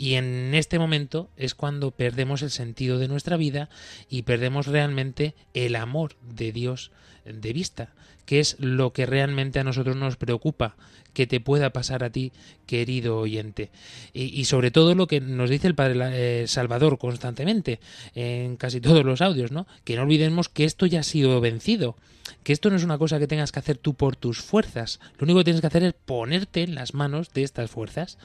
Y 0.00 0.14
en 0.14 0.54
este 0.54 0.78
momento 0.78 1.28
es 1.36 1.54
cuando 1.54 1.90
perdemos 1.90 2.40
el 2.40 2.50
sentido 2.50 2.98
de 2.98 3.06
nuestra 3.06 3.36
vida 3.36 3.68
y 4.08 4.22
perdemos 4.22 4.66
realmente 4.66 5.34
el 5.52 5.76
amor 5.76 6.16
de 6.22 6.52
Dios 6.52 6.90
de 7.26 7.52
vista, 7.52 7.92
que 8.24 8.40
es 8.40 8.56
lo 8.58 8.94
que 8.94 9.04
realmente 9.04 9.58
a 9.58 9.64
nosotros 9.64 9.96
nos 9.96 10.16
preocupa, 10.16 10.74
que 11.12 11.26
te 11.26 11.38
pueda 11.38 11.74
pasar 11.74 12.02
a 12.02 12.08
ti, 12.08 12.32
querido 12.64 13.18
oyente. 13.18 13.68
Y, 14.14 14.46
sobre 14.46 14.70
todo 14.70 14.94
lo 14.94 15.06
que 15.06 15.20
nos 15.20 15.50
dice 15.50 15.66
el 15.66 15.74
Padre 15.74 15.98
eh, 16.14 16.46
Salvador 16.46 16.96
constantemente 16.96 17.78
en 18.14 18.56
casi 18.56 18.80
todos 18.80 19.04
los 19.04 19.20
audios, 19.20 19.52
¿no? 19.52 19.66
Que 19.84 19.96
no 19.96 20.04
olvidemos 20.04 20.48
que 20.48 20.64
esto 20.64 20.86
ya 20.86 21.00
ha 21.00 21.02
sido 21.02 21.42
vencido, 21.42 21.94
que 22.42 22.54
esto 22.54 22.70
no 22.70 22.76
es 22.76 22.84
una 22.84 22.96
cosa 22.96 23.18
que 23.18 23.26
tengas 23.26 23.52
que 23.52 23.58
hacer 23.58 23.76
tú 23.76 23.92
por 23.92 24.16
tus 24.16 24.40
fuerzas, 24.40 24.98
lo 25.18 25.24
único 25.24 25.40
que 25.40 25.44
tienes 25.44 25.60
que 25.60 25.66
hacer 25.66 25.82
es 25.82 25.92
ponerte 25.92 26.62
en 26.62 26.74
las 26.74 26.94
manos 26.94 27.34
de 27.34 27.42
estas 27.42 27.70
fuerzas, 27.70 28.16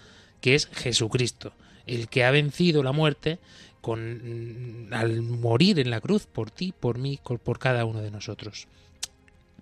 que 0.41 0.55
es 0.55 0.67
Jesucristo, 0.67 1.53
el 1.85 2.07
que 2.07 2.23
ha 2.23 2.31
vencido 2.31 2.83
la 2.83 2.91
muerte 2.91 3.39
con 3.81 4.87
al 4.91 5.21
morir 5.21 5.79
en 5.79 5.91
la 5.91 6.01
cruz 6.01 6.25
por 6.25 6.49
ti, 6.49 6.73
por 6.79 6.97
mí, 6.97 7.19
por 7.43 7.59
cada 7.59 7.85
uno 7.85 8.01
de 8.01 8.09
nosotros. 8.11 8.67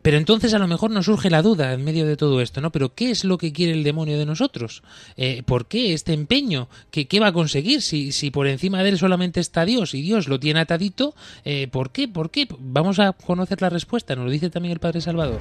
Pero 0.04 0.18
entonces 0.18 0.54
a 0.54 0.60
lo 0.60 0.68
mejor 0.68 0.92
nos 0.92 1.06
surge 1.06 1.30
la 1.30 1.42
duda 1.42 1.74
en 1.74 1.84
medio 1.84 2.06
de 2.06 2.18
todo 2.18 2.42
esto, 2.42 2.60
¿no? 2.60 2.72
Pero 2.72 2.94
¿qué 2.94 3.10
es 3.10 3.24
lo 3.24 3.38
que 3.38 3.54
quiere 3.54 3.72
el 3.72 3.84
demonio 3.84 4.18
de 4.18 4.26
nosotros? 4.26 4.84
Eh, 5.16 5.44
¿Por 5.46 5.66
qué 5.66 5.94
este 5.94 6.12
empeño? 6.12 6.68
¿Qué, 6.92 7.08
¿Qué, 7.08 7.22
va 7.22 7.28
a 7.28 7.34
conseguir 7.34 7.82
si, 7.82 8.12
si 8.12 8.30
por 8.30 8.48
encima 8.48 8.84
de 8.84 8.90
él 8.90 8.98
solamente 8.98 9.40
está 9.40 9.64
Dios 9.64 9.94
y 9.94 10.02
Dios 10.02 10.28
lo 10.28 10.42
tiene 10.42 10.60
atadito? 10.60 11.16
Eh, 11.46 11.70
¿Por 11.72 11.92
qué? 11.92 12.10
¿Por 12.10 12.32
qué? 12.32 12.50
Vamos 12.60 13.00
a 13.00 13.14
conocer 13.14 13.62
la 13.62 13.70
respuesta, 13.70 14.14
nos 14.14 14.26
lo 14.26 14.32
dice 14.32 14.50
también 14.50 14.74
el 14.74 14.80
Padre 14.80 15.00
Salvador. 15.00 15.40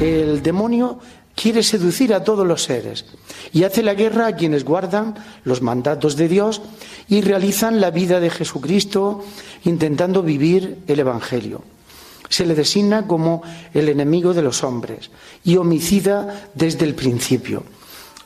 El 0.00 0.40
demonio 0.44 1.00
quiere 1.40 1.62
seducir 1.62 2.12
a 2.12 2.24
todos 2.24 2.46
los 2.46 2.64
seres 2.64 3.04
y 3.52 3.62
hace 3.62 3.82
la 3.82 3.94
guerra 3.94 4.26
a 4.26 4.36
quienes 4.36 4.64
guardan 4.64 5.14
los 5.44 5.62
mandatos 5.62 6.16
de 6.16 6.26
Dios 6.26 6.60
y 7.08 7.20
realizan 7.20 7.80
la 7.80 7.90
vida 7.90 8.18
de 8.18 8.30
Jesucristo 8.30 9.24
intentando 9.64 10.22
vivir 10.22 10.78
el 10.88 10.98
Evangelio. 10.98 11.62
Se 12.28 12.44
le 12.44 12.54
designa 12.54 13.06
como 13.06 13.42
el 13.72 13.88
enemigo 13.88 14.34
de 14.34 14.42
los 14.42 14.64
hombres 14.64 15.10
y 15.44 15.56
homicida 15.56 16.50
desde 16.54 16.84
el 16.84 16.94
principio. 16.94 17.62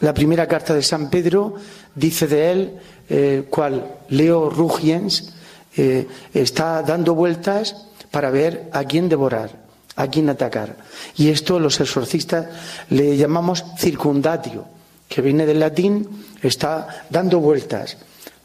La 0.01 0.15
primera 0.15 0.49
carta 0.49 0.75
de 0.75 0.83
San 0.83 1.11
Pedro 1.11 1.55
dice 1.95 2.27
de 2.27 2.51
él, 2.51 2.73
eh, 3.09 3.45
cual 3.49 3.99
Leo 4.09 4.49
Rugiens, 4.51 5.35
eh, 5.77 6.09
está 6.35 6.83
dando 6.83 7.15
vueltas 7.15 7.89
para 8.11 8.31
ver 8.31 8.69
a 8.73 8.85
quién 8.85 9.09
devorar, 9.09 9.62
a 9.97 10.07
quién 10.09 10.29
atacar. 10.29 10.77
Y 11.17 11.29
esto 11.29 11.59
los 11.59 11.81
exorcistas 11.81 12.47
le 12.91 13.17
llamamos 13.17 13.65
circundatio, 13.79 14.65
que 15.09 15.23
viene 15.23 15.47
del 15.47 15.61
latín, 15.61 16.09
está 16.43 17.05
dando 17.11 17.41
vueltas 17.41 17.97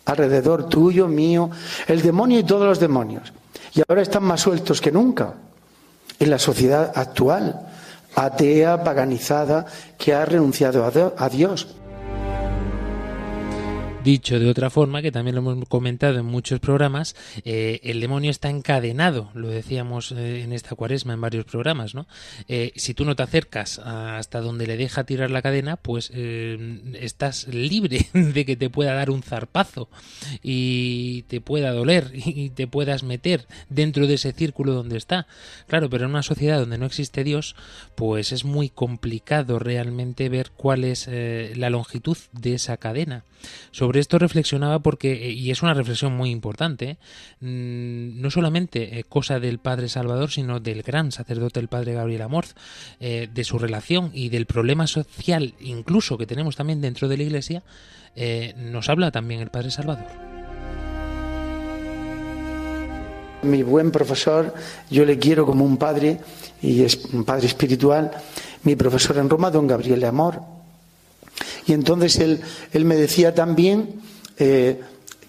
alrededor 0.07 0.69
tuyo, 0.69 1.07
mío, 1.07 1.51
el 1.87 2.01
demonio 2.01 2.39
y 2.39 2.43
todos 2.43 2.65
los 2.65 2.79
demonios. 2.79 3.33
Y 3.73 3.81
ahora 3.87 4.01
están 4.01 4.23
más 4.23 4.41
sueltos 4.41 4.79
que 4.81 4.91
nunca 4.91 5.33
en 6.17 6.29
la 6.29 6.39
sociedad 6.39 6.93
actual, 6.95 7.67
atea, 8.15 8.83
paganizada, 8.83 9.65
que 9.97 10.13
ha 10.13 10.25
renunciado 10.25 11.13
a 11.17 11.29
Dios. 11.29 11.67
Dicho 14.07 14.39
de 14.39 14.49
otra 14.49 14.69
forma, 14.69 15.01
que 15.01 15.11
también 15.11 15.35
lo 15.35 15.41
hemos 15.41 15.67
comentado 15.67 16.17
en 16.17 16.25
muchos 16.25 16.61
programas, 16.61 17.13
eh, 17.43 17.81
el 17.83 17.99
demonio 17.99 18.31
está 18.31 18.49
encadenado, 18.49 19.31
lo 19.33 19.49
decíamos 19.49 20.13
eh, 20.13 20.43
en 20.43 20.53
esta 20.53 20.75
cuaresma 20.75 21.11
en 21.11 21.19
varios 21.19 21.43
programas, 21.43 21.93
¿no? 21.93 22.07
Eh, 22.47 22.71
si 22.77 22.93
tú 22.93 23.03
no 23.03 23.17
te 23.17 23.23
acercas 23.23 23.79
hasta 23.79 24.39
donde 24.39 24.65
le 24.65 24.77
deja 24.77 25.03
tirar 25.03 25.29
la 25.29 25.41
cadena, 25.41 25.75
pues 25.75 26.09
estás 26.09 27.49
libre 27.49 28.07
de 28.13 28.45
que 28.45 28.55
te 28.55 28.69
pueda 28.69 28.93
dar 28.93 29.09
un 29.09 29.23
zarpazo 29.23 29.89
y 30.41 31.23
te 31.23 31.41
pueda 31.41 31.73
doler 31.73 32.11
y 32.13 32.51
te 32.51 32.65
puedas 32.65 33.03
meter 33.03 33.45
dentro 33.67 34.07
de 34.07 34.13
ese 34.13 34.31
círculo 34.31 34.71
donde 34.71 34.95
está. 34.95 35.27
Claro, 35.67 35.89
pero 35.89 36.05
en 36.05 36.11
una 36.11 36.23
sociedad 36.23 36.61
donde 36.61 36.77
no 36.77 36.85
existe 36.85 37.25
Dios, 37.25 37.57
pues 37.95 38.31
es 38.31 38.45
muy 38.45 38.69
complicado 38.69 39.59
realmente 39.59 40.29
ver 40.29 40.51
cuál 40.51 40.85
es 40.85 41.09
la 41.09 41.69
longitud 41.69 42.17
de 42.31 42.53
esa 42.53 42.77
cadena. 42.77 43.25
Sobre 43.71 43.96
esto 43.99 44.19
reflexionaba 44.19 44.79
porque, 44.79 45.13
eh, 45.13 45.31
y 45.31 45.51
es 45.51 45.61
una 45.61 45.73
reflexión 45.73 46.15
muy 46.15 46.29
importante, 46.29 46.97
mm, 47.39 48.21
no 48.21 48.31
solamente 48.31 48.99
eh, 48.99 49.03
cosa 49.03 49.39
del 49.39 49.59
Padre 49.59 49.89
Salvador, 49.89 50.31
sino 50.31 50.59
del 50.59 50.83
gran 50.83 51.11
sacerdote, 51.11 51.59
el 51.59 51.67
Padre 51.67 51.93
Gabriel 51.93 52.21
Amorz, 52.21 52.55
eh, 52.99 53.29
de 53.33 53.43
su 53.43 53.59
relación 53.59 54.11
y 54.13 54.29
del 54.29 54.45
problema 54.45 54.87
social 54.87 55.53
incluso 55.59 56.17
que 56.17 56.25
tenemos 56.25 56.55
también 56.55 56.81
dentro 56.81 57.07
de 57.07 57.17
la 57.17 57.23
Iglesia, 57.23 57.63
nos 58.57 58.89
habla 58.89 59.11
también 59.11 59.41
el 59.41 59.51
Padre 59.51 59.69
Salvador. 59.69 60.07
Mi 63.43 63.61
buen 63.61 63.91
profesor, 63.91 64.55
yo 64.89 65.05
le 65.05 65.19
quiero 65.19 65.45
como 65.45 65.63
un 65.63 65.77
padre, 65.77 66.19
y 66.59 66.81
es 66.81 67.05
un 67.13 67.23
padre 67.23 67.45
espiritual, 67.45 68.09
mi 68.63 68.75
profesor 68.75 69.17
en 69.17 69.29
Roma, 69.29 69.51
don 69.51 69.67
Gabriel 69.67 70.03
Amor, 70.05 70.56
y 71.65 71.73
entonces 71.73 72.17
él, 72.17 72.41
él 72.73 72.85
me 72.85 72.95
decía 72.95 73.33
también 73.33 74.01
eh, 74.37 74.79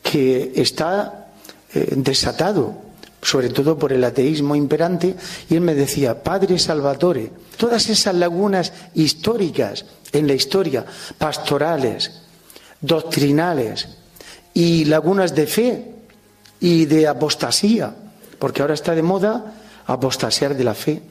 que 0.02 0.52
está 0.54 1.28
eh, 1.74 1.94
desatado, 1.96 2.74
sobre 3.20 3.50
todo 3.50 3.78
por 3.78 3.92
el 3.92 4.04
ateísmo 4.04 4.54
imperante, 4.54 5.14
y 5.50 5.54
él 5.54 5.61
me 5.61 5.74
decía, 5.74 6.22
Padre 6.22 6.59
Salvatore, 6.59 7.30
todas 7.56 7.88
esas 7.88 8.14
lagunas 8.14 8.72
históricas 8.94 9.84
en 10.12 10.26
la 10.26 10.34
historia, 10.34 10.84
pastorales, 11.18 12.22
doctrinales 12.80 13.88
y 14.54 14.84
lagunas 14.84 15.34
de 15.34 15.46
fe 15.46 15.92
y 16.61 16.86
de 16.86 17.09
apostasía, 17.09 17.94
porque 18.38 18.62
ahora 18.62 18.74
está 18.74 18.94
de 18.94 19.02
moda 19.02 19.54
apostasiar 19.86 20.54
de 20.54 20.64
la 20.64 20.74
fe. 20.74 21.02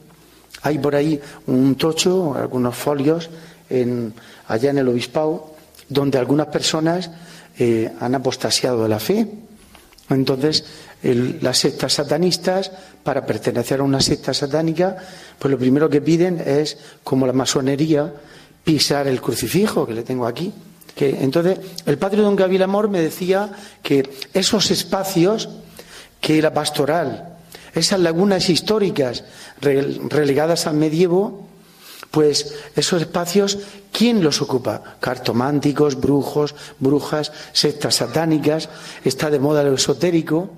Hay 0.62 0.80
por 0.80 0.95
ahí 0.95 1.20
un 1.48 1.76
tocho, 1.76 2.34
algunos 2.36 2.76
folios 2.76 3.30
en, 3.70 4.13
allá 4.47 4.72
en 4.72 4.78
el 4.78 4.88
obispado, 4.88 5.55
donde 5.89 6.18
algunas 6.18 6.47
personas 6.47 7.09
eh, 7.57 7.91
han 7.99 8.15
apostasiado 8.15 8.84
de 8.84 8.89
la 8.89 8.99
fe. 8.99 9.28
Entonces, 10.09 10.63
las 11.03 11.57
sectas 11.57 11.93
satanistas, 11.93 12.72
para 13.03 13.26
pertenecer 13.26 13.80
a 13.80 13.84
una 13.84 14.01
secta 14.01 14.34
satánica, 14.34 14.97
pues 15.38 15.51
lo 15.51 15.57
primero 15.57 15.89
que 15.89 16.01
piden 16.01 16.41
es, 16.45 16.78
como 17.03 17.28
la 17.28 17.34
masonería, 17.34 18.13
pisar 18.63 19.07
el 19.07 19.22
crucifijo 19.22 19.86
que 19.86 19.93
le 19.93 20.03
tengo 20.03 20.26
aquí. 20.26 20.53
Que, 20.95 21.24
entonces, 21.24 21.59
el 21.86 21.97
padre 21.97 22.22
don 22.22 22.36
Gabriel 22.36 22.63
Amor 22.63 22.89
me 22.89 23.01
decía 23.01 23.51
que 23.84 24.09
esos 24.34 24.72
espacios 24.72 25.49
que 26.20 26.41
la 26.41 26.53
pastoral, 26.53 27.38
esas 27.74 27.99
lagunas 27.99 28.49
históricas 28.49 29.24
relegadas 29.61 30.68
al 30.68 30.76
medievo, 30.76 31.47
pues 32.12 32.55
esos 32.76 33.01
espacios, 33.01 33.60
¿quién 33.91 34.24
los 34.24 34.41
ocupa? 34.41 34.97
Cartománticos, 34.99 35.99
brujos, 35.99 36.55
brujas, 36.80 37.32
sectas 37.53 37.95
satánicas, 37.95 38.70
está 39.03 39.30
de 39.30 39.39
moda 39.39 39.64
lo 39.64 39.74
esotérico, 39.74 40.49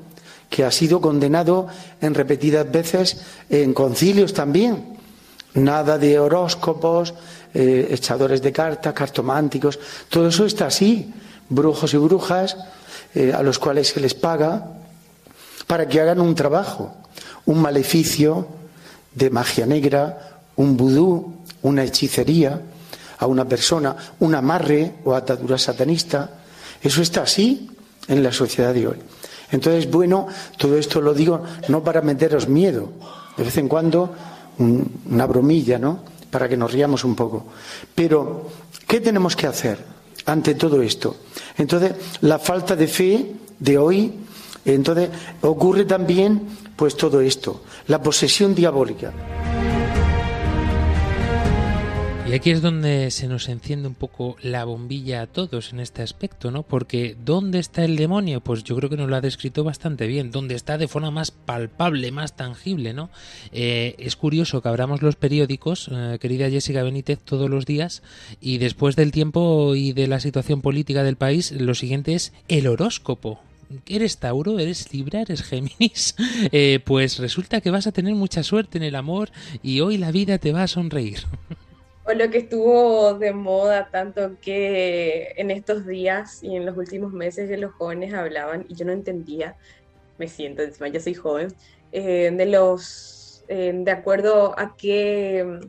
que 0.50 0.66
ha 0.66 0.72
sido 0.72 1.00
condenado 1.00 1.68
en 2.02 2.14
repetidas 2.14 2.70
veces 2.72 3.22
en 3.50 3.74
concilios 3.74 4.34
también. 4.34 4.98
Nada 5.54 5.98
de 5.98 6.20
horóscopos, 6.20 7.14
eh, 7.54 7.88
echadores 7.92 8.42
de 8.42 8.52
cartas, 8.52 8.94
cartománticos, 8.94 9.80
todo 10.10 10.28
eso 10.28 10.46
está 10.46 10.68
así. 10.68 11.14
Brujos 11.50 11.94
y 11.94 11.98
brujas 11.98 12.58
eh, 13.16 13.34
a 13.34 13.42
los 13.42 13.58
cuales 13.58 13.88
se 13.88 14.00
les 14.00 14.14
paga 14.14 14.68
para 15.66 15.88
que 15.88 16.00
hagan 16.00 16.20
un 16.22 16.36
trabajo, 16.36 16.94
un 17.46 17.62
maleficio 17.62 18.48
de 19.14 19.30
magia 19.30 19.66
negra, 19.66 20.39
un 20.60 20.76
vudú, 20.76 21.34
una 21.64 21.84
hechicería 21.84 22.62
a 23.18 23.26
una 23.28 23.46
persona, 23.46 23.96
un 24.20 24.36
amarre 24.36 25.00
o 25.06 25.16
atadura 25.16 25.58
satanista. 25.58 26.44
Eso 26.82 27.02
está 27.02 27.24
así 27.24 27.70
en 28.08 28.22
la 28.22 28.32
sociedad 28.32 28.74
de 28.74 28.88
hoy. 28.88 28.98
Entonces, 29.52 29.90
bueno, 29.90 30.28
todo 30.58 30.78
esto 30.78 31.02
lo 31.02 31.14
digo 31.14 31.42
no 31.70 31.82
para 31.82 32.02
meteros 32.02 32.48
miedo, 32.48 32.92
de 33.38 33.44
vez 33.44 33.58
en 33.58 33.68
cuando 33.68 34.14
una 34.60 35.26
bromilla, 35.26 35.80
¿no? 35.80 36.04
Para 36.30 36.50
que 36.50 36.58
nos 36.58 36.72
riamos 36.72 37.06
un 37.06 37.16
poco. 37.16 37.46
Pero, 37.96 38.50
¿qué 38.86 39.00
tenemos 39.00 39.36
que 39.38 39.48
hacer 39.48 39.80
ante 40.26 40.56
todo 40.56 40.82
esto? 40.82 41.16
Entonces, 41.58 41.94
la 42.22 42.38
falta 42.38 42.76
de 42.76 42.88
fe 42.88 43.34
de 43.58 43.78
hoy, 43.78 44.14
entonces 44.66 45.10
ocurre 45.42 45.86
también, 45.86 46.50
pues 46.76 46.98
todo 46.98 47.22
esto, 47.22 47.64
la 47.88 48.04
posesión 48.04 48.54
diabólica. 48.54 49.14
Y 52.30 52.34
aquí 52.34 52.52
es 52.52 52.62
donde 52.62 53.10
se 53.10 53.28
nos 53.28 53.50
enciende 53.50 53.88
un 53.88 53.96
poco 53.96 54.36
la 54.44 54.64
bombilla 54.64 55.24
a 55.24 55.26
todos 55.26 55.74
en 55.74 55.80
este 55.80 56.04
aspecto, 56.04 56.52
¿no? 56.52 56.62
Porque 56.62 57.16
¿dónde 57.26 57.58
está 57.58 57.84
el 57.84 57.96
demonio? 57.96 58.40
Pues 58.40 58.64
yo 58.64 58.76
creo 58.76 58.88
que 58.88 58.98
nos 58.98 59.10
lo 59.10 59.16
ha 59.16 59.22
descrito 59.22 59.64
bastante 59.64 60.06
bien. 60.06 60.30
¿Dónde 60.30 60.54
está 60.54 60.78
de 60.78 60.88
forma 60.88 61.10
más 61.10 61.32
palpable, 61.32 62.12
más 62.12 62.36
tangible, 62.36 62.94
¿no? 62.94 63.10
Eh, 63.52 63.96
es 63.98 64.16
curioso 64.16 64.62
que 64.62 64.70
abramos 64.70 65.02
los 65.02 65.16
periódicos, 65.16 65.90
eh, 65.92 66.20
querida 66.22 66.52
Jessica 66.52 66.84
Benítez, 66.84 67.18
todos 67.18 67.50
los 67.50 67.66
días 67.66 68.04
y 68.40 68.60
después 68.60 68.96
del 68.96 69.12
tiempo 69.12 69.74
y 69.74 69.94
de 69.94 70.06
la 70.06 70.20
situación 70.20 70.62
política 70.62 71.02
del 71.02 71.16
país, 71.16 71.52
lo 71.52 71.74
siguiente 71.74 72.14
es 72.14 72.32
el 72.48 72.68
horóscopo 72.68 73.40
eres 73.88 74.18
Tauro, 74.18 74.60
eres 74.60 74.92
Libra, 74.94 75.22
eres 75.22 75.44
Géminis, 75.44 76.16
eh, 76.52 76.80
pues 76.84 77.18
resulta 77.18 77.62
que 77.62 77.72
vas 77.72 77.88
a 77.88 77.92
tener 77.92 78.14
mucha 78.14 78.44
suerte 78.44 78.78
en 78.78 78.84
el 78.84 78.96
amor 78.96 79.32
y 79.64 79.80
hoy 79.82 79.98
la 79.98 80.12
vida 80.12 80.38
te 80.38 80.52
va 80.52 80.64
a 80.64 80.68
sonreír. 80.68 81.20
o 82.10 82.14
lo 82.14 82.32
que 82.32 82.40
estuvo 82.40 83.14
de 83.14 83.34
moda 83.34 83.90
tanto 83.92 84.32
que 84.42 85.34
en 85.38 85.52
estos 85.52 85.86
días 85.86 86.44
y 86.44 86.56
en 86.56 86.66
los 86.66 86.76
últimos 86.76 87.14
meses 87.14 87.48
de 87.50 87.58
los 87.58 87.72
jóvenes 87.74 88.16
hablaban 88.16 88.66
y 88.68 88.74
yo 88.74 88.84
no 88.86 88.94
entendía, 88.94 89.56
me 90.18 90.28
siento, 90.28 90.64
encima 90.64 90.88
ya 90.88 91.00
soy 91.00 91.14
joven, 91.14 91.50
eh, 91.92 92.32
de 92.36 92.46
los, 92.48 93.44
eh, 93.48 93.74
de 93.76 93.92
acuerdo 93.92 94.58
a 94.58 94.76
qué, 94.76 95.60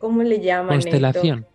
¿cómo 0.00 0.24
le 0.24 0.40
llaman? 0.40 0.80
Constelación. 0.80 1.46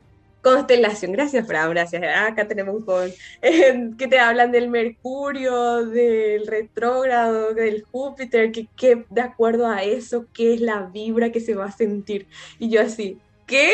Constelación, 0.42 1.12
gracias 1.12 1.46
Fran, 1.46 1.72
gracias. 1.72 2.04
Ah, 2.04 2.28
acá 2.28 2.48
tenemos 2.48 2.76
un 2.76 2.86
joven 2.86 3.12
eh, 3.42 3.90
que 3.98 4.08
te 4.08 4.20
hablan 4.20 4.52
del 4.52 4.70
Mercurio, 4.70 5.88
del 5.88 6.48
retrógrado, 6.48 7.54
del 7.54 7.84
Júpiter, 7.84 8.54
que, 8.54 8.68
que 8.78 9.06
de 9.10 9.22
acuerdo 9.22 9.68
a 9.68 9.84
eso, 9.84 10.28
qué 10.32 10.54
es 10.54 10.62
la 10.62 10.84
vibra 10.84 11.32
que 11.32 11.42
se 11.42 11.56
va 11.56 11.66
a 11.66 11.72
sentir. 11.72 12.28
Y 12.60 12.70
yo 12.70 12.80
así, 12.80 13.20
¿qué? 13.46 13.72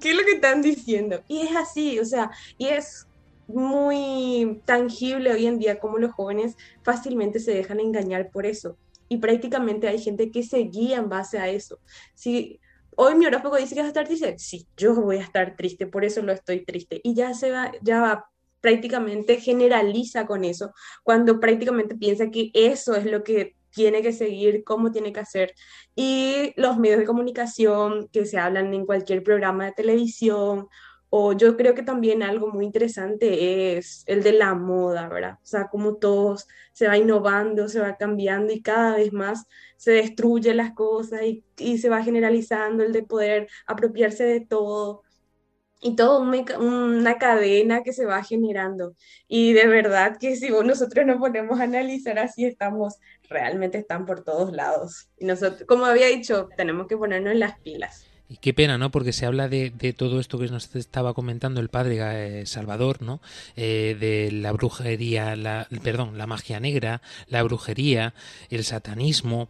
¿Qué 0.00 0.10
es 0.10 0.16
lo 0.16 0.24
que 0.24 0.32
están 0.32 0.62
diciendo? 0.62 1.22
Y 1.28 1.42
es 1.42 1.56
así, 1.56 1.98
o 1.98 2.04
sea, 2.04 2.30
y 2.58 2.66
es 2.66 3.06
muy 3.46 4.60
tangible 4.64 5.32
hoy 5.32 5.46
en 5.46 5.58
día 5.58 5.78
como 5.78 5.98
los 5.98 6.12
jóvenes 6.12 6.56
fácilmente 6.82 7.40
se 7.40 7.52
dejan 7.52 7.80
engañar 7.80 8.30
por 8.30 8.46
eso. 8.46 8.76
Y 9.08 9.18
prácticamente 9.18 9.88
hay 9.88 9.98
gente 9.98 10.30
que 10.30 10.42
se 10.42 10.58
guía 10.58 10.98
en 10.98 11.08
base 11.08 11.38
a 11.38 11.48
eso. 11.48 11.80
Si 12.14 12.60
hoy 12.96 13.16
mi 13.16 13.26
horóscopo 13.26 13.56
dice 13.56 13.74
que 13.74 13.80
vas 13.80 13.86
a 13.86 13.88
estar 13.88 14.06
triste, 14.06 14.38
sí, 14.38 14.66
yo 14.76 14.94
voy 14.94 15.16
a 15.16 15.22
estar 15.22 15.56
triste, 15.56 15.86
por 15.86 16.04
eso 16.04 16.22
lo 16.22 16.32
estoy 16.32 16.64
triste. 16.64 17.00
Y 17.02 17.14
ya 17.14 17.34
se 17.34 17.50
va, 17.50 17.72
ya 17.82 18.00
va, 18.00 18.30
prácticamente 18.60 19.40
generaliza 19.40 20.26
con 20.26 20.44
eso, 20.44 20.72
cuando 21.02 21.40
prácticamente 21.40 21.96
piensa 21.96 22.30
que 22.30 22.50
eso 22.54 22.94
es 22.94 23.06
lo 23.06 23.24
que 23.24 23.56
tiene 23.70 24.02
que 24.02 24.12
seguir, 24.12 24.64
cómo 24.64 24.90
tiene 24.92 25.12
que 25.12 25.20
hacer. 25.20 25.54
Y 25.94 26.52
los 26.56 26.78
medios 26.78 26.98
de 26.98 27.06
comunicación 27.06 28.08
que 28.12 28.26
se 28.26 28.38
hablan 28.38 28.72
en 28.74 28.86
cualquier 28.86 29.22
programa 29.22 29.66
de 29.66 29.72
televisión 29.72 30.68
o 31.12 31.32
yo 31.32 31.56
creo 31.56 31.74
que 31.74 31.82
también 31.82 32.22
algo 32.22 32.48
muy 32.48 32.64
interesante 32.64 33.76
es 33.76 34.04
el 34.06 34.22
de 34.22 34.32
la 34.32 34.54
moda, 34.54 35.08
¿verdad? 35.08 35.38
O 35.42 35.46
sea, 35.46 35.68
como 35.68 35.96
todo 35.96 36.36
se 36.72 36.86
va 36.86 36.96
innovando, 36.96 37.68
se 37.68 37.80
va 37.80 37.96
cambiando 37.96 38.52
y 38.52 38.62
cada 38.62 38.94
vez 38.96 39.12
más 39.12 39.46
se 39.76 39.90
destruye 39.90 40.54
las 40.54 40.72
cosas 40.72 41.22
y, 41.24 41.44
y 41.58 41.78
se 41.78 41.88
va 41.88 42.04
generalizando 42.04 42.84
el 42.84 42.92
de 42.92 43.02
poder 43.02 43.48
apropiarse 43.66 44.24
de 44.24 44.40
todo 44.40 45.02
y 45.80 45.96
todo 45.96 46.20
una 46.20 47.18
cadena 47.18 47.82
que 47.82 47.92
se 47.92 48.04
va 48.04 48.22
generando. 48.22 48.94
Y 49.28 49.52
de 49.54 49.66
verdad 49.66 50.18
que 50.18 50.36
si 50.36 50.50
nosotros 50.50 51.06
nos 51.06 51.16
ponemos 51.16 51.58
a 51.58 51.64
analizar 51.64 52.18
así, 52.18 52.44
estamos, 52.44 52.96
realmente 53.28 53.78
están 53.78 54.04
por 54.04 54.22
todos 54.22 54.52
lados. 54.52 55.08
Y 55.18 55.24
nosotros, 55.24 55.64
como 55.66 55.86
había 55.86 56.06
dicho, 56.06 56.48
tenemos 56.56 56.86
que 56.86 56.96
ponernos 56.96 57.34
las 57.34 57.58
pilas. 57.60 58.06
Y 58.28 58.36
qué 58.36 58.54
pena, 58.54 58.78
¿no? 58.78 58.92
Porque 58.92 59.12
se 59.12 59.26
habla 59.26 59.48
de, 59.48 59.70
de 59.70 59.92
todo 59.92 60.20
esto 60.20 60.38
que 60.38 60.46
nos 60.46 60.76
estaba 60.76 61.14
comentando 61.14 61.60
el 61.60 61.68
padre 61.68 62.42
eh, 62.42 62.46
Salvador, 62.46 63.02
¿no? 63.02 63.20
Eh, 63.56 63.96
de 63.98 64.30
la 64.30 64.52
brujería, 64.52 65.34
la, 65.34 65.66
perdón, 65.82 66.16
la 66.16 66.28
magia 66.28 66.60
negra, 66.60 67.02
la 67.26 67.42
brujería, 67.42 68.14
el 68.48 68.62
satanismo, 68.62 69.48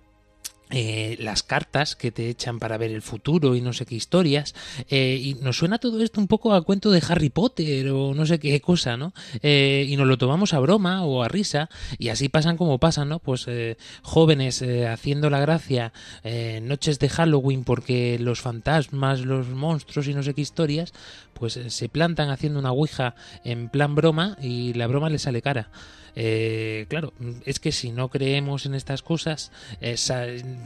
eh, 0.70 1.16
las 1.18 1.42
cartas 1.42 1.96
que 1.96 2.12
te 2.12 2.28
echan 2.28 2.58
para 2.58 2.78
ver 2.78 2.90
el 2.90 3.02
futuro 3.02 3.56
y 3.56 3.60
no 3.60 3.72
sé 3.72 3.86
qué 3.86 3.94
historias. 3.96 4.54
Eh, 4.88 5.20
y 5.20 5.34
nos 5.34 5.56
suena 5.56 5.78
todo 5.78 6.00
esto 6.02 6.20
un 6.20 6.28
poco 6.28 6.54
a 6.54 6.62
cuento 6.62 6.90
de 6.90 7.02
Harry 7.08 7.30
Potter 7.30 7.88
o 7.90 8.14
no 8.14 8.26
sé 8.26 8.38
qué 8.38 8.60
cosa, 8.60 8.96
¿no? 8.96 9.12
Eh, 9.42 9.86
y 9.88 9.96
nos 9.96 10.06
lo 10.06 10.18
tomamos 10.18 10.54
a 10.54 10.60
broma 10.60 11.04
o 11.04 11.22
a 11.22 11.28
risa 11.28 11.68
y 11.98 12.08
así 12.08 12.28
pasan 12.28 12.56
como 12.56 12.78
pasan, 12.78 13.08
¿no? 13.08 13.18
Pues 13.18 13.46
jóvenes 14.02 14.62
haciendo 14.88 15.30
la 15.30 15.40
gracia, 15.40 15.92
noches 16.62 16.98
de 16.98 17.08
Halloween 17.08 17.64
porque 17.64 18.18
los 18.18 18.40
fantasmas, 18.40 19.20
los 19.20 19.48
monstruos 19.48 20.06
y 20.08 20.14
no 20.14 20.22
sé 20.22 20.34
qué 20.34 20.42
historias, 20.42 20.92
pues 21.34 21.58
se 21.66 21.88
plantan 21.88 22.30
haciendo 22.30 22.58
una 22.58 22.72
ouija 22.72 23.14
en 23.44 23.68
plan 23.68 23.94
broma 23.94 24.36
y 24.40 24.74
la 24.74 24.86
broma 24.86 25.10
les 25.10 25.22
sale 25.22 25.42
cara. 25.42 25.70
Eh, 26.16 26.86
claro, 26.88 27.12
es 27.44 27.60
que 27.60 27.72
si 27.72 27.90
no 27.90 28.08
creemos 28.08 28.66
en 28.66 28.74
estas 28.74 29.02
cosas, 29.02 29.52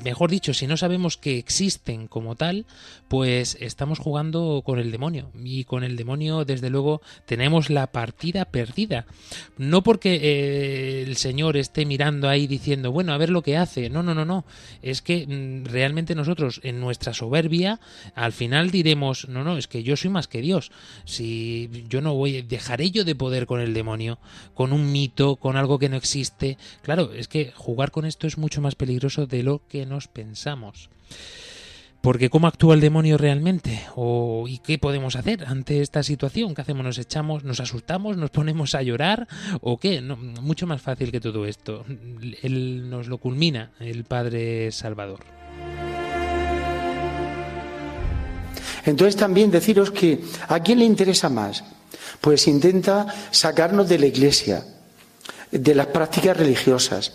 mejor 0.05 0.31
dicho, 0.31 0.55
si 0.55 0.67
no 0.67 0.77
sabemos 0.77 1.17
que 1.17 1.39
existen 1.39 2.09
como 2.09 2.35
tal, 2.37 2.67
pues 3.09 3.57
estamos 3.61 3.99
jugando 3.99 4.63
con 4.65 4.79
el 4.79 4.91
demonio. 4.91 5.31
Y 5.43 5.65
con 5.65 5.85
el 5.85 5.97
demonio, 5.97 6.45
desde 6.45 6.71
luego, 6.71 7.01
tenemos 7.27 7.71
la 7.71 7.87
partida 7.89 8.45
perdida. 8.45 9.07
No 9.59 9.83
porque 9.83 10.19
eh, 10.23 11.05
el 11.07 11.17
Señor 11.17 11.57
esté 11.57 11.87
mirando 11.87 12.29
ahí 12.29 12.47
diciendo, 12.47 12.93
bueno, 12.93 13.13
a 13.13 13.19
ver 13.19 13.31
lo 13.31 13.43
que 13.43 13.57
hace. 13.57 13.91
No, 13.91 14.03
no, 14.03 14.15
no, 14.15 14.25
no. 14.25 14.45
Es 14.83 15.03
que 15.03 15.27
mm, 15.27 15.67
realmente 15.67 16.15
nosotros, 16.15 16.61
en 16.63 16.81
nuestra 16.81 17.15
soberbia, 17.15 17.81
al 18.15 18.33
final 18.33 18.71
diremos, 18.71 19.29
no, 19.29 19.45
no, 19.45 19.57
es 19.57 19.69
que 19.69 19.83
yo 19.83 19.97
soy 19.97 20.11
más 20.11 20.29
que 20.29 20.41
Dios. 20.41 20.73
Si 21.05 21.85
yo 21.89 22.01
no 22.01 22.15
voy, 22.15 22.43
dejaré 22.43 22.91
yo 22.91 23.05
de 23.05 23.15
poder 23.15 23.47
con 23.47 23.61
el 23.61 23.75
demonio, 23.75 24.19
con 24.55 24.73
un 24.73 24.91
mito, 24.93 25.34
con 25.37 25.57
algo 25.57 25.79
que 25.79 25.89
no 25.89 25.97
existe. 25.97 26.59
Claro, 26.83 27.13
es 27.13 27.29
que 27.29 27.53
jugar 27.55 27.91
con 27.91 28.05
esto 28.05 28.27
es 28.27 28.39
mucho 28.39 28.61
más 28.61 28.75
peligroso 28.75 29.27
de 29.27 29.43
lo 29.43 29.67
que 29.69 29.87
nos 29.87 30.09
pensamos. 30.09 30.91
Porque 32.05 32.29
¿cómo 32.29 32.47
actúa 32.49 32.75
el 32.75 32.83
demonio 32.83 33.17
realmente? 33.17 33.81
¿O, 33.97 34.45
¿Y 34.47 34.59
qué 34.59 34.77
podemos 34.77 35.17
hacer 35.17 35.47
ante 35.47 35.81
esta 35.81 36.03
situación? 36.03 36.55
¿Qué 36.55 36.61
hacemos? 36.61 36.85
¿Nos 36.85 36.99
echamos, 36.99 37.45
nos 37.45 37.61
asustamos, 37.61 38.19
nos 38.19 38.29
ponemos 38.29 38.75
a 38.75 38.83
llorar? 38.83 39.27
¿O 39.63 39.79
qué? 39.79 40.03
No, 40.03 40.17
mucho 40.17 40.67
más 40.67 40.83
fácil 40.83 41.11
que 41.11 41.21
todo 41.21 41.47
esto. 41.47 41.87
Él 42.43 42.91
nos 42.91 43.09
lo 43.09 43.17
culmina, 43.17 43.71
el 43.81 44.05
Padre 44.05 44.71
Salvador. 44.71 45.21
Entonces 48.85 49.17
también 49.17 49.51
deciros 49.51 49.91
que 49.91 50.21
¿a 50.49 50.61
quién 50.61 50.81
le 50.81 50.85
interesa 50.85 51.31
más? 51.31 51.65
Pues 52.21 52.47
intenta 52.49 53.07
sacarnos 53.31 53.89
de 53.89 53.99
la 53.99 54.07
iglesia, 54.07 54.63
de 55.51 55.75
las 55.75 55.87
prácticas 55.89 56.37
religiosas. 56.37 57.13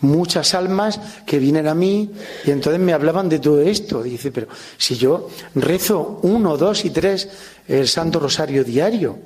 Muchas 0.00 0.54
almas 0.54 0.98
que 1.26 1.38
vienen 1.38 1.68
a 1.68 1.74
mí 1.74 2.10
y 2.44 2.50
entonces 2.50 2.80
me 2.80 2.92
hablaban 2.92 3.28
de 3.28 3.38
todo 3.38 3.60
esto. 3.62 4.02
Dice, 4.02 4.32
pero 4.32 4.48
si 4.76 4.96
yo 4.96 5.28
rezo 5.54 6.20
uno, 6.22 6.56
dos 6.56 6.84
y 6.84 6.90
tres 6.90 7.28
el 7.68 7.86
Santo 7.86 8.18
Rosario 8.18 8.64
diario, 8.64 9.18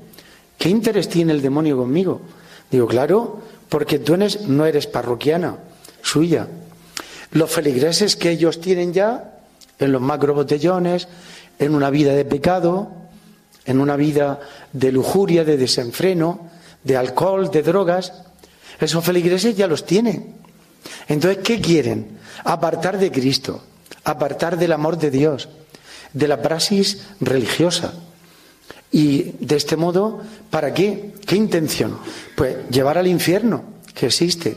¿qué 0.58 0.68
interés 0.68 1.08
tiene 1.08 1.32
el 1.32 1.40
demonio 1.40 1.76
conmigo? 1.78 2.20
Digo, 2.70 2.86
claro, 2.86 3.40
porque 3.68 3.98
tú 3.98 4.16
no 4.16 4.66
eres 4.66 4.86
parroquiana 4.86 5.56
suya. 6.02 6.46
Los 7.32 7.50
feligreses 7.50 8.16
que 8.16 8.30
ellos 8.30 8.60
tienen 8.60 8.92
ya, 8.92 9.40
en 9.78 9.92
los 9.92 10.00
macro 10.00 10.34
botellones, 10.34 11.08
en 11.58 11.74
una 11.74 11.90
vida 11.90 12.14
de 12.14 12.24
pecado, 12.24 12.90
en 13.64 13.80
una 13.80 13.96
vida 13.96 14.40
de 14.72 14.92
lujuria, 14.92 15.44
de 15.44 15.56
desenfreno, 15.56 16.48
de 16.84 16.96
alcohol, 16.96 17.50
de 17.50 17.62
drogas, 17.62 18.12
esos 18.80 19.04
feligreses 19.04 19.56
ya 19.56 19.66
los 19.66 19.86
tienen. 19.86 20.34
Entonces, 21.08 21.42
¿qué 21.42 21.60
quieren? 21.60 22.18
Apartar 22.44 22.98
de 22.98 23.10
Cristo, 23.10 23.62
apartar 24.04 24.58
del 24.58 24.72
amor 24.72 24.98
de 24.98 25.10
Dios, 25.10 25.48
de 26.12 26.28
la 26.28 26.42
praxis 26.42 27.02
religiosa. 27.20 27.94
Y 28.92 29.34
de 29.40 29.56
este 29.56 29.76
modo, 29.76 30.22
¿para 30.50 30.72
qué? 30.72 31.12
¿Qué 31.26 31.36
intención? 31.36 31.98
Pues 32.36 32.56
llevar 32.70 32.98
al 32.98 33.06
infierno, 33.06 33.64
que 33.94 34.06
existe. 34.06 34.56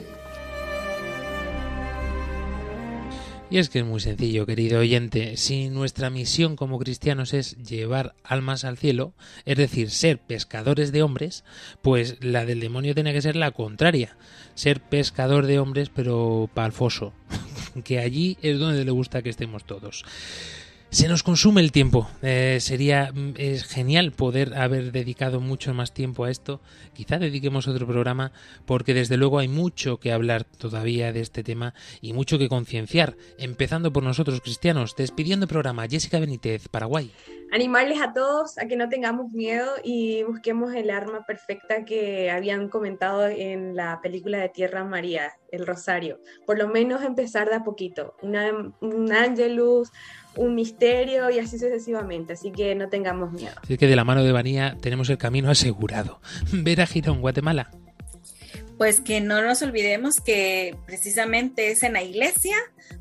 Y 3.52 3.58
es 3.58 3.70
que 3.70 3.80
es 3.80 3.86
muy 3.86 4.00
sencillo, 4.00 4.46
querido 4.46 4.80
oyente. 4.80 5.36
Si 5.36 5.70
nuestra 5.70 6.12
misión 6.12 6.56
como 6.56 6.78
cristianos 6.78 7.34
es 7.34 7.58
llevar 7.58 8.14
almas 8.24 8.64
al 8.64 8.78
cielo, 8.78 9.14
es 9.46 9.58
decir, 9.58 9.90
ser 9.90 10.20
pescadores 10.20 10.92
de 10.92 11.02
hombres, 11.02 11.44
pues 11.82 12.24
la 12.24 12.46
del 12.46 12.60
demonio 12.60 12.94
tiene 12.94 13.12
que 13.12 13.24
ser 13.24 13.36
la 13.36 13.50
contraria. 13.50 14.18
Ser 14.54 14.82
pescador 14.82 15.48
de 15.48 15.58
hombres, 15.58 15.90
pero 15.90 16.48
palfoso. 16.54 17.12
que 17.84 17.98
allí 17.98 18.38
es 18.44 18.60
donde 18.60 18.86
le 18.86 18.92
gusta 18.92 19.24
que 19.24 19.30
estemos 19.30 19.66
todos. 19.66 20.06
Se 20.92 21.08
nos 21.08 21.22
consume 21.22 21.62
el 21.62 21.72
tiempo. 21.72 22.10
Eh, 22.24 22.58
sería 22.62 23.12
mm, 23.14 23.36
genial 23.68 24.12
poder 24.12 24.56
haber 24.56 24.92
dedicado 24.92 25.40
mucho 25.40 25.72
más 25.76 25.94
tiempo 25.94 26.24
a 26.24 26.32
esto. 26.32 26.62
Quizá 26.94 27.20
dediquemos 27.20 27.68
otro 27.68 27.86
programa 27.86 28.32
porque 28.66 28.96
desde 28.96 29.16
luego 29.16 29.38
hay 29.38 29.48
mucho 29.48 30.00
que 30.00 30.12
hablar 30.12 30.46
todavía 30.46 31.14
de 31.14 31.22
este 31.22 31.44
tema 31.44 31.76
y 32.02 32.14
mucho 32.14 32.40
que 32.40 32.50
concienciar. 32.50 33.16
Empezando 33.38 33.94
por 33.94 34.02
nosotros 34.02 34.42
cristianos. 34.42 34.96
Despidiendo 34.96 35.44
el 35.44 35.50
programa. 35.50 35.88
Jessica 35.88 36.20
Benítez, 36.20 36.68
Paraguay. 36.70 37.12
Animarles 37.52 38.02
a 38.02 38.14
todos 38.14 38.58
a 38.58 38.68
que 38.68 38.76
no 38.76 38.90
tengamos 38.90 39.32
miedo 39.32 39.72
y 39.84 40.24
busquemos 40.24 40.74
el 40.74 40.90
arma 40.90 41.24
perfecta 41.26 41.84
que 41.84 42.30
habían 42.30 42.70
comentado 42.70 43.28
en 43.28 43.76
la 43.76 44.02
película 44.02 44.40
de 44.40 44.50
Tierra 44.50 44.84
María, 44.84 45.34
el 45.52 45.66
Rosario. 45.66 46.20
Por 46.46 46.60
lo 46.60 46.68
menos 46.68 47.04
empezar 47.04 47.50
de 47.50 47.56
a 47.56 47.64
poquito. 47.64 48.16
Una, 48.22 48.74
un 48.82 49.12
ángelus 49.12 49.92
un 50.36 50.56
misterio 50.56 51.30
y 51.30 51.40
así 51.40 51.60
sucesivamente, 51.60 52.34
así 52.34 52.52
que 52.52 52.76
no 52.76 52.90
tengamos 52.90 53.32
miedo. 53.32 53.54
Así 53.62 53.78
que 53.78 53.88
de 53.88 53.96
la 53.96 54.04
mano 54.04 54.24
de 54.24 54.32
Vanía 54.32 54.78
tenemos 54.82 55.10
el 55.10 55.18
camino 55.18 55.50
asegurado. 55.50 56.22
Ver 56.52 56.82
a 56.82 56.88
Girón, 56.88 57.22
Guatemala. 57.22 57.72
Pues 58.78 59.02
que 59.02 59.20
no 59.20 59.42
nos 59.42 59.62
olvidemos 59.62 60.22
que 60.22 60.78
precisamente 60.86 61.72
es 61.72 61.84
en 61.84 61.94
la 61.94 62.02
iglesia 62.02 62.56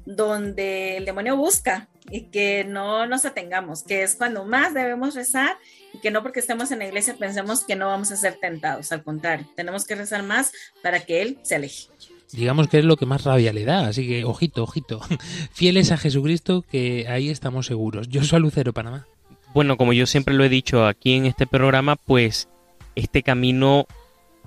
donde 0.05 0.97
el 0.97 1.05
demonio 1.05 1.37
busca 1.37 1.89
y 2.11 2.23
que 2.31 2.65
no 2.65 3.07
nos 3.07 3.25
atengamos, 3.25 3.85
que 3.85 4.03
es 4.03 4.17
cuando 4.17 4.45
más 4.45 4.75
debemos 4.75 5.15
rezar 5.15 5.57
y 5.93 6.01
que 6.01 6.11
no 6.11 6.23
porque 6.23 6.41
estemos 6.41 6.73
en 6.73 6.81
la 6.81 6.87
iglesia 6.87 7.15
pensemos 7.17 7.65
que 7.65 7.77
no 7.77 7.87
vamos 7.87 8.11
a 8.11 8.17
ser 8.17 8.39
tentados, 8.41 8.91
al 8.91 9.05
contrario, 9.05 9.47
tenemos 9.55 9.85
que 9.85 9.95
rezar 9.95 10.23
más 10.23 10.53
para 10.83 11.01
que 11.01 11.23
Él 11.23 11.39
se 11.43 11.55
aleje 11.55 11.89
digamos 12.33 12.69
que 12.69 12.79
es 12.79 12.85
lo 12.85 12.97
que 12.97 13.07
más 13.07 13.25
rabia 13.25 13.53
le 13.53 13.65
da. 13.65 13.87
Así 13.89 14.07
que, 14.07 14.25
ojito, 14.25 14.63
ojito. 14.63 15.01
Fieles 15.53 15.93
a 15.93 15.97
Jesucristo, 15.97 16.65
que 16.71 17.07
ahí 17.09 17.31
estamos 17.31 17.67
seguros. 17.67 18.09
Yo 18.09 18.25
soy 18.25 18.41
Lucero, 18.41 18.73
Panamá. 18.73 19.07
Bueno, 19.55 19.77
como 19.77 19.93
yo 19.93 20.07
siempre 20.07 20.35
lo 20.35 20.45
he 20.45 20.49
dicho 20.49 20.87
aquí 20.87 21.15
en 21.15 21.27
este 21.27 21.47
programa, 21.47 21.97
pues 21.97 22.49
este 22.95 23.23
camino 23.23 23.87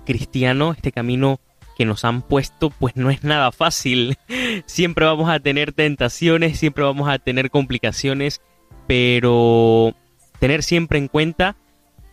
cristiano, 0.04 0.72
este 0.72 0.92
camino 0.92 1.40
que 1.76 1.84
nos 1.84 2.04
han 2.04 2.22
puesto, 2.22 2.70
pues 2.70 2.96
no 2.96 3.10
es 3.10 3.24
nada 3.24 3.50
fácil. 3.50 4.16
Siempre 4.66 5.06
vamos 5.06 5.30
a 5.30 5.40
tener 5.40 5.72
tentaciones, 5.72 6.58
siempre 6.58 6.84
vamos 6.84 7.08
a 7.08 7.18
tener 7.18 7.50
complicaciones, 7.50 8.42
pero 8.86 9.94
tener 10.38 10.62
siempre 10.62 10.98
en 10.98 11.08
cuenta 11.08 11.56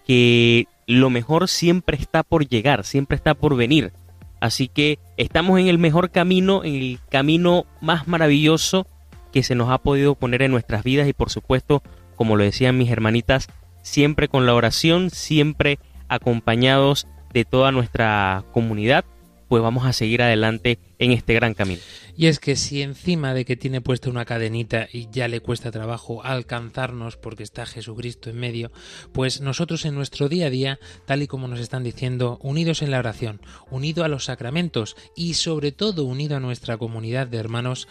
que 0.05 0.67
lo 0.87 1.09
mejor 1.09 1.49
siempre 1.49 1.97
está 1.97 2.23
por 2.23 2.47
llegar, 2.47 2.85
siempre 2.85 3.15
está 3.15 3.33
por 3.33 3.55
venir. 3.55 3.91
Así 4.39 4.67
que 4.67 4.99
estamos 5.17 5.59
en 5.59 5.67
el 5.67 5.77
mejor 5.77 6.11
camino, 6.11 6.63
en 6.63 6.75
el 6.75 6.99
camino 7.09 7.65
más 7.81 8.07
maravilloso 8.07 8.87
que 9.31 9.43
se 9.43 9.55
nos 9.55 9.69
ha 9.69 9.79
podido 9.79 10.15
poner 10.15 10.41
en 10.41 10.51
nuestras 10.51 10.83
vidas 10.83 11.07
y 11.07 11.13
por 11.13 11.29
supuesto, 11.29 11.83
como 12.15 12.35
lo 12.35 12.43
decían 12.43 12.77
mis 12.77 12.89
hermanitas, 12.89 13.47
siempre 13.81 14.27
con 14.27 14.45
la 14.45 14.53
oración, 14.53 15.09
siempre 15.09 15.79
acompañados 16.07 17.07
de 17.33 17.45
toda 17.45 17.71
nuestra 17.71 18.43
comunidad 18.51 19.05
pues 19.49 19.61
vamos 19.61 19.85
a 19.85 19.91
seguir 19.91 20.21
adelante 20.21 20.79
en 20.99 21.11
este 21.11 21.33
gran 21.33 21.53
camino. 21.53 21.81
Y 22.15 22.27
es 22.27 22.39
que 22.39 22.55
si 22.57 22.81
encima 22.81 23.33
de 23.33 23.45
que 23.45 23.55
tiene 23.55 23.81
puesta 23.81 24.09
una 24.09 24.25
cadenita 24.25 24.87
y 24.91 25.09
ya 25.09 25.27
le 25.29 25.39
cuesta 25.39 25.71
trabajo 25.71 26.23
alcanzarnos 26.23 27.15
porque 27.15 27.43
está 27.43 27.65
Jesucristo 27.65 28.29
en 28.29 28.37
medio, 28.37 28.71
pues 29.13 29.39
nosotros 29.41 29.85
en 29.85 29.95
nuestro 29.95 30.27
día 30.27 30.47
a 30.47 30.49
día, 30.49 30.79
tal 31.05 31.23
y 31.23 31.27
como 31.27 31.47
nos 31.47 31.61
están 31.61 31.83
diciendo, 31.83 32.37
unidos 32.43 32.81
en 32.81 32.91
la 32.91 32.99
oración, 32.99 33.41
unido 33.71 34.03
a 34.03 34.09
los 34.09 34.25
sacramentos 34.25 34.97
y 35.15 35.35
sobre 35.35 35.71
todo 35.71 36.03
unido 36.03 36.35
a 36.35 36.41
nuestra 36.41 36.77
comunidad 36.77 37.27
de 37.27 37.37
hermanos, 37.37 37.87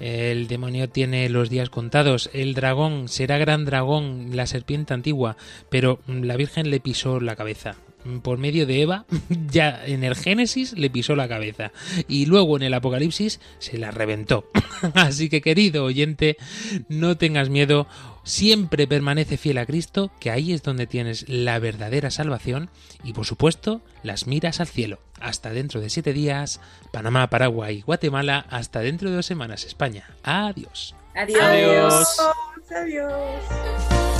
el 0.00 0.48
demonio 0.48 0.88
tiene 0.88 1.28
los 1.28 1.50
días 1.50 1.70
contados. 1.70 2.30
El 2.32 2.54
dragón 2.54 3.08
será 3.08 3.38
gran 3.38 3.66
dragón, 3.66 4.30
la 4.34 4.46
serpiente 4.46 4.94
antigua, 4.94 5.36
pero 5.68 6.00
la 6.08 6.36
Virgen 6.36 6.70
le 6.70 6.80
pisó 6.80 7.20
la 7.20 7.36
cabeza 7.36 7.76
por 8.22 8.38
medio 8.38 8.66
de 8.66 8.82
Eva, 8.82 9.04
ya 9.50 9.84
en 9.84 10.04
el 10.04 10.14
Génesis 10.14 10.72
le 10.72 10.90
pisó 10.90 11.16
la 11.16 11.28
cabeza 11.28 11.72
y 12.08 12.26
luego 12.26 12.56
en 12.56 12.62
el 12.62 12.74
Apocalipsis 12.74 13.40
se 13.58 13.78
la 13.78 13.90
reventó. 13.90 14.44
Así 14.94 15.28
que 15.28 15.40
querido 15.40 15.84
oyente, 15.84 16.36
no 16.88 17.16
tengas 17.16 17.48
miedo, 17.48 17.86
siempre 18.24 18.86
permanece 18.86 19.36
fiel 19.36 19.58
a 19.58 19.66
Cristo, 19.66 20.10
que 20.20 20.30
ahí 20.30 20.52
es 20.52 20.62
donde 20.62 20.86
tienes 20.86 21.28
la 21.28 21.58
verdadera 21.58 22.10
salvación 22.10 22.70
y 23.04 23.12
por 23.12 23.26
supuesto 23.26 23.82
las 24.02 24.26
miras 24.26 24.60
al 24.60 24.68
cielo. 24.68 25.00
Hasta 25.20 25.50
dentro 25.50 25.80
de 25.80 25.90
siete 25.90 26.12
días, 26.12 26.60
Panamá, 26.92 27.28
Paraguay, 27.28 27.82
Guatemala, 27.82 28.46
hasta 28.48 28.80
dentro 28.80 29.10
de 29.10 29.16
dos 29.16 29.26
semanas, 29.26 29.64
España. 29.64 30.08
Adiós. 30.22 30.94
Adiós. 31.14 31.42
Adiós. 31.42 32.20
Adiós. 32.70 34.19